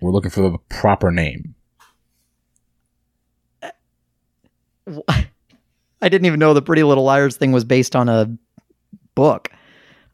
We're 0.00 0.10
looking 0.10 0.30
for 0.30 0.40
the 0.42 0.58
proper 0.68 1.10
name. 1.10 1.54
I 5.08 6.08
didn't 6.08 6.26
even 6.26 6.38
know 6.38 6.54
the 6.54 6.62
Pretty 6.62 6.82
Little 6.82 7.04
Liars 7.04 7.36
thing 7.36 7.52
was 7.52 7.64
based 7.64 7.96
on 7.96 8.08
a 8.08 8.30
book 9.14 9.50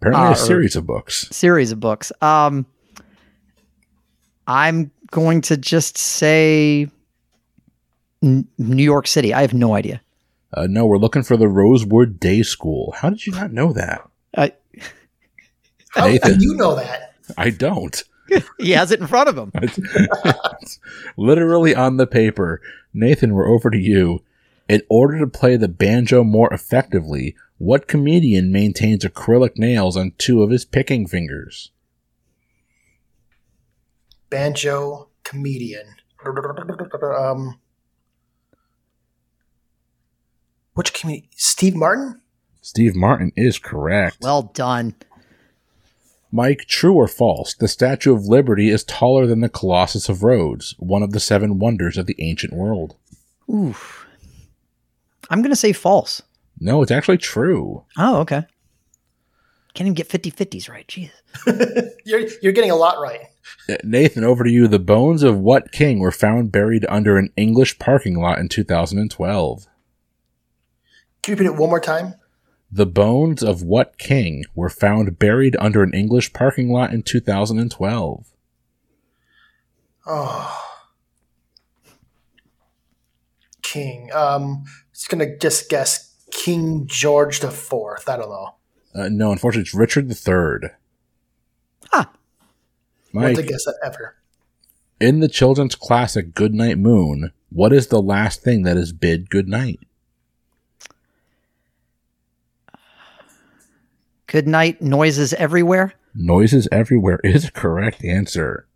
Apparently, 0.01 0.27
Uh, 0.29 0.33
a 0.33 0.37
series 0.37 0.75
of 0.77 0.87
books. 0.87 1.29
series 1.31 1.71
of 1.73 1.79
books. 1.81 2.11
Um, 2.21 2.67
I'm 4.47 4.91
going 5.13 5.41
to 5.43 5.57
just 5.57 5.97
say 5.97 6.89
N- 8.23 8.49
New 8.59 8.83
York 8.83 9.07
City. 9.07 9.33
I 9.33 9.43
have 9.43 9.55
no 9.55 9.75
idea. 9.75 10.01
Uh, 10.53 10.67
no, 10.69 10.85
we're 10.87 10.99
looking 10.99 11.23
for 11.23 11.37
the 11.37 11.47
Rosewood 11.49 12.19
Day 12.19 12.43
School. 12.43 12.93
How 12.99 13.11
did 13.11 13.25
you 13.27 13.33
not 13.33 13.53
know 13.53 13.73
that? 13.73 14.03
I, 14.37 14.53
how 15.91 16.09
Nathan. 16.09 16.39
do 16.39 16.45
you 16.45 16.55
know 16.57 16.75
that? 16.75 17.15
I 17.39 17.51
don't. 17.51 18.03
he 18.59 18.73
has 18.73 18.91
it 18.91 19.01
in 19.01 19.07
front 19.07 19.29
of 19.29 19.39
him. 19.39 19.53
It's 20.63 20.79
literally 21.17 21.75
on 21.75 21.97
the 21.97 22.07
paper. 22.07 22.61
Nathan, 22.95 23.35
we're 23.35 23.49
over 23.49 23.69
to 23.71 23.79
you. 23.79 24.23
In 24.69 24.83
order 24.89 25.19
to 25.19 25.27
play 25.27 25.57
the 25.57 25.69
banjo 25.69 26.23
more 26.23 26.53
effectively, 26.55 27.35
what 27.59 27.89
comedian 27.89 28.53
maintains 28.53 29.05
acrylic 29.05 29.57
nails 29.59 29.97
on 29.97 30.13
two 30.19 30.43
of 30.43 30.51
his 30.51 30.65
picking 30.65 31.07
fingers? 31.09 31.71
Banjo 34.33 35.11
comedian. 35.25 35.95
Um, 36.25 37.59
which 40.73 40.95
comedian? 40.95 41.29
Steve 41.37 41.75
Martin? 41.77 42.23
Steve 42.63 42.97
Martin 42.97 43.33
is 43.37 43.59
correct. 43.59 44.17
Well 44.23 44.51
done. 44.55 44.95
Mike, 46.31 46.65
true 46.67 46.95
or 46.95 47.07
false? 47.07 47.55
The 47.55 47.69
Statue 47.69 48.15
of 48.15 48.25
Liberty 48.25 48.71
is 48.71 48.85
taller 48.85 49.27
than 49.27 49.41
the 49.41 49.51
Colossus 49.51 50.09
of 50.09 50.23
Rhodes, 50.23 50.75
one 50.79 51.03
of 51.03 51.13
the 51.13 51.21
seven 51.21 51.59
wonders 51.59 51.99
of 51.99 52.07
the 52.07 52.17
ancient 52.19 52.55
world. 52.55 52.97
Oof. 53.53 54.07
I'm 55.29 55.43
going 55.43 55.51
to 55.53 55.57
say 55.57 55.75
false. 55.75 56.23
No, 56.59 56.81
it's 56.81 56.91
actually 56.91 57.19
true. 57.19 57.85
Oh, 57.99 58.21
okay. 58.21 58.45
Can't 59.75 59.87
even 59.87 59.95
get 59.95 60.07
50 60.07 60.31
50s 60.31 60.71
right. 60.71 60.87
Jeez. 60.87 61.11
You're 62.07 62.29
you're 62.41 62.53
getting 62.53 62.71
a 62.71 62.77
lot 62.77 63.01
right. 63.01 63.21
Nathan, 63.85 64.25
over 64.25 64.45
to 64.45 64.51
you. 64.51 64.69
The 64.69 64.79
bones 64.79 65.23
of 65.23 65.39
what 65.39 65.73
king 65.73 65.99
were 65.99 66.11
found 66.11 66.53
buried 66.53 66.87
under 66.89 67.17
an 67.17 67.31
English 67.37 67.79
parking 67.79 68.21
lot 68.21 68.39
in 68.39 68.49
2012? 68.49 69.67
Can 71.23 71.33
you 71.33 71.37
repeat 71.37 71.55
it 71.55 71.59
one 71.59 71.71
more 71.71 71.81
time? 71.81 72.15
The 72.71 72.87
bones 72.87 73.43
of 73.43 73.63
what 73.63 73.99
king 73.99 74.45
were 74.55 74.71
found 74.71 75.19
buried 75.19 75.57
under 75.61 75.83
an 75.83 75.93
English 75.93 76.33
parking 76.33 76.71
lot 76.71 76.93
in 76.93 77.03
2012? 77.03 78.27
Oh, 80.07 80.63
King. 83.73 84.11
Um, 84.13 84.65
it's 84.91 85.07
gonna 85.07 85.37
just 85.39 85.71
guess 85.71 86.15
King 86.31 86.87
George 86.87 87.41
the 87.41 87.51
Fourth. 87.51 88.09
I 88.09 88.17
don't 88.17 88.29
know. 88.29 88.55
Uh, 88.95 89.09
no, 89.09 89.33
unfortunately, 89.33 89.63
it's 89.63 89.75
Richard 89.75 90.11
III. 90.11 90.71
Ah. 91.93 92.11
Wouldn't 93.13 93.37
Mike, 93.37 93.45
have 93.45 93.49
guessed 93.49 93.67
that 93.67 93.79
ever. 93.85 94.17
in 95.01 95.21
the 95.21 95.29
children's 95.29 95.75
classic 95.75 96.35
Goodnight 96.35 96.79
Moon, 96.79 97.33
what 97.51 97.73
is 97.73 97.89
the 97.89 98.01
last 98.01 98.43
thing 98.43 98.63
that 98.63 98.77
is 98.77 98.93
bid 98.93 99.29
goodnight? 99.31 99.81
Good 104.27 104.49
night. 104.49 104.81
Noises 104.81 105.35
everywhere. 105.35 105.93
Noises 106.15 106.69
everywhere 106.73 107.21
is 107.25 107.45
a 107.47 107.53
correct 107.53 108.05
answer. 108.05 108.67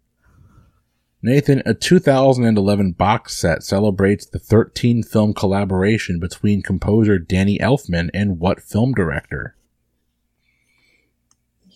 Nathan, 1.23 1.63
a 1.65 1.75
2011 1.75 2.93
box 2.93 3.37
set 3.37 3.63
celebrates 3.63 4.27
the 4.27 4.39
13 4.39 5.03
film 5.03 5.33
collaboration 5.35 6.21
between 6.21 6.63
composer 6.63 7.19
Danny 7.19 7.59
Elfman 7.59 8.11
and 8.13 8.39
what 8.39 8.63
film 8.63 8.93
director? 8.93 9.57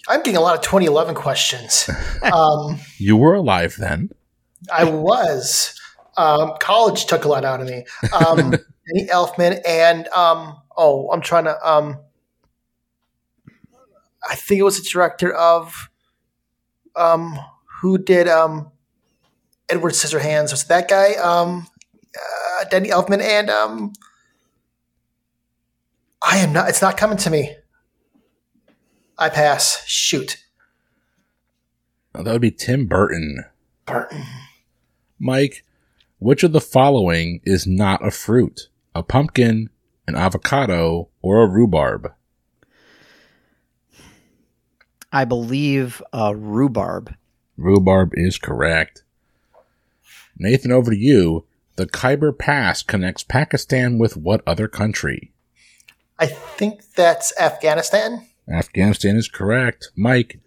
I'm 0.09 0.21
getting 0.21 0.37
a 0.37 0.41
lot 0.41 0.57
of 0.57 0.63
2011 0.63 1.15
questions. 1.15 1.89
um, 2.33 2.79
You 2.99 3.17
were 3.17 3.35
alive 3.35 3.77
then. 3.79 4.11
I 4.73 4.85
was. 4.85 5.79
Um, 6.17 6.55
college 6.61 7.07
took 7.07 7.25
a 7.25 7.29
lot 7.29 7.45
out 7.45 7.61
of 7.61 7.69
me. 7.69 7.85
Um, 8.13 8.51
Danny 8.87 9.09
Elfman 9.09 9.61
and 9.67 10.09
um, 10.09 10.61
oh, 10.77 11.11
I'm 11.13 11.21
trying 11.21 11.45
to. 11.45 11.69
Um, 11.69 11.99
I 14.29 14.35
think 14.35 14.61
it 14.61 14.65
was 14.65 14.77
the 14.83 14.89
director 14.89 15.33
of 15.33 15.89
um, 16.97 17.39
who 17.81 17.97
did 17.99 18.29
um, 18.29 18.71
Edward 19.69 19.93
Scissorhands. 19.93 20.51
Was 20.51 20.65
that 20.65 20.89
guy? 20.89 21.15
Um, 21.15 21.67
uh, 22.17 22.65
Danny 22.71 22.91
Elfman 22.91 23.23
and 23.23 23.49
um, 23.49 23.93
I 26.23 26.39
am 26.39 26.53
not. 26.53 26.69
It's 26.69 26.83
not 26.83 26.97
coming 26.97 27.17
to 27.19 27.31
me. 27.31 27.57
I 29.21 29.29
pass. 29.29 29.87
Shoot, 29.87 30.39
Oh, 32.14 32.23
that 32.25 32.33
would 32.33 32.41
be 32.41 32.51
Tim 32.51 32.87
Burton. 32.87 33.45
Burton. 33.87 34.25
Mike, 35.18 35.64
which 36.18 36.43
of 36.43 36.53
the 36.53 36.61
following 36.61 37.41
is 37.45 37.66
not 37.66 38.05
a 38.05 38.11
fruit? 38.11 38.68
A 38.95 39.03
pumpkin, 39.03 39.71
an 40.09 40.16
avocado, 40.16 41.09
or 41.23 41.43
a 41.43 41.47
rhubarb? 41.47 42.12
I 45.12 45.25
believe 45.25 46.03
uh, 46.12 46.35
rhubarb. 46.37 47.14
Rhubarb 47.57 48.11
is 48.14 48.39
correct. 48.39 49.05
Nathan, 50.37 50.73
over 50.73 50.91
to 50.91 50.97
you. 50.97 51.45
The 51.77 51.87
Khyber 51.87 52.33
Pass 52.33 52.83
connects 52.83 53.23
Pakistan 53.23 53.99
with 53.99 54.16
what 54.16 54.43
other 54.47 54.66
country? 54.66 55.33
I 56.18 56.27
think 56.27 56.95
that's 56.95 57.33
Afghanistan. 57.39 58.27
Afghanistan 58.51 59.17
is 59.17 59.29
correct. 59.29 59.91
Mike, 59.97 60.41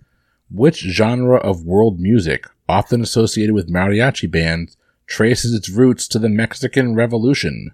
which 0.51 0.79
genre 0.79 1.37
of 1.37 1.63
world 1.63 1.99
music, 1.99 2.45
often 2.67 3.01
associated 3.01 3.53
with 3.53 3.71
mariachi 3.71 4.29
bands, 4.29 4.77
traces 5.07 5.53
its 5.53 5.69
roots 5.69 6.07
to 6.09 6.19
the 6.19 6.29
Mexican 6.29 6.95
Revolution? 6.95 7.71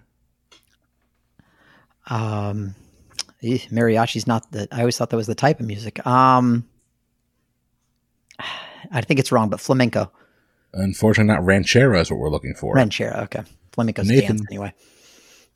Um, 2.08 2.76
eh, 3.44 3.60
mariachi's 3.72 4.28
not 4.28 4.52
the. 4.52 4.68
I 4.72 4.80
always 4.80 4.98
thought 4.98 5.10
that 5.12 5.18
was 5.18 5.28
the 5.28 5.36
type 5.36 5.60
of 5.60 5.66
music. 5.68 6.06
Um, 6.06 6.68
I 8.92 9.02
think 9.02 9.20
it's 9.20 9.32
wrong, 9.32 9.50
but 9.50 9.60
flamenco. 9.60 10.12
Unfortunately, 10.74 11.34
not 11.34 11.44
ranchera 11.44 12.02
is 12.02 12.12
what 12.12 12.20
we're 12.20 12.30
looking 12.30 12.54
for. 12.54 12.76
Ranchera, 12.76 13.24
okay. 13.24 13.44
Flamenco's 13.72 14.08
Nathan. 14.08 14.38
dance 14.38 14.48
anyway. 14.50 14.74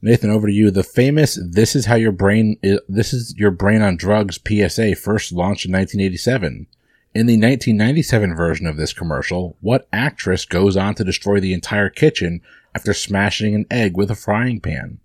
Nathan, 0.04 0.32
over 0.32 0.48
to 0.48 0.54
you. 0.54 0.70
The 0.70 0.84
famous 0.84 1.40
"This 1.42 1.78
is 1.78 1.86
how 1.86 1.96
your 1.96 2.12
brain 2.12 2.58
is, 2.62 2.82
this 2.90 3.14
is 3.14 3.34
your 3.38 3.52
brain 3.52 3.82
on 3.82 3.96
drugs" 3.96 4.38
PSA 4.38 4.96
first 4.96 5.32
launched 5.32 5.66
in 5.66 5.72
1987. 5.72 6.68
In 7.16 7.26
the 7.26 7.38
1997 7.38 8.36
version 8.36 8.68
of 8.68 8.76
this 8.76 8.92
commercial, 8.92 9.56
what 9.62 9.88
actress 9.94 10.44
goes 10.44 10.76
on 10.76 10.94
to 10.96 11.06
destroy 11.06 11.40
the 11.40 11.54
entire 11.54 11.90
kitchen 11.90 12.42
after 12.76 12.94
smashing 12.94 13.56
an 13.56 13.66
egg 13.72 13.96
with 13.96 14.12
a 14.12 14.16
frying 14.16 14.60
pan? 14.60 15.00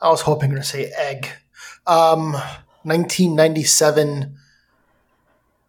I 0.00 0.08
was 0.08 0.22
hoping 0.22 0.54
to 0.54 0.62
say 0.62 0.90
egg. 0.96 1.28
Um, 1.86 2.32
1997 2.84 4.38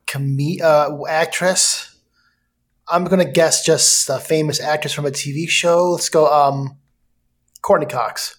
com- 0.08 0.38
uh, 0.64 1.06
actress. 1.10 1.97
I'm 2.88 3.03
gonna 3.03 3.30
guess 3.30 3.66
just 3.66 4.10
a 4.10 4.18
famous 4.18 4.62
actress 4.62 4.93
from 4.93 5.06
a 5.06 5.12
TV 5.12 5.49
show. 5.49 5.91
Let's 5.91 6.08
go. 6.08 6.32
Um, 6.32 6.78
Courtney 7.62 7.88
Cox. 7.88 8.38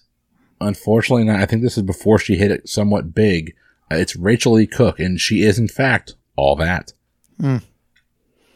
Unfortunately, 0.59 1.23
not. 1.23 1.39
I 1.39 1.45
think 1.45 1.61
this 1.61 1.77
is 1.77 1.83
before 1.83 2.19
she 2.19 2.35
hit 2.35 2.51
it 2.51 2.67
somewhat 2.67 3.13
big. 3.13 3.55
Uh, 3.91 3.95
it's 3.95 4.15
Rachel 4.15 4.59
E. 4.59 4.67
Cook, 4.67 4.99
and 4.99 5.19
she 5.19 5.43
is, 5.43 5.59
in 5.59 5.67
fact, 5.67 6.15
all 6.35 6.55
that. 6.55 6.93
Hmm. 7.39 7.57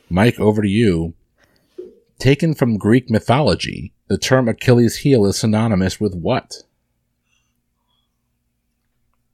Mike, 0.09 0.39
over 0.39 0.61
to 0.61 0.67
you. 0.67 1.13
Taken 2.19 2.53
from 2.53 2.77
Greek 2.77 3.09
mythology, 3.09 3.93
the 4.07 4.17
term 4.17 4.47
Achilles' 4.47 4.97
heel 4.97 5.25
is 5.25 5.37
synonymous 5.37 5.99
with 5.99 6.13
what? 6.13 6.57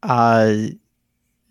Uh, 0.03 0.67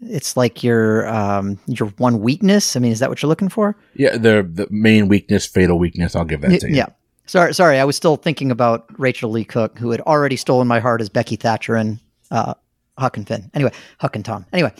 it's 0.00 0.36
like 0.36 0.62
your 0.62 1.08
um 1.08 1.58
your 1.66 1.88
one 1.98 2.20
weakness. 2.20 2.76
I 2.76 2.80
mean, 2.80 2.92
is 2.92 3.00
that 3.00 3.08
what 3.08 3.22
you're 3.22 3.28
looking 3.28 3.48
for? 3.48 3.76
Yeah, 3.94 4.16
the 4.16 4.48
the 4.48 4.66
main 4.70 5.08
weakness, 5.08 5.46
fatal 5.46 5.78
weakness. 5.78 6.14
I'll 6.14 6.24
give 6.24 6.42
that 6.42 6.60
to 6.60 6.68
you. 6.68 6.76
Yeah. 6.76 6.86
Sorry, 7.26 7.52
sorry. 7.54 7.78
I 7.78 7.84
was 7.84 7.96
still 7.96 8.16
thinking 8.16 8.50
about 8.50 8.86
Rachael 8.98 9.30
Leigh 9.30 9.44
Cook, 9.44 9.78
who 9.78 9.90
had 9.90 10.00
already 10.02 10.36
stolen 10.36 10.68
my 10.68 10.78
heart 10.80 11.00
as 11.00 11.08
Becky 11.08 11.36
Thatcher 11.36 11.74
and 11.74 11.98
uh, 12.30 12.54
Huck 12.98 13.16
and 13.16 13.26
Finn. 13.26 13.50
Anyway, 13.52 13.72
Huck 13.98 14.14
and 14.14 14.24
Tom. 14.24 14.46
Anyway, 14.52 14.72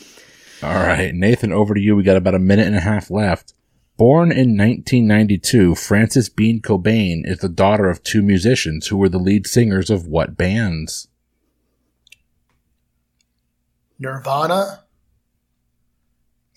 All 0.62 0.74
right, 0.74 1.14
Nathan, 1.14 1.52
over 1.52 1.74
to 1.74 1.80
you. 1.80 1.96
We 1.96 2.02
got 2.02 2.16
about 2.16 2.34
a 2.34 2.38
minute 2.38 2.66
and 2.66 2.76
a 2.76 2.80
half 2.80 3.10
left. 3.10 3.52
Born 3.96 4.30
in 4.30 4.56
1992, 4.56 5.74
Frances 5.74 6.28
Bean 6.28 6.60
Cobain 6.60 7.22
is 7.24 7.38
the 7.38 7.48
daughter 7.48 7.88
of 7.88 8.02
two 8.02 8.22
musicians 8.22 8.88
who 8.88 8.96
were 8.96 9.08
the 9.08 9.18
lead 9.18 9.46
singers 9.46 9.90
of 9.90 10.06
what 10.06 10.36
bands? 10.36 11.08
Nirvana 13.98 14.84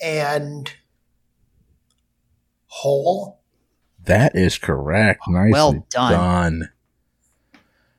and 0.01 0.71
Hole. 2.67 3.38
That 4.05 4.35
is 4.35 4.57
correct. 4.57 5.21
Nicely 5.27 5.51
Well 5.51 5.85
done. 5.89 6.11
done. 6.11 6.69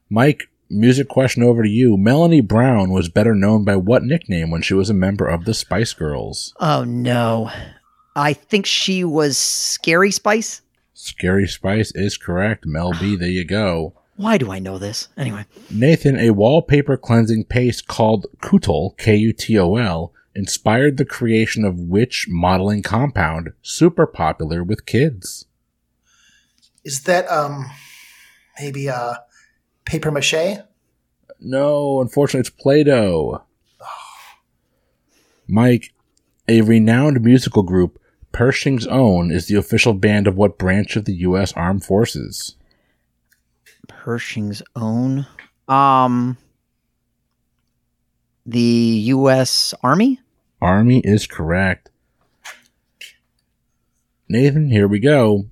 Mike, 0.09 0.49
music 0.69 1.09
question 1.09 1.43
over 1.43 1.63
to 1.63 1.69
you. 1.69 1.97
Melanie 1.97 2.41
Brown 2.41 2.91
was 2.91 3.09
better 3.09 3.35
known 3.35 3.65
by 3.65 3.77
what 3.77 4.03
nickname 4.03 4.51
when 4.51 4.63
she 4.63 4.75
was 4.75 4.91
a 4.91 4.95
member 4.95 5.27
of 5.27 5.45
the 5.45 5.55
Spice 5.55 5.93
Girls? 5.93 6.55
oh 6.61 6.85
no, 6.85 7.51
I 8.17 8.33
think 8.33 8.67
she 8.67 9.05
was 9.05 9.37
Scary 9.37 10.11
Spice. 10.11 10.63
Scary 10.95 11.47
Spice 11.47 11.93
is 11.95 12.17
correct. 12.17 12.67
Mel 12.67 12.93
B, 12.99 13.17
there 13.17 13.29
you 13.29 13.45
go. 13.45 13.95
Why 14.17 14.37
do 14.37 14.51
I 14.51 14.59
know 14.59 14.77
this? 14.79 15.09
Anyway, 15.17 15.47
Nathan, 15.71 16.17
a 16.19 16.31
wallpaper 16.31 16.97
cleansing 16.99 17.45
paste 17.45 17.87
called 17.87 18.27
Kutol, 18.43 18.97
K 18.99 19.17
U 19.17 19.33
T 19.33 19.59
O 19.59 19.77
L, 19.77 20.13
inspired 20.35 20.97
the 20.99 21.07
creation 21.07 21.65
of 21.65 21.79
which 21.79 22.27
modeling 22.29 22.83
compound 22.83 23.53
super 23.63 24.07
popular 24.07 24.63
with 24.63 24.85
kids? 24.87 25.47
Is 26.85 27.03
that 27.03 27.31
um 27.31 27.71
maybe 28.59 28.89
uh 28.89 29.15
paper 29.85 30.11
mache? 30.11 30.59
No, 31.41 32.01
unfortunately, 32.01 32.41
it's 32.41 32.51
Play 32.51 32.85
Doh. 32.85 33.43
Mike, 35.49 35.93
a 36.47 36.61
renowned 36.61 37.23
musical 37.23 37.63
group, 37.63 37.99
Pershing's 38.31 38.87
Own, 38.87 39.31
is 39.33 39.47
the 39.47 39.57
official 39.57 39.95
band 39.95 40.27
of 40.27 40.37
what 40.37 40.59
branch 40.59 40.97
of 40.97 41.07
the 41.07 41.15
U.S. 41.15 41.53
Armed 41.55 41.85
Forces? 41.85 42.57
Pershing's 43.89 44.63
own. 44.77 45.27
Um, 45.67 46.37
the 48.47 48.61
U.S. 48.61 49.75
Army. 49.83 50.21
Army 50.61 51.01
is 51.01 51.27
correct. 51.27 51.91
Nathan, 54.29 54.71
here 54.71 54.87
we 54.87 55.01
go. 55.01 55.47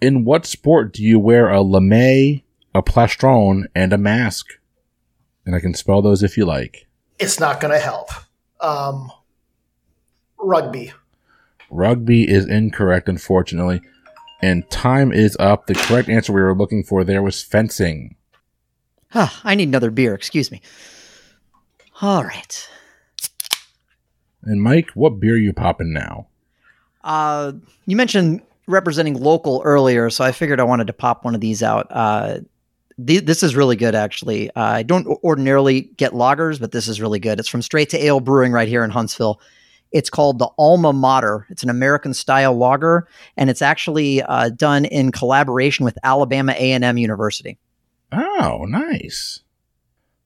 In 0.00 0.24
what 0.24 0.46
sport 0.46 0.92
do 0.92 1.02
you 1.02 1.18
wear 1.18 1.48
a 1.50 1.60
lame, 1.60 2.42
a 2.74 2.82
plastron, 2.82 3.64
and 3.74 3.92
a 3.92 3.98
mask? 3.98 4.46
And 5.44 5.54
I 5.54 5.60
can 5.60 5.74
spell 5.74 6.00
those 6.02 6.22
if 6.22 6.36
you 6.36 6.46
like. 6.46 6.86
It's 7.18 7.38
not 7.38 7.60
gonna 7.60 7.78
help. 7.78 8.10
Um 8.60 9.10
rugby. 10.38 10.92
Rugby 11.70 12.28
is 12.28 12.46
incorrect, 12.46 13.08
unfortunately. 13.08 13.80
And 14.42 14.68
time 14.70 15.12
is 15.12 15.36
up. 15.38 15.66
The 15.66 15.74
correct 15.74 16.08
answer 16.08 16.32
we 16.32 16.40
were 16.40 16.56
looking 16.56 16.82
for 16.82 17.04
there 17.04 17.22
was 17.22 17.42
fencing. 17.42 18.16
Ah, 19.14 19.40
I 19.44 19.54
need 19.54 19.68
another 19.68 19.90
beer. 19.90 20.14
Excuse 20.14 20.50
me. 20.50 20.62
All 22.00 22.24
right. 22.24 22.68
And 24.42 24.62
Mike, 24.62 24.90
what 24.94 25.20
beer 25.20 25.36
you 25.36 25.52
popping 25.52 25.92
now? 25.92 26.28
Uh, 27.04 27.52
you 27.86 27.96
mentioned 27.96 28.42
representing 28.70 29.14
local 29.14 29.62
earlier, 29.64 30.10
so 30.10 30.24
I 30.24 30.32
figured 30.32 30.60
I 30.60 30.64
wanted 30.64 30.86
to 30.86 30.92
pop 30.92 31.24
one 31.24 31.34
of 31.34 31.40
these 31.40 31.62
out. 31.62 31.86
Uh, 31.90 32.40
th- 33.04 33.24
this 33.24 33.42
is 33.42 33.56
really 33.56 33.76
good, 33.76 33.94
actually. 33.94 34.50
Uh, 34.50 34.62
I 34.62 34.82
don't 34.82 35.06
ordinarily 35.22 35.82
get 35.82 36.12
lagers, 36.12 36.58
but 36.60 36.72
this 36.72 36.88
is 36.88 37.00
really 37.00 37.18
good. 37.18 37.38
It's 37.38 37.48
from 37.48 37.62
Straight 37.62 37.90
to 37.90 38.04
Ale 38.04 38.20
Brewing 38.20 38.52
right 38.52 38.68
here 38.68 38.84
in 38.84 38.90
Huntsville. 38.90 39.40
It's 39.92 40.10
called 40.10 40.38
the 40.38 40.48
Alma 40.56 40.92
Mater. 40.92 41.46
It's 41.50 41.62
an 41.62 41.70
American 41.70 42.14
style 42.14 42.56
lager, 42.56 43.08
and 43.36 43.50
it's 43.50 43.62
actually 43.62 44.22
uh, 44.22 44.50
done 44.50 44.84
in 44.84 45.10
collaboration 45.12 45.84
with 45.84 45.98
Alabama 46.04 46.52
A&M 46.52 46.96
University. 46.96 47.58
Oh, 48.12 48.66
nice. 48.68 49.40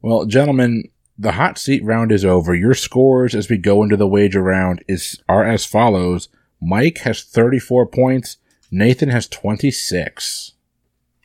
Well, 0.02 0.26
gentlemen, 0.26 0.84
the 1.18 1.32
hot 1.32 1.58
seat 1.58 1.82
round 1.84 2.12
is 2.12 2.24
over. 2.24 2.54
Your 2.54 2.74
scores 2.74 3.34
as 3.34 3.48
we 3.48 3.56
go 3.56 3.82
into 3.82 3.96
the 3.96 4.06
wager 4.06 4.42
round 4.42 4.84
is 4.88 5.22
are 5.28 5.44
as 5.44 5.64
follows. 5.64 6.28
Mike 6.64 6.98
has 6.98 7.22
34 7.22 7.86
points, 7.86 8.38
Nathan 8.70 9.10
has 9.10 9.28
26. 9.28 10.52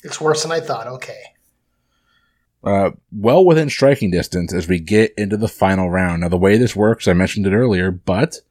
It's 0.03 0.21
worse 0.21 0.43
than 0.43 0.51
I 0.51 0.59
thought. 0.59 0.87
Okay. 0.87 1.21
Uh, 2.61 2.91
well 3.11 3.45
within 3.45 3.69
striking 3.69 4.11
distance 4.11 4.53
as 4.53 4.67
we 4.67 4.79
get 4.79 5.13
into 5.17 5.37
the 5.37 5.47
final 5.47 5.89
round. 5.89 6.21
Now, 6.21 6.29
the 6.29 6.37
way 6.37 6.57
this 6.57 6.75
works, 6.75 7.07
I 7.07 7.13
mentioned 7.13 7.47
it 7.47 7.53
earlier, 7.53 7.89
but 7.89 8.41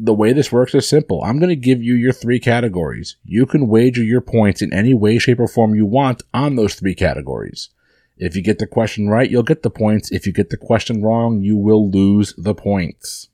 the 0.00 0.14
way 0.14 0.32
this 0.32 0.50
works 0.50 0.74
is 0.74 0.88
simple. 0.88 1.22
I'm 1.22 1.38
going 1.38 1.50
to 1.50 1.56
give 1.56 1.82
you 1.82 1.94
your 1.94 2.12
three 2.12 2.40
categories. 2.40 3.16
You 3.24 3.46
can 3.46 3.68
wager 3.68 4.02
your 4.02 4.20
points 4.20 4.62
in 4.62 4.72
any 4.72 4.94
way, 4.94 5.18
shape, 5.18 5.38
or 5.38 5.46
form 5.46 5.74
you 5.74 5.86
want 5.86 6.22
on 6.34 6.56
those 6.56 6.74
three 6.74 6.94
categories. 6.94 7.68
If 8.16 8.34
you 8.34 8.42
get 8.42 8.58
the 8.58 8.66
question 8.66 9.08
right, 9.08 9.30
you'll 9.30 9.42
get 9.42 9.62
the 9.62 9.70
points. 9.70 10.10
If 10.10 10.26
you 10.26 10.32
get 10.32 10.50
the 10.50 10.56
question 10.56 11.02
wrong, 11.02 11.40
you 11.40 11.56
will 11.56 11.90
lose 11.90 12.34
the 12.36 12.54
points. 12.54 13.28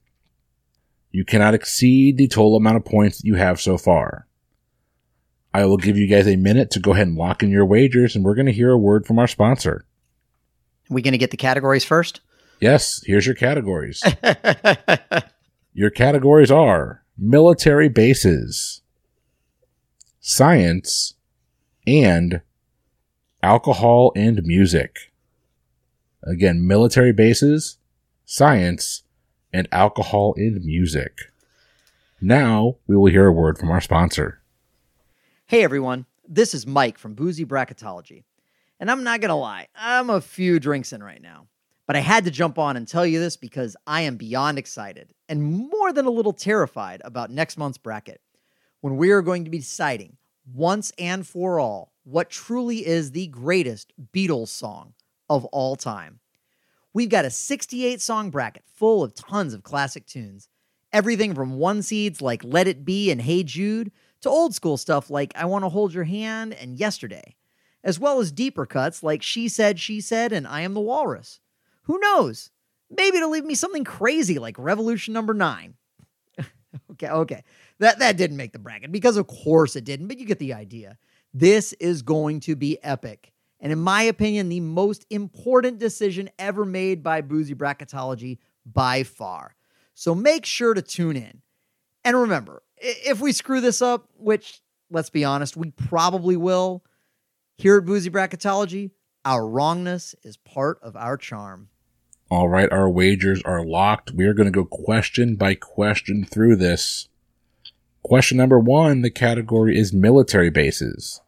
You 1.11 1.25
cannot 1.25 1.55
exceed 1.55 2.17
the 2.17 2.29
total 2.29 2.57
amount 2.57 2.77
of 2.77 2.85
points 2.85 3.19
that 3.19 3.27
you 3.27 3.37
have 3.37 3.61
so 3.61 3.79
far. 3.79 4.27
I 5.55 5.65
will 5.65 5.79
give 5.79 5.97
you 5.97 6.07
guys 6.07 6.27
a 6.27 6.37
minute 6.37 6.71
to 6.73 6.81
go 6.81 6.93
ahead 6.93 7.07
and 7.07 7.17
lock 7.17 7.43
in 7.43 7.51
your 7.51 7.65
wagers, 7.65 8.15
and 8.15 8.25
we're 8.25 8.35
going 8.35 8.47
to 8.47 8.53
hear 8.53 8.71
a 8.71 8.79
word 8.79 9.07
from 9.07 9.19
our 9.19 9.27
sponsor. 9.27 9.87
we 10.91 11.01
going 11.01 11.13
to 11.13 11.19
get 11.19 11.31
the 11.31 11.37
categories 11.39 11.85
first? 11.85 12.21
Yes, 12.61 13.03
here's 13.07 13.25
your 13.25 13.35
categories. 13.35 14.03
your 15.73 15.91
categories 15.91 16.51
are 16.51 17.03
military 17.17 17.89
bases, 17.89 18.83
science, 20.21 21.15
and 21.87 22.43
alcohol 23.43 24.13
and 24.17 24.43
music. 24.45 25.13
Again, 26.23 26.67
military 26.67 27.13
bases, 27.13 27.79
science, 28.25 29.05
and 29.57 29.67
alcohol 29.73 30.35
in 30.37 30.61
music. 30.67 31.33
Now 32.21 32.77
we 32.87 32.95
will 32.95 33.11
hear 33.11 33.27
a 33.27 33.33
word 33.33 33.57
from 33.57 33.71
our 33.71 33.81
sponsor. 33.81 34.43
Hey 35.47 35.65
everyone, 35.65 36.05
this 36.29 36.53
is 36.53 36.67
Mike 36.67 36.99
from 36.99 37.15
Boozy 37.15 37.47
Bracketology. 37.47 38.25
And 38.79 38.91
I'm 38.91 39.03
not 39.03 39.23
going 39.23 39.31
to 39.31 39.35
lie, 39.35 39.69
I'm 39.75 40.11
a 40.11 40.21
few 40.21 40.61
drinks 40.61 40.93
in 40.93 41.03
right 41.03 41.23
now. 41.23 41.47
But 41.87 41.97
I 41.97 42.01
had 42.01 42.25
to 42.25 42.31
jump 42.31 42.59
on 42.59 42.77
and 42.77 42.87
tell 42.87 43.07
you 43.07 43.19
this 43.19 43.39
because 43.39 43.77
I 43.87 44.03
am 44.03 44.17
beyond 44.17 44.59
excited 44.59 45.15
and 45.27 45.43
more 45.71 45.91
than 45.91 46.05
a 46.05 46.11
little 46.11 46.35
terrified 46.35 47.01
about 47.03 47.31
next 47.31 47.57
month's 47.57 47.79
bracket 47.79 48.21
when 48.83 48.99
we 48.99 49.11
are 49.11 49.23
going 49.23 49.45
to 49.45 49.51
be 49.51 49.59
deciding 49.59 50.19
once 50.53 50.93
and 50.99 51.27
for 51.27 51.59
all 51.59 51.93
what 52.05 52.29
truly 52.29 52.87
is 52.87 53.13
the 53.13 53.29
greatest 53.29 53.95
Beatles 54.13 54.49
song 54.49 54.93
of 55.31 55.47
all 55.47 55.77
time. 55.77 56.21
We've 56.97 57.11
got 57.11 57.27
a 57.27 57.31
68 57.31 58.01
song 58.01 58.31
bracket 58.31 58.65
full 58.75 59.03
of 59.03 59.15
tons 59.15 59.53
of 59.53 59.63
classic 59.63 60.07
tunes. 60.07 60.49
Everything 60.95 61.35
from 61.35 61.59
one 61.59 61.83
seeds 61.83 62.23
like 62.23 62.43
Let 62.43 62.67
It 62.67 62.87
Be 62.87 63.11
and 63.11 63.21
Hey 63.21 63.43
Jude 63.43 63.93
to 64.23 64.31
old 64.31 64.55
school 64.55 64.79
stuff 64.79 65.11
like 65.11 65.31
I 65.37 65.45
Want 65.45 65.63
to 65.67 65.69
Hold 65.69 65.93
Your 65.93 66.05
Hand 66.05 66.55
and 66.55 66.79
Yesterday, 66.79 67.37
as 67.85 68.01
well 68.01 68.19
as 68.19 68.33
deeper 68.33 68.65
cuts 68.65 69.03
like 69.03 69.23
She 69.23 69.47
Said, 69.47 69.79
She 69.79 70.01
Said 70.01 70.33
and 70.33 70.47
I 70.47 70.63
Am 70.63 70.73
the 70.73 70.81
Walrus. 70.81 71.39
Who 71.83 71.99
knows? 71.99 72.51
Maybe 72.89 73.19
it'll 73.19 73.29
leave 73.29 73.45
me 73.45 73.57
something 73.57 73.85
crazy 73.85 74.39
like 74.39 74.57
Revolution 74.59 75.13
number 75.13 75.35
nine. 75.35 75.75
okay, 76.93 77.11
okay. 77.11 77.45
That 77.79 77.99
that 77.99 78.17
didn't 78.17 78.39
make 78.39 78.55
the 78.55 78.59
bracket 78.59 78.91
because 78.91 79.19
of 79.19 79.27
course 79.27 79.77
it 79.77 79.85
didn't, 79.85 80.09
but 80.09 80.17
you 80.17 80.25
get 80.25 80.39
the 80.39 80.55
idea. 80.55 80.97
This 81.35 81.75
is 81.75 82.01
going 82.01 82.41
to 82.41 82.57
be 82.57 82.83
epic. 82.83 83.35
And 83.61 83.73
in 83.73 83.79
my 83.79 84.03
opinion, 84.03 84.49
the 84.49 84.61
most 84.61 85.07
important 85.11 85.79
decision 85.79 86.31
ever 86.39 86.65
made 86.65 87.03
by 87.03 87.21
Boozy 87.21 87.55
Bracketology 87.55 88.39
by 88.65 89.03
far. 89.03 89.55
So 89.95 90.15
make 90.15 90.45
sure 90.45 90.75
to 90.75 90.83
tune 90.83 91.17
in. 91.17 91.41
And 92.05 92.17
remember, 92.17 92.63
if 92.77 93.21
we 93.21 93.33
screw 93.33 93.61
this 93.61 93.81
up, 93.81 94.09
which 94.19 94.61
let's 94.91 95.11
be 95.11 95.25
honest, 95.25 95.57
we 95.57 95.71
probably 95.71 96.37
will, 96.37 96.85
here 97.57 97.79
at 97.79 97.87
Boozy 97.87 98.11
Bracketology, 98.11 98.91
our 99.25 99.47
wrongness 99.47 100.15
is 100.23 100.37
part 100.37 100.79
of 100.83 100.95
our 100.95 101.17
charm. 101.17 101.69
All 102.31 102.49
right, 102.49 102.71
our 102.71 102.91
wagers 102.91 103.41
are 103.45 103.65
locked. 103.65 104.11
We 104.11 104.27
are 104.27 104.35
going 104.35 104.47
to 104.47 104.53
go 104.53 104.65
question 104.65 105.37
by 105.37 105.55
question 105.55 106.25
through 106.25 106.57
this. 106.57 107.09
Question 108.03 108.37
number 108.37 108.59
one 108.59 109.03
the 109.03 109.11
category 109.11 109.79
is 109.79 109.93
military 109.93 110.51
bases. 110.51 111.21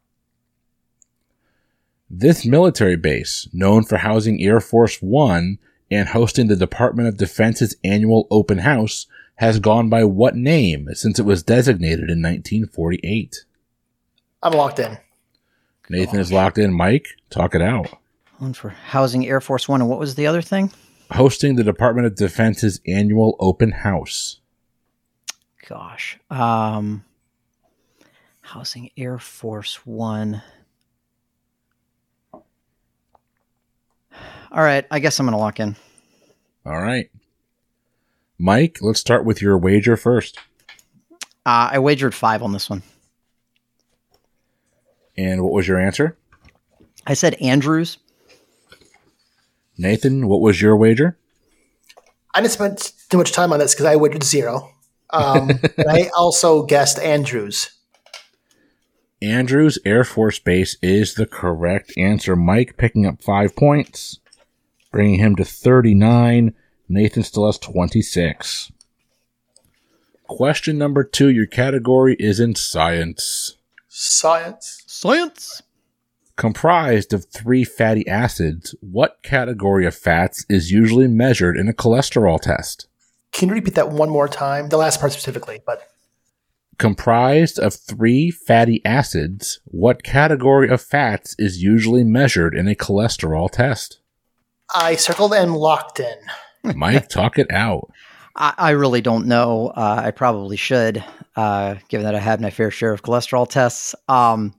This 2.11 2.47
military 2.47 2.97
base, 2.97 3.49
known 3.53 3.85
for 3.85 3.99
housing 3.99 4.41
Air 4.43 4.61
Force 4.61 5.03
One 5.03 5.59
and 5.91 6.09
hosting 6.09 6.47
the 6.49 6.57
Department 6.57 7.09
of 7.09 7.17
Defense's 7.17 7.77
annual 7.85 8.27
open 8.31 8.59
house, 8.59 9.07
has 9.37 9.61
gone 9.61 9.89
by 9.89 10.05
what 10.05 10.35
name 10.35 10.89
since 10.95 11.19
it 11.19 11.25
was 11.25 11.43
designated 11.43 12.11
in 12.11 12.23
1948? 12.23 13.45
I'm 14.43 14.53
locked 14.53 14.79
in. 14.79 14.99
Nathan 15.91 16.21
is 16.21 16.33
locked 16.33 16.59
in. 16.59 16.73
Mike, 16.73 17.09
talk 17.31 17.55
it 17.55 17.63
out. 17.63 17.89
One 18.39 18.53
for 18.53 18.71
housing 18.71 19.27
Air 19.27 19.41
Force 19.41 19.69
One, 19.69 19.81
and 19.81 19.91
what 19.91 19.99
was 19.99 20.15
the 20.15 20.27
other 20.27 20.43
thing? 20.43 20.73
hosting 21.11 21.57
the 21.57 21.65
Department 21.65 22.07
of 22.07 22.15
Defense's 22.15 22.81
annual 22.87 23.37
open 23.41 23.71
house. 23.71 24.41
Gosh. 25.67 26.19
Um, 26.31 27.05
housing 28.41 28.91
Air 28.97 29.19
Force 29.19 29.87
One. 29.87 30.43
All 34.51 34.63
right, 34.63 34.87
I 34.91 34.99
guess 34.99 35.19
I'm 35.19 35.27
going 35.27 35.33
to 35.33 35.39
lock 35.39 35.61
in. 35.61 35.77
All 36.65 36.81
right. 36.81 37.11
Mike, 38.39 38.79
let's 38.81 39.01
start 39.01 39.25
with 39.25 39.43
your 39.43 39.59
wager 39.59 39.97
first. 39.97 40.39
Uh, 41.45 41.71
I 41.73 41.79
wagered 41.79 42.15
five 42.15 42.43
on 42.43 42.53
this 42.53 42.71
one. 42.71 42.83
And 45.17 45.43
what 45.43 45.53
was 45.53 45.67
your 45.67 45.81
answer? 45.81 46.17
I 47.07 47.15
said 47.15 47.35
Andrews. 47.35 47.99
Nathan, 49.77 50.29
what 50.29 50.41
was 50.41 50.61
your 50.61 50.77
wager? 50.77 51.19
I 52.35 52.41
didn't 52.41 52.53
spend 52.53 52.93
too 53.09 53.17
much 53.17 53.33
time 53.33 53.53
on 53.53 53.59
this 53.59 53.75
because 53.75 53.87
I 53.87 53.97
wagered 53.97 54.23
zero. 54.23 54.71
Um, 55.11 55.51
I 55.79 56.11
also 56.17 56.65
guessed 56.65 56.99
Andrews. 56.99 57.71
Andrews 59.21 59.79
Air 59.85 60.05
Force 60.05 60.39
Base 60.39 60.77
is 60.81 61.15
the 61.15 61.27
correct 61.27 61.93
answer. 61.97 62.37
Mike 62.37 62.77
picking 62.77 63.07
up 63.07 63.23
five 63.23 63.57
points, 63.57 64.21
bringing 64.99 65.21
him 65.21 65.37
to 65.37 65.45
39. 65.45 66.53
Nathan 66.89 67.23
still 67.23 67.47
has 67.47 67.57
26. 67.57 68.73
Question 70.25 70.77
number 70.77 71.05
two. 71.05 71.29
Your 71.29 71.47
category 71.47 72.17
is 72.19 72.41
in 72.41 72.57
science. 72.57 73.59
Science. 73.87 74.83
Science 74.89 75.63
comprised 76.35 77.13
of 77.13 77.27
three 77.27 77.63
fatty 77.63 78.09
acids, 78.09 78.75
what 78.81 79.23
category 79.23 79.87
of 79.87 79.95
fats 79.95 80.45
is 80.49 80.73
usually 80.73 81.07
measured 81.07 81.57
in 81.57 81.69
a 81.69 81.73
cholesterol 81.73 82.41
test? 82.41 82.89
Can 83.31 83.51
you 83.51 83.55
repeat 83.55 83.77
that 83.77 83.91
one 83.91 84.11
more 84.11 84.27
time? 84.27 84.69
The 84.69 84.79
last 84.79 84.99
part 84.99 85.13
specifically, 85.13 85.61
but 85.65 85.89
comprised 86.79 87.61
of 87.61 87.73
three 87.73 88.33
fatty 88.33 88.85
acids, 88.85 89.61
what 89.65 90.03
category 90.03 90.69
of 90.69 90.83
fats 90.83 91.37
is 91.39 91.63
usually 91.63 92.03
measured 92.03 92.53
in 92.53 92.67
a 92.67 92.75
cholesterol 92.75 93.49
test? 93.49 94.01
I 94.75 94.97
circled 94.97 95.33
and 95.33 95.55
locked 95.55 96.01
in. 96.01 96.17
Mike, 96.77 97.09
talk 97.09 97.39
it 97.39 97.51
out. 97.51 97.91
I, 98.37 98.55
I 98.59 98.71
really 98.71 99.01
don't 99.01 99.27
know. 99.27 99.69
Uh, 99.69 100.03
I 100.05 100.11
probably 100.11 100.57
should, 100.57 101.03
uh, 101.37 101.77
given 101.89 102.05
that 102.05 102.15
I 102.15 102.21
had 102.21 102.41
my 102.41 102.51
fair 102.51 102.71
share 102.71 102.93
of 102.93 103.03
cholesterol 103.03 103.49
tests. 103.49 103.95
Um, 104.09 104.55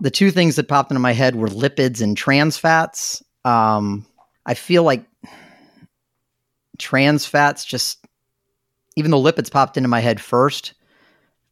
the 0.00 0.10
two 0.10 0.30
things 0.30 0.56
that 0.56 0.68
popped 0.68 0.90
into 0.90 1.00
my 1.00 1.12
head 1.12 1.34
were 1.34 1.48
lipids 1.48 2.00
and 2.00 2.16
trans 2.16 2.56
fats. 2.56 3.22
Um, 3.44 4.06
I 4.46 4.54
feel 4.54 4.84
like 4.84 5.04
trans 6.78 7.26
fats 7.26 7.64
just, 7.64 8.04
even 8.96 9.10
though 9.10 9.22
lipids 9.22 9.50
popped 9.50 9.76
into 9.76 9.88
my 9.88 10.00
head 10.00 10.20
first, 10.20 10.74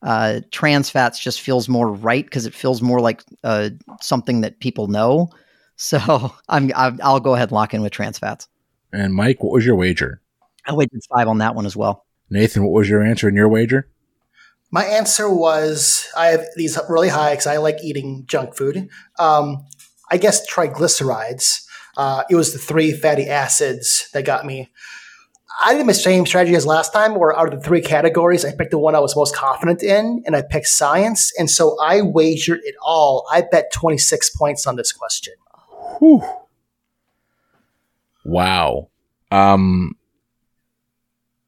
uh, 0.03 0.41
trans 0.53 0.91
fats 0.91 1.19
just 1.19 1.41
feels 1.41 1.69
more 1.69 1.91
right 1.91 2.25
because 2.25 2.47
it 2.47 2.55
feels 2.55 2.81
more 2.81 3.01
like 3.01 3.25
uh, 3.43 3.71
something 4.01 4.43
that 4.43 4.61
people 4.61 4.87
know. 4.87 5.31
So 5.77 6.35
I'm, 6.49 6.73
i 6.75 6.91
will 7.13 7.21
go 7.21 7.35
ahead 7.35 7.49
and 7.49 7.53
lock 7.53 7.75
in 7.75 7.83
with 7.83 7.93
trans 7.93 8.19
fats. 8.19 8.49
And 8.93 9.15
Mike, 9.15 9.43
what 9.43 9.53
was 9.53 9.65
your 9.65 9.77
wager? 9.77 10.21
I 10.67 10.73
wagered 10.75 11.03
five 11.09 11.29
on 11.29 11.39
that 11.39 11.55
one 11.55 11.67
as 11.67 11.77
well. 11.77 12.05
Nathan, 12.29 12.65
what 12.65 12.73
was 12.73 12.89
your 12.89 13.03
answer 13.03 13.29
in 13.29 13.37
your 13.37 13.49
wager? 13.49 13.89
My 14.73 14.85
answer 14.85 15.33
was 15.33 16.09
I 16.17 16.29
have 16.29 16.45
these 16.57 16.79
really 16.89 17.09
high 17.09 17.33
because 17.33 17.47
I 17.47 17.59
like 17.59 17.79
eating 17.85 18.25
junk 18.27 18.57
food. 18.57 18.89
Um, 19.19 19.65
I 20.11 20.17
guess 20.17 20.49
triglycerides. 20.51 21.65
Uh, 21.97 22.25
it 22.29 22.35
was 22.35 22.53
the 22.53 22.59
three 22.59 22.93
fatty 22.93 23.29
acids 23.29 24.09
that 24.13 24.25
got 24.25 24.45
me. 24.45 24.71
I 25.65 25.75
did 25.75 25.87
the 25.87 25.95
same 25.95 26.27
strategy 26.27 26.55
as 26.55 26.67
last 26.67 26.93
time, 26.93 27.15
where 27.15 27.37
out 27.37 27.53
of 27.53 27.61
the 27.61 27.67
three 27.67 27.81
categories, 27.81 28.45
I 28.45 28.53
picked 28.55 28.73
the 28.73 28.79
one 28.79 28.95
I 28.95 29.01
was 29.01 29.17
most 29.17 29.35
confident 29.35 29.83
in, 29.83 30.23
and 30.27 30.37
I 30.37 30.43
picked 30.43 30.67
science. 30.67 31.33
And 31.39 31.51
so 31.51 31.79
I 31.81 32.03
wagered 32.03 32.61
it 32.65 32.75
all. 32.83 33.27
I 33.33 33.41
bet 33.41 33.73
26 33.73 34.31
points 34.37 34.67
on 34.67 34.77
this 34.77 34.93
question. 34.93 35.33
Whew. 35.99 36.23
Wow. 38.25 38.89
Um, 39.31 39.97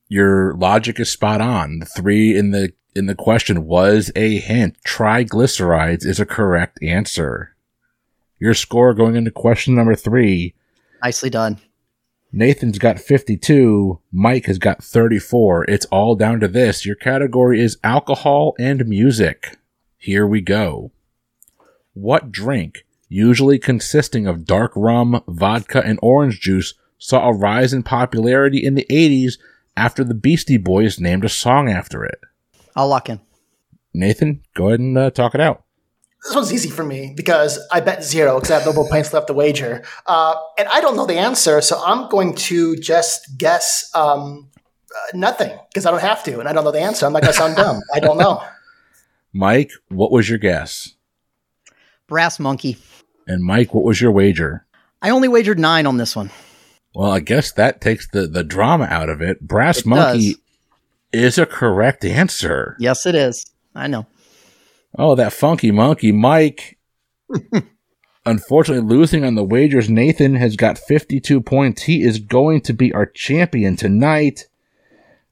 your 0.08 0.54
logic 0.54 1.00
is 1.00 1.10
spot 1.10 1.40
on. 1.40 1.80
The 1.80 1.86
three 1.86 2.36
in 2.36 2.50
the 2.50 2.72
in 2.94 3.06
the 3.06 3.14
question 3.14 3.66
was 3.66 4.10
a 4.16 4.38
hint. 4.38 4.76
Triglycerides 4.84 6.04
is 6.04 6.18
a 6.18 6.26
correct 6.26 6.82
answer. 6.82 7.54
Your 8.40 8.54
score 8.54 8.94
going 8.94 9.16
into 9.16 9.30
question 9.30 9.74
number 9.74 9.94
three. 9.94 10.54
Nicely 11.02 11.30
done. 11.30 11.60
Nathan's 12.32 12.78
got 12.78 12.98
52. 12.98 14.00
Mike 14.12 14.46
has 14.46 14.58
got 14.58 14.84
34. 14.84 15.64
It's 15.64 15.86
all 15.86 16.14
down 16.14 16.40
to 16.40 16.48
this. 16.48 16.84
Your 16.84 16.96
category 16.96 17.60
is 17.60 17.78
alcohol 17.82 18.54
and 18.58 18.86
music. 18.86 19.58
Here 19.96 20.26
we 20.26 20.40
go. 20.40 20.92
What 21.94 22.30
drink, 22.30 22.84
usually 23.08 23.58
consisting 23.58 24.26
of 24.26 24.44
dark 24.44 24.72
rum, 24.74 25.22
vodka, 25.26 25.82
and 25.84 25.98
orange 26.02 26.40
juice, 26.40 26.74
saw 26.98 27.28
a 27.28 27.32
rise 27.32 27.72
in 27.72 27.82
popularity 27.82 28.64
in 28.64 28.74
the 28.74 28.86
80s 28.90 29.34
after 29.76 30.04
the 30.04 30.14
Beastie 30.14 30.56
Boys 30.56 30.98
named 30.98 31.24
a 31.24 31.28
song 31.28 31.68
after 31.70 32.04
it? 32.04 32.20
I'll 32.74 32.88
lock 32.88 33.08
in. 33.08 33.20
Nathan, 33.94 34.42
go 34.54 34.68
ahead 34.68 34.80
and 34.80 34.96
uh, 34.96 35.10
talk 35.10 35.34
it 35.34 35.40
out. 35.40 35.64
This 36.24 36.34
one's 36.34 36.52
easy 36.52 36.68
for 36.68 36.84
me 36.84 37.12
because 37.16 37.58
I 37.70 37.80
bet 37.80 38.02
zero 38.02 38.34
because 38.36 38.50
I 38.50 38.58
have 38.58 38.66
no 38.66 38.72
more 38.72 38.88
points 38.88 39.12
left 39.12 39.28
to 39.28 39.32
wager. 39.32 39.84
Uh, 40.04 40.34
and 40.58 40.68
I 40.68 40.80
don't 40.80 40.96
know 40.96 41.06
the 41.06 41.16
answer, 41.16 41.60
so 41.60 41.80
I'm 41.84 42.08
going 42.08 42.34
to 42.34 42.76
just 42.76 43.38
guess 43.38 43.88
um, 43.94 44.50
uh, 44.94 45.16
nothing 45.16 45.56
because 45.68 45.86
I 45.86 45.90
don't 45.92 46.00
have 46.00 46.24
to, 46.24 46.40
and 46.40 46.48
I 46.48 46.52
don't 46.52 46.64
know 46.64 46.72
the 46.72 46.80
answer. 46.80 47.06
I'm 47.06 47.12
not 47.12 47.22
going 47.22 47.32
to 47.32 47.38
sound 47.38 47.56
dumb. 47.56 47.80
I 47.94 48.00
don't 48.00 48.18
know. 48.18 48.42
Mike, 49.32 49.70
what 49.88 50.10
was 50.10 50.28
your 50.28 50.38
guess? 50.38 50.94
Brass 52.08 52.38
monkey. 52.38 52.78
And 53.28 53.44
Mike, 53.44 53.72
what 53.72 53.84
was 53.84 54.00
your 54.00 54.10
wager? 54.10 54.66
I 55.00 55.10
only 55.10 55.28
wagered 55.28 55.58
nine 55.58 55.86
on 55.86 55.96
this 55.96 56.16
one. 56.16 56.30
Well, 56.94 57.12
I 57.12 57.20
guess 57.20 57.52
that 57.52 57.80
takes 57.80 58.08
the, 58.08 58.26
the 58.26 58.42
drama 58.42 58.86
out 58.90 59.08
of 59.08 59.20
it. 59.20 59.40
Brass 59.40 59.80
it 59.80 59.86
monkey 59.86 60.32
does 60.32 60.40
is 61.12 61.38
a 61.38 61.46
correct 61.46 62.04
answer. 62.04 62.76
Yes, 62.80 63.06
it 63.06 63.14
is. 63.14 63.48
I 63.74 63.86
know. 63.86 64.06
Oh, 64.98 65.14
that 65.14 65.32
funky 65.32 65.70
monkey, 65.70 66.10
Mike. 66.10 66.78
unfortunately 68.28 68.84
losing 68.86 69.24
on 69.24 69.34
the 69.34 69.44
wagers. 69.44 69.88
Nathan 69.88 70.34
has 70.36 70.54
got 70.54 70.78
52 70.78 71.40
points. 71.40 71.82
He 71.82 72.02
is 72.02 72.18
going 72.18 72.60
to 72.62 72.72
be 72.72 72.92
our 72.92 73.06
champion 73.06 73.74
tonight. 73.74 74.46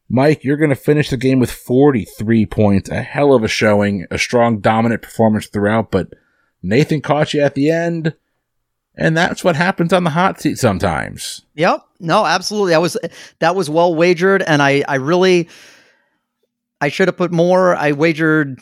Mike, 0.08 0.44
you're 0.44 0.56
going 0.56 0.70
to 0.70 0.76
finish 0.76 1.10
the 1.10 1.16
game 1.16 1.38
with 1.38 1.50
43 1.50 2.46
points. 2.46 2.88
A 2.90 3.02
hell 3.02 3.34
of 3.34 3.44
a 3.44 3.48
showing, 3.48 4.06
a 4.10 4.18
strong, 4.18 4.60
dominant 4.60 5.02
performance 5.02 5.46
throughout, 5.46 5.90
but 5.90 6.08
Nathan 6.68 7.00
caught 7.00 7.32
you 7.34 7.40
at 7.42 7.54
the 7.54 7.70
end. 7.70 8.14
And 8.98 9.14
that's 9.14 9.44
what 9.44 9.56
happens 9.56 9.92
on 9.92 10.04
the 10.04 10.10
hot 10.10 10.40
seat 10.40 10.56
sometimes. 10.58 11.42
Yep. 11.54 11.82
No, 12.00 12.24
absolutely. 12.24 12.70
That 12.72 12.80
was 12.80 12.96
that 13.40 13.54
was 13.54 13.68
well 13.68 13.94
wagered, 13.94 14.40
and 14.42 14.62
I 14.62 14.84
I 14.88 14.94
really 14.94 15.48
I 16.80 16.88
should 16.88 17.08
have 17.08 17.16
put 17.16 17.30
more. 17.30 17.76
I 17.76 17.92
wagered 17.92 18.58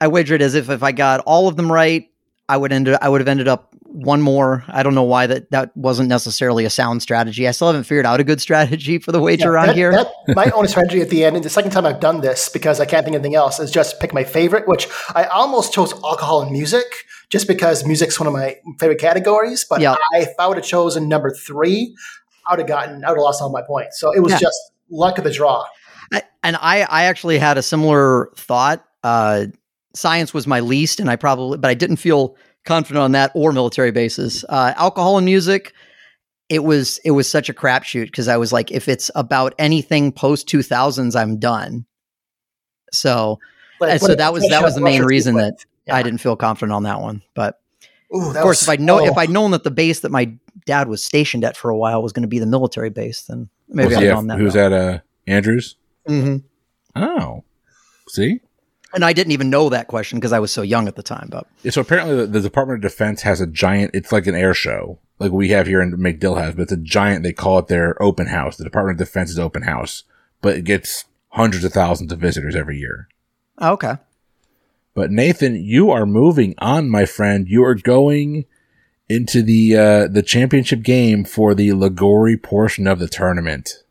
I 0.00 0.08
wagered 0.08 0.42
as 0.42 0.54
if 0.54 0.68
if 0.68 0.82
I 0.82 0.92
got 0.92 1.20
all 1.20 1.48
of 1.48 1.56
them 1.56 1.72
right, 1.72 2.10
I 2.50 2.56
would 2.58 2.70
end 2.70 2.88
I 3.00 3.08
would 3.08 3.22
have 3.22 3.28
ended 3.28 3.48
up 3.48 3.74
one 3.84 4.20
more. 4.20 4.62
I 4.68 4.82
don't 4.82 4.94
know 4.94 5.02
why 5.04 5.26
that 5.26 5.50
that 5.52 5.74
wasn't 5.74 6.10
necessarily 6.10 6.66
a 6.66 6.70
sound 6.70 7.00
strategy. 7.00 7.48
I 7.48 7.52
still 7.52 7.68
haven't 7.68 7.84
figured 7.84 8.04
out 8.04 8.20
a 8.20 8.24
good 8.24 8.42
strategy 8.42 8.98
for 8.98 9.10
the 9.12 9.20
wager 9.20 9.54
Yeah, 9.54 9.60
on 9.60 9.66
that- 9.68 9.76
here. 9.76 9.92
that- 9.92 10.12
my 10.36 10.50
only 10.50 10.68
strategy 10.68 11.00
at 11.00 11.08
the 11.08 11.24
end, 11.24 11.36
and 11.36 11.44
the 11.44 11.50
second 11.50 11.70
time 11.70 11.86
I've 11.86 12.00
done 12.00 12.20
this 12.20 12.50
because 12.50 12.78
I 12.78 12.84
can't 12.84 13.04
think 13.06 13.16
of 13.16 13.20
anything 13.20 13.36
else, 13.36 13.58
is 13.58 13.70
just 13.70 14.00
pick 14.00 14.12
my 14.12 14.24
favorite, 14.24 14.68
which 14.68 14.86
I 15.14 15.24
almost 15.24 15.72
chose 15.72 15.92
alcohol 16.04 16.42
and 16.42 16.52
music 16.52 16.84
just 17.32 17.48
because 17.48 17.84
music's 17.84 18.20
one 18.20 18.26
of 18.26 18.32
my 18.34 18.58
favorite 18.78 19.00
categories. 19.00 19.64
But 19.68 19.80
Yeah. 19.80 19.96
I, 20.14 20.18
if 20.18 20.28
I 20.38 20.46
would 20.46 20.58
have 20.58 20.66
chosen 20.66 21.08
number 21.08 21.30
three, 21.30 21.96
I 22.46 22.52
would 22.52 22.58
have 22.60 22.68
gotten, 22.68 23.04
I 23.04 23.08
would 23.08 23.16
have 23.16 23.22
lost 23.24 23.40
all 23.40 23.50
my 23.50 23.62
points. 23.62 23.98
So 23.98 24.12
it 24.14 24.20
was 24.20 24.32
Yeah. 24.32 24.38
just 24.40 24.58
luck 24.90 25.16
of 25.18 25.24
the 25.24 25.30
draw. 25.32 25.64
I, 26.12 26.22
and 26.44 26.56
I, 26.60 26.82
I 26.82 27.04
actually 27.04 27.38
had 27.38 27.56
a 27.56 27.62
similar 27.62 28.30
thought. 28.36 28.84
Uh, 29.02 29.46
science 29.94 30.34
was 30.34 30.46
my 30.46 30.60
least, 30.60 31.00
and 31.00 31.08
I 31.10 31.16
probably, 31.16 31.56
but 31.58 31.70
I 31.70 31.74
didn't 31.74 31.96
feel 31.96 32.36
confident 32.66 33.02
on 33.02 33.12
that 33.12 33.32
or 33.34 33.50
military 33.52 33.90
bases. 33.92 34.44
Uh, 34.48 34.74
alcohol 34.76 35.16
and 35.16 35.24
music, 35.24 35.72
it 36.50 36.64
was 36.64 36.98
it 37.04 37.12
was 37.12 37.28
such 37.30 37.48
a 37.48 37.54
crapshoot 37.54 38.04
because 38.06 38.28
I 38.28 38.36
was 38.36 38.52
like, 38.52 38.70
if 38.70 38.88
it's 38.88 39.10
about 39.14 39.54
anything 39.58 40.12
post 40.12 40.46
two 40.48 40.62
thousands, 40.62 41.16
I'm 41.16 41.38
done. 41.38 41.86
So 42.92 43.38
Like, 43.80 43.92
And 43.92 44.02
what 44.02 44.08
so 44.10 44.14
that 44.16 44.32
was- 44.32 44.48
that 44.50 44.62
was 44.62 44.74
the 44.74 44.80
main 44.82 45.02
reason 45.02 45.36
that 45.36 45.64
Yeah. 45.86 45.96
I 45.96 46.02
didn't 46.02 46.18
feel 46.20 46.36
confident 46.36 46.72
on 46.72 46.84
that 46.84 47.00
one. 47.00 47.22
But 47.34 47.60
Ooh, 48.14 48.32
that 48.32 48.38
of 48.38 48.42
course, 48.42 48.60
was 48.60 48.62
if 48.64 48.68
I 48.68 48.76
know 48.82 48.98
so- 48.98 49.06
if 49.06 49.16
I'd 49.18 49.30
known 49.30 49.50
that 49.52 49.64
the 49.64 49.70
base 49.70 50.00
that 50.00 50.10
my 50.10 50.32
dad 50.66 50.88
was 50.88 51.02
stationed 51.02 51.44
at 51.44 51.56
for 51.56 51.70
a 51.70 51.76
while 51.76 52.02
was 52.02 52.12
going 52.12 52.22
to 52.22 52.28
be 52.28 52.38
the 52.38 52.46
military 52.46 52.90
base, 52.90 53.22
then 53.22 53.48
maybe 53.68 53.88
Was 53.88 53.96
I'd 53.96 54.02
have 54.04 54.10
at- 54.10 54.14
known 54.16 54.26
that. 54.28 54.38
Who's 54.38 54.54
route. 54.54 54.72
at 54.72 54.94
uh, 54.94 54.98
Andrews? 55.26 55.76
hmm 56.06 56.36
Oh, 56.94 57.44
see? 58.08 58.40
And 58.94 59.04
I 59.04 59.14
didn't 59.14 59.32
even 59.32 59.48
know 59.48 59.70
that 59.70 59.86
question 59.88 60.18
because 60.18 60.32
I 60.34 60.38
was 60.38 60.50
so 60.52 60.60
young 60.60 60.86
at 60.86 60.96
the 60.96 61.02
time. 61.02 61.28
But 61.30 61.46
Yeah, 61.62 61.70
so 61.70 61.80
apparently 61.80 62.14
the, 62.14 62.26
the 62.26 62.40
Department 62.42 62.84
of 62.84 62.90
Defense 62.90 63.22
has 63.22 63.40
a 63.40 63.46
giant, 63.46 63.92
it's 63.94 64.12
like 64.12 64.26
an 64.26 64.34
air 64.34 64.52
show, 64.52 64.98
like 65.18 65.32
we 65.32 65.48
have 65.48 65.66
here 65.66 65.80
in 65.80 65.92
MacDill 65.96 66.38
has, 66.38 66.54
but 66.54 66.62
it's 66.64 66.72
a 66.72 66.76
giant, 66.76 67.22
they 67.22 67.32
call 67.32 67.58
it 67.58 67.68
their 67.68 68.00
open 68.02 68.26
house. 68.26 68.58
The 68.58 68.64
Department 68.64 69.00
of 69.00 69.06
Defense's 69.06 69.38
open 69.38 69.62
house, 69.62 70.04
but 70.42 70.56
it 70.56 70.64
gets 70.64 71.06
hundreds 71.30 71.64
of 71.64 71.72
thousands 71.72 72.12
of 72.12 72.18
visitors 72.18 72.54
every 72.54 72.76
year. 72.78 73.08
oh, 73.58 73.72
okay. 73.72 73.94
But 74.94 75.10
Nathan, 75.10 75.56
you 75.56 75.90
are 75.90 76.06
moving 76.06 76.54
on, 76.58 76.88
my 76.88 77.06
friend. 77.06 77.48
You 77.48 77.64
are 77.64 77.74
going 77.74 78.44
into 79.08 79.42
the 79.42 79.76
uh, 79.76 80.08
the 80.08 80.22
championship 80.22 80.82
game 80.82 81.24
for 81.24 81.54
the 81.54 81.70
Ligori 81.70 82.40
portion 82.42 82.86
of 82.86 82.98
the 82.98 83.08
tournament. 83.08 83.82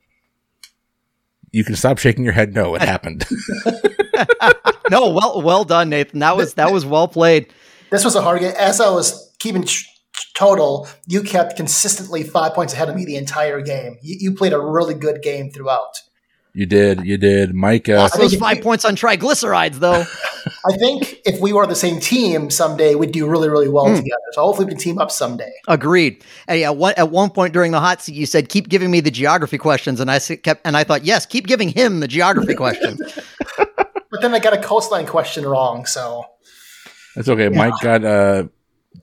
You 1.51 1.63
can 1.63 1.75
stop 1.75 1.97
shaking 1.97 2.23
your 2.23 2.33
head. 2.33 2.53
No, 2.53 2.75
it 2.75 2.81
happened. 2.81 3.25
no, 4.89 5.09
well, 5.09 5.41
well 5.41 5.63
done, 5.63 5.89
Nathan. 5.89 6.19
That 6.19 6.37
was 6.37 6.53
that 6.55 6.71
was 6.71 6.85
well 6.85 7.07
played. 7.07 7.53
This 7.89 8.05
was 8.05 8.15
a 8.15 8.21
hard 8.21 8.39
game. 8.39 8.53
As 8.57 8.79
I 8.79 8.89
was 8.89 9.33
keeping 9.39 9.63
tr- 9.63 9.85
total, 10.35 10.87
you 11.07 11.21
kept 11.23 11.57
consistently 11.57 12.23
five 12.23 12.53
points 12.53 12.73
ahead 12.73 12.89
of 12.89 12.95
me 12.95 13.05
the 13.05 13.15
entire 13.15 13.61
game. 13.61 13.97
You, 14.01 14.17
you 14.19 14.33
played 14.33 14.53
a 14.53 14.59
really 14.59 14.93
good 14.93 15.21
game 15.21 15.51
throughout. 15.51 15.93
You 16.53 16.65
did, 16.65 17.05
you 17.05 17.17
did, 17.17 17.53
Mike. 17.55 17.87
Uh, 17.89 17.93
Lost 17.97 18.17
those 18.17 18.35
five 18.35 18.57
we- 18.57 18.63
points 18.63 18.83
on 18.85 18.95
triglycerides, 18.95 19.75
though. 19.79 20.03
I 20.65 20.75
think 20.77 21.19
if 21.25 21.39
we 21.39 21.53
were 21.53 21.65
the 21.67 21.75
same 21.75 21.99
team 21.99 22.49
someday, 22.49 22.95
we'd 22.95 23.11
do 23.11 23.27
really, 23.27 23.47
really 23.49 23.69
well 23.69 23.87
Hmm. 23.87 23.95
together. 23.95 24.21
So 24.33 24.41
hopefully 24.41 24.65
we 24.65 24.71
can 24.71 24.79
team 24.79 24.97
up 24.99 25.11
someday. 25.11 25.51
Agreed. 25.67 26.23
And 26.47 26.59
yeah, 26.59 26.69
one, 26.71 26.93
at 26.97 27.11
one 27.11 27.29
point 27.29 27.53
during 27.53 27.71
the 27.71 27.79
hot 27.79 28.01
seat, 28.01 28.15
you 28.15 28.25
said, 28.25 28.49
"Keep 28.49 28.69
giving 28.69 28.89
me 28.91 28.99
the 29.01 29.11
geography 29.11 29.57
questions," 29.57 29.99
and 29.99 30.09
I 30.09 30.15
s- 30.15 30.31
kept 30.43 30.61
and 30.65 30.75
I 30.75 30.83
thought, 30.83 31.05
"Yes, 31.05 31.25
keep 31.25 31.45
giving 31.47 31.69
him 31.69 31.99
the 31.99 32.07
geography 32.07 32.55
questions." 32.55 32.99
But 34.11 34.21
then 34.21 34.33
I 34.35 34.39
got 34.39 34.53
a 34.53 34.57
coastline 34.61 35.05
question 35.05 35.45
wrong. 35.45 35.85
So 35.85 36.25
That's 37.15 37.29
okay. 37.29 37.47
Mike 37.47 37.73
got 37.81 38.03
uh, 38.03 38.43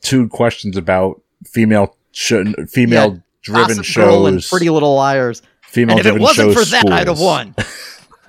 two 0.02 0.28
questions 0.28 0.76
about 0.76 1.22
female 1.46 1.96
sh- 2.12 2.34
female 2.68 3.22
driven 3.40 3.78
Gossip 3.78 3.94
Girl 3.96 4.26
and. 4.26 4.42
Pretty 4.44 4.68
Little 4.68 4.94
Liars. 4.94 5.40
Female 5.68 5.98
and 5.98 6.06
if 6.06 6.14
it 6.16 6.20
wasn't 6.20 6.52
shows. 6.54 6.64
for 6.64 6.70
that, 6.70 6.92
I'd 6.92 7.08
have 7.08 7.20
won. 7.20 7.54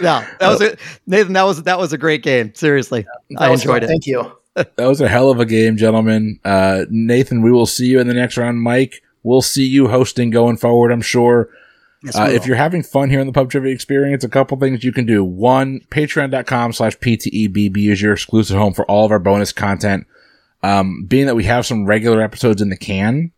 yeah, 0.00 0.26
that 0.40 0.48
was 0.48 0.60
it, 0.60 0.78
Nathan. 1.06 1.32
That 1.34 1.42
was 1.44 1.62
that 1.64 1.78
was 1.78 1.92
a 1.92 1.98
great 1.98 2.22
game. 2.22 2.54
Seriously, 2.54 3.06
I 3.38 3.50
enjoyed 3.52 3.82
fun. 3.82 3.84
it. 3.84 3.86
Thank 3.88 4.06
you. 4.06 4.32
That 4.76 4.86
was 4.86 5.00
a 5.00 5.08
hell 5.08 5.30
of 5.32 5.40
a 5.40 5.44
game, 5.46 5.76
gentlemen. 5.76 6.38
Uh, 6.44 6.84
Nathan, 6.88 7.42
we 7.42 7.50
will 7.50 7.66
see 7.66 7.86
you 7.86 7.98
in 7.98 8.06
the 8.06 8.14
next 8.14 8.36
round. 8.36 8.62
Mike, 8.62 9.02
we'll 9.24 9.42
see 9.42 9.66
you 9.66 9.88
hosting 9.88 10.30
going 10.30 10.58
forward. 10.58 10.92
I'm 10.92 11.02
sure. 11.02 11.48
Yes, 12.04 12.14
Uh, 12.14 12.28
if 12.30 12.46
you're 12.46 12.54
having 12.54 12.84
fun 12.84 13.10
here 13.10 13.18
in 13.18 13.26
the 13.26 13.32
pub 13.32 13.50
trivia 13.50 13.72
experience, 13.74 14.22
a 14.22 14.28
couple 14.28 14.56
things 14.60 14.84
you 14.84 14.92
can 14.92 15.06
do. 15.06 15.24
One, 15.24 15.80
patreon.com 15.90 16.72
slash 16.72 16.96
PTEBB 16.98 17.88
is 17.90 18.00
your 18.00 18.12
exclusive 18.12 18.56
home 18.56 18.74
for 18.74 18.84
all 18.88 19.04
of 19.04 19.10
our 19.10 19.18
bonus 19.18 19.50
content. 19.52 20.06
Um, 20.62 21.04
being 21.08 21.26
that 21.26 21.34
we 21.34 21.42
have 21.46 21.66
some 21.66 21.84
regular 21.86 22.22
episodes 22.22 22.62
in 22.62 22.68
the 22.68 22.76
can, 22.76 23.32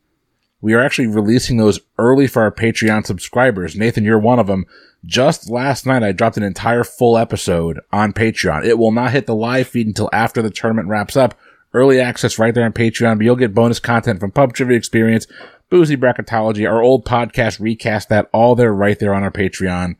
we 0.66 0.74
are 0.74 0.82
actually 0.82 1.06
releasing 1.06 1.58
those 1.58 1.78
early 1.96 2.26
for 2.26 2.42
our 2.42 2.50
Patreon 2.50 3.06
subscribers. 3.06 3.76
Nathan, 3.76 4.02
you're 4.02 4.18
one 4.18 4.40
of 4.40 4.48
them. 4.48 4.66
Just 5.04 5.48
last 5.48 5.86
night, 5.86 6.02
I 6.02 6.10
dropped 6.10 6.36
an 6.38 6.42
entire 6.42 6.82
full 6.82 7.16
episode 7.16 7.78
on 7.92 8.12
Patreon. 8.12 8.64
It 8.64 8.76
will 8.76 8.90
not 8.90 9.12
hit 9.12 9.26
the 9.26 9.34
live 9.36 9.68
feed 9.68 9.86
until 9.86 10.10
after 10.12 10.42
the 10.42 10.50
tournament 10.50 10.88
wraps 10.88 11.16
up. 11.16 11.38
Early 11.72 12.00
access 12.00 12.36
right 12.36 12.52
there 12.52 12.64
on 12.64 12.72
Patreon, 12.72 13.16
but 13.16 13.24
you'll 13.24 13.36
get 13.36 13.54
bonus 13.54 13.78
content 13.78 14.18
from 14.18 14.32
Pub 14.32 14.54
Trivia 14.54 14.76
Experience, 14.76 15.28
Boozy 15.70 15.96
Bracketology, 15.96 16.68
our 16.68 16.82
old 16.82 17.04
podcast 17.04 17.60
recast 17.60 18.08
that 18.08 18.28
all 18.32 18.56
there 18.56 18.74
right 18.74 18.98
there 18.98 19.14
on 19.14 19.22
our 19.22 19.30
Patreon. 19.30 19.94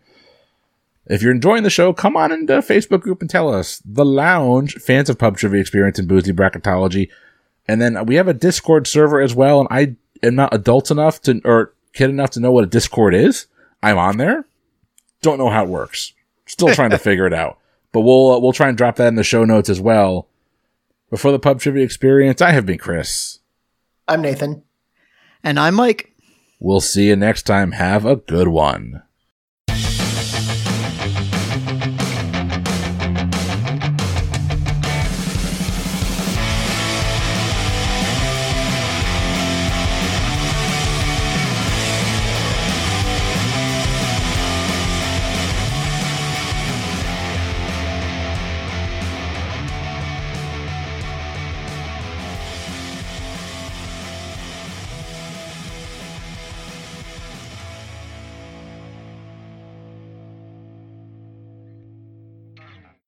If 1.07 1.23
you're 1.23 1.31
enjoying 1.31 1.63
the 1.63 1.71
show, 1.71 1.93
come 1.93 2.17
on 2.17 2.33
into 2.33 2.55
Facebook 2.55 3.03
group 3.03 3.21
and 3.21 3.31
tell 3.31 3.55
us. 3.55 3.81
The 3.85 4.05
Lounge, 4.05 4.75
fans 4.75 5.09
of 5.09 5.17
Pub 5.17 5.37
Trivia 5.37 5.61
Experience 5.61 6.01
and 6.01 6.09
Boozy 6.09 6.33
Bracketology. 6.33 7.09
And 7.69 7.81
then 7.81 8.05
we 8.07 8.17
have 8.17 8.27
a 8.27 8.35
Discord 8.35 8.89
server 8.89 9.21
as 9.21 9.33
well, 9.33 9.61
and 9.61 9.69
I 9.71 9.95
am 10.27 10.35
not 10.35 10.55
adult 10.55 10.91
enough 10.91 11.21
to, 11.23 11.41
or 11.45 11.75
kid 11.93 12.11
enough 12.11 12.31
to 12.31 12.41
know 12.41 12.53
what 12.53 12.65
a 12.65 12.69
Discord 12.69 13.15
is. 13.15 13.47
I'm 13.83 13.99
on 13.99 14.17
there. 14.19 14.47
Don't 15.23 15.39
know 15.39 15.49
how 15.51 15.65
it 15.65 15.69
works. 15.71 16.13
Still 16.47 16.75
trying 16.75 16.91
to 16.91 16.99
figure 17.09 17.27
it 17.27 17.33
out. 17.35 17.59
But 17.93 18.01
we'll, 18.03 18.33
uh, 18.33 18.39
we'll 18.39 18.53
try 18.53 18.69
and 18.69 18.77
drop 18.77 18.97
that 18.97 19.09
in 19.09 19.15
the 19.15 19.25
show 19.25 19.45
notes 19.45 19.69
as 19.69 19.81
well. 19.81 20.29
Before 21.11 21.33
the 21.33 21.39
Pub 21.39 21.61
Trivia 21.61 21.85
Experience, 21.85 22.43
I 22.43 22.51
have 22.51 22.67
been 22.67 22.79
Chris. 22.79 23.39
I'm 24.09 24.21
Nathan. 24.23 24.63
and 25.43 25.59
I'm 25.59 25.75
Mike. 25.75 26.13
We'll 26.59 26.81
see 26.81 27.09
you 27.09 27.17
next 27.17 27.43
time. 27.43 27.73
Have 27.73 28.05
a 28.05 28.17
good 28.17 28.49
one. 28.49 29.03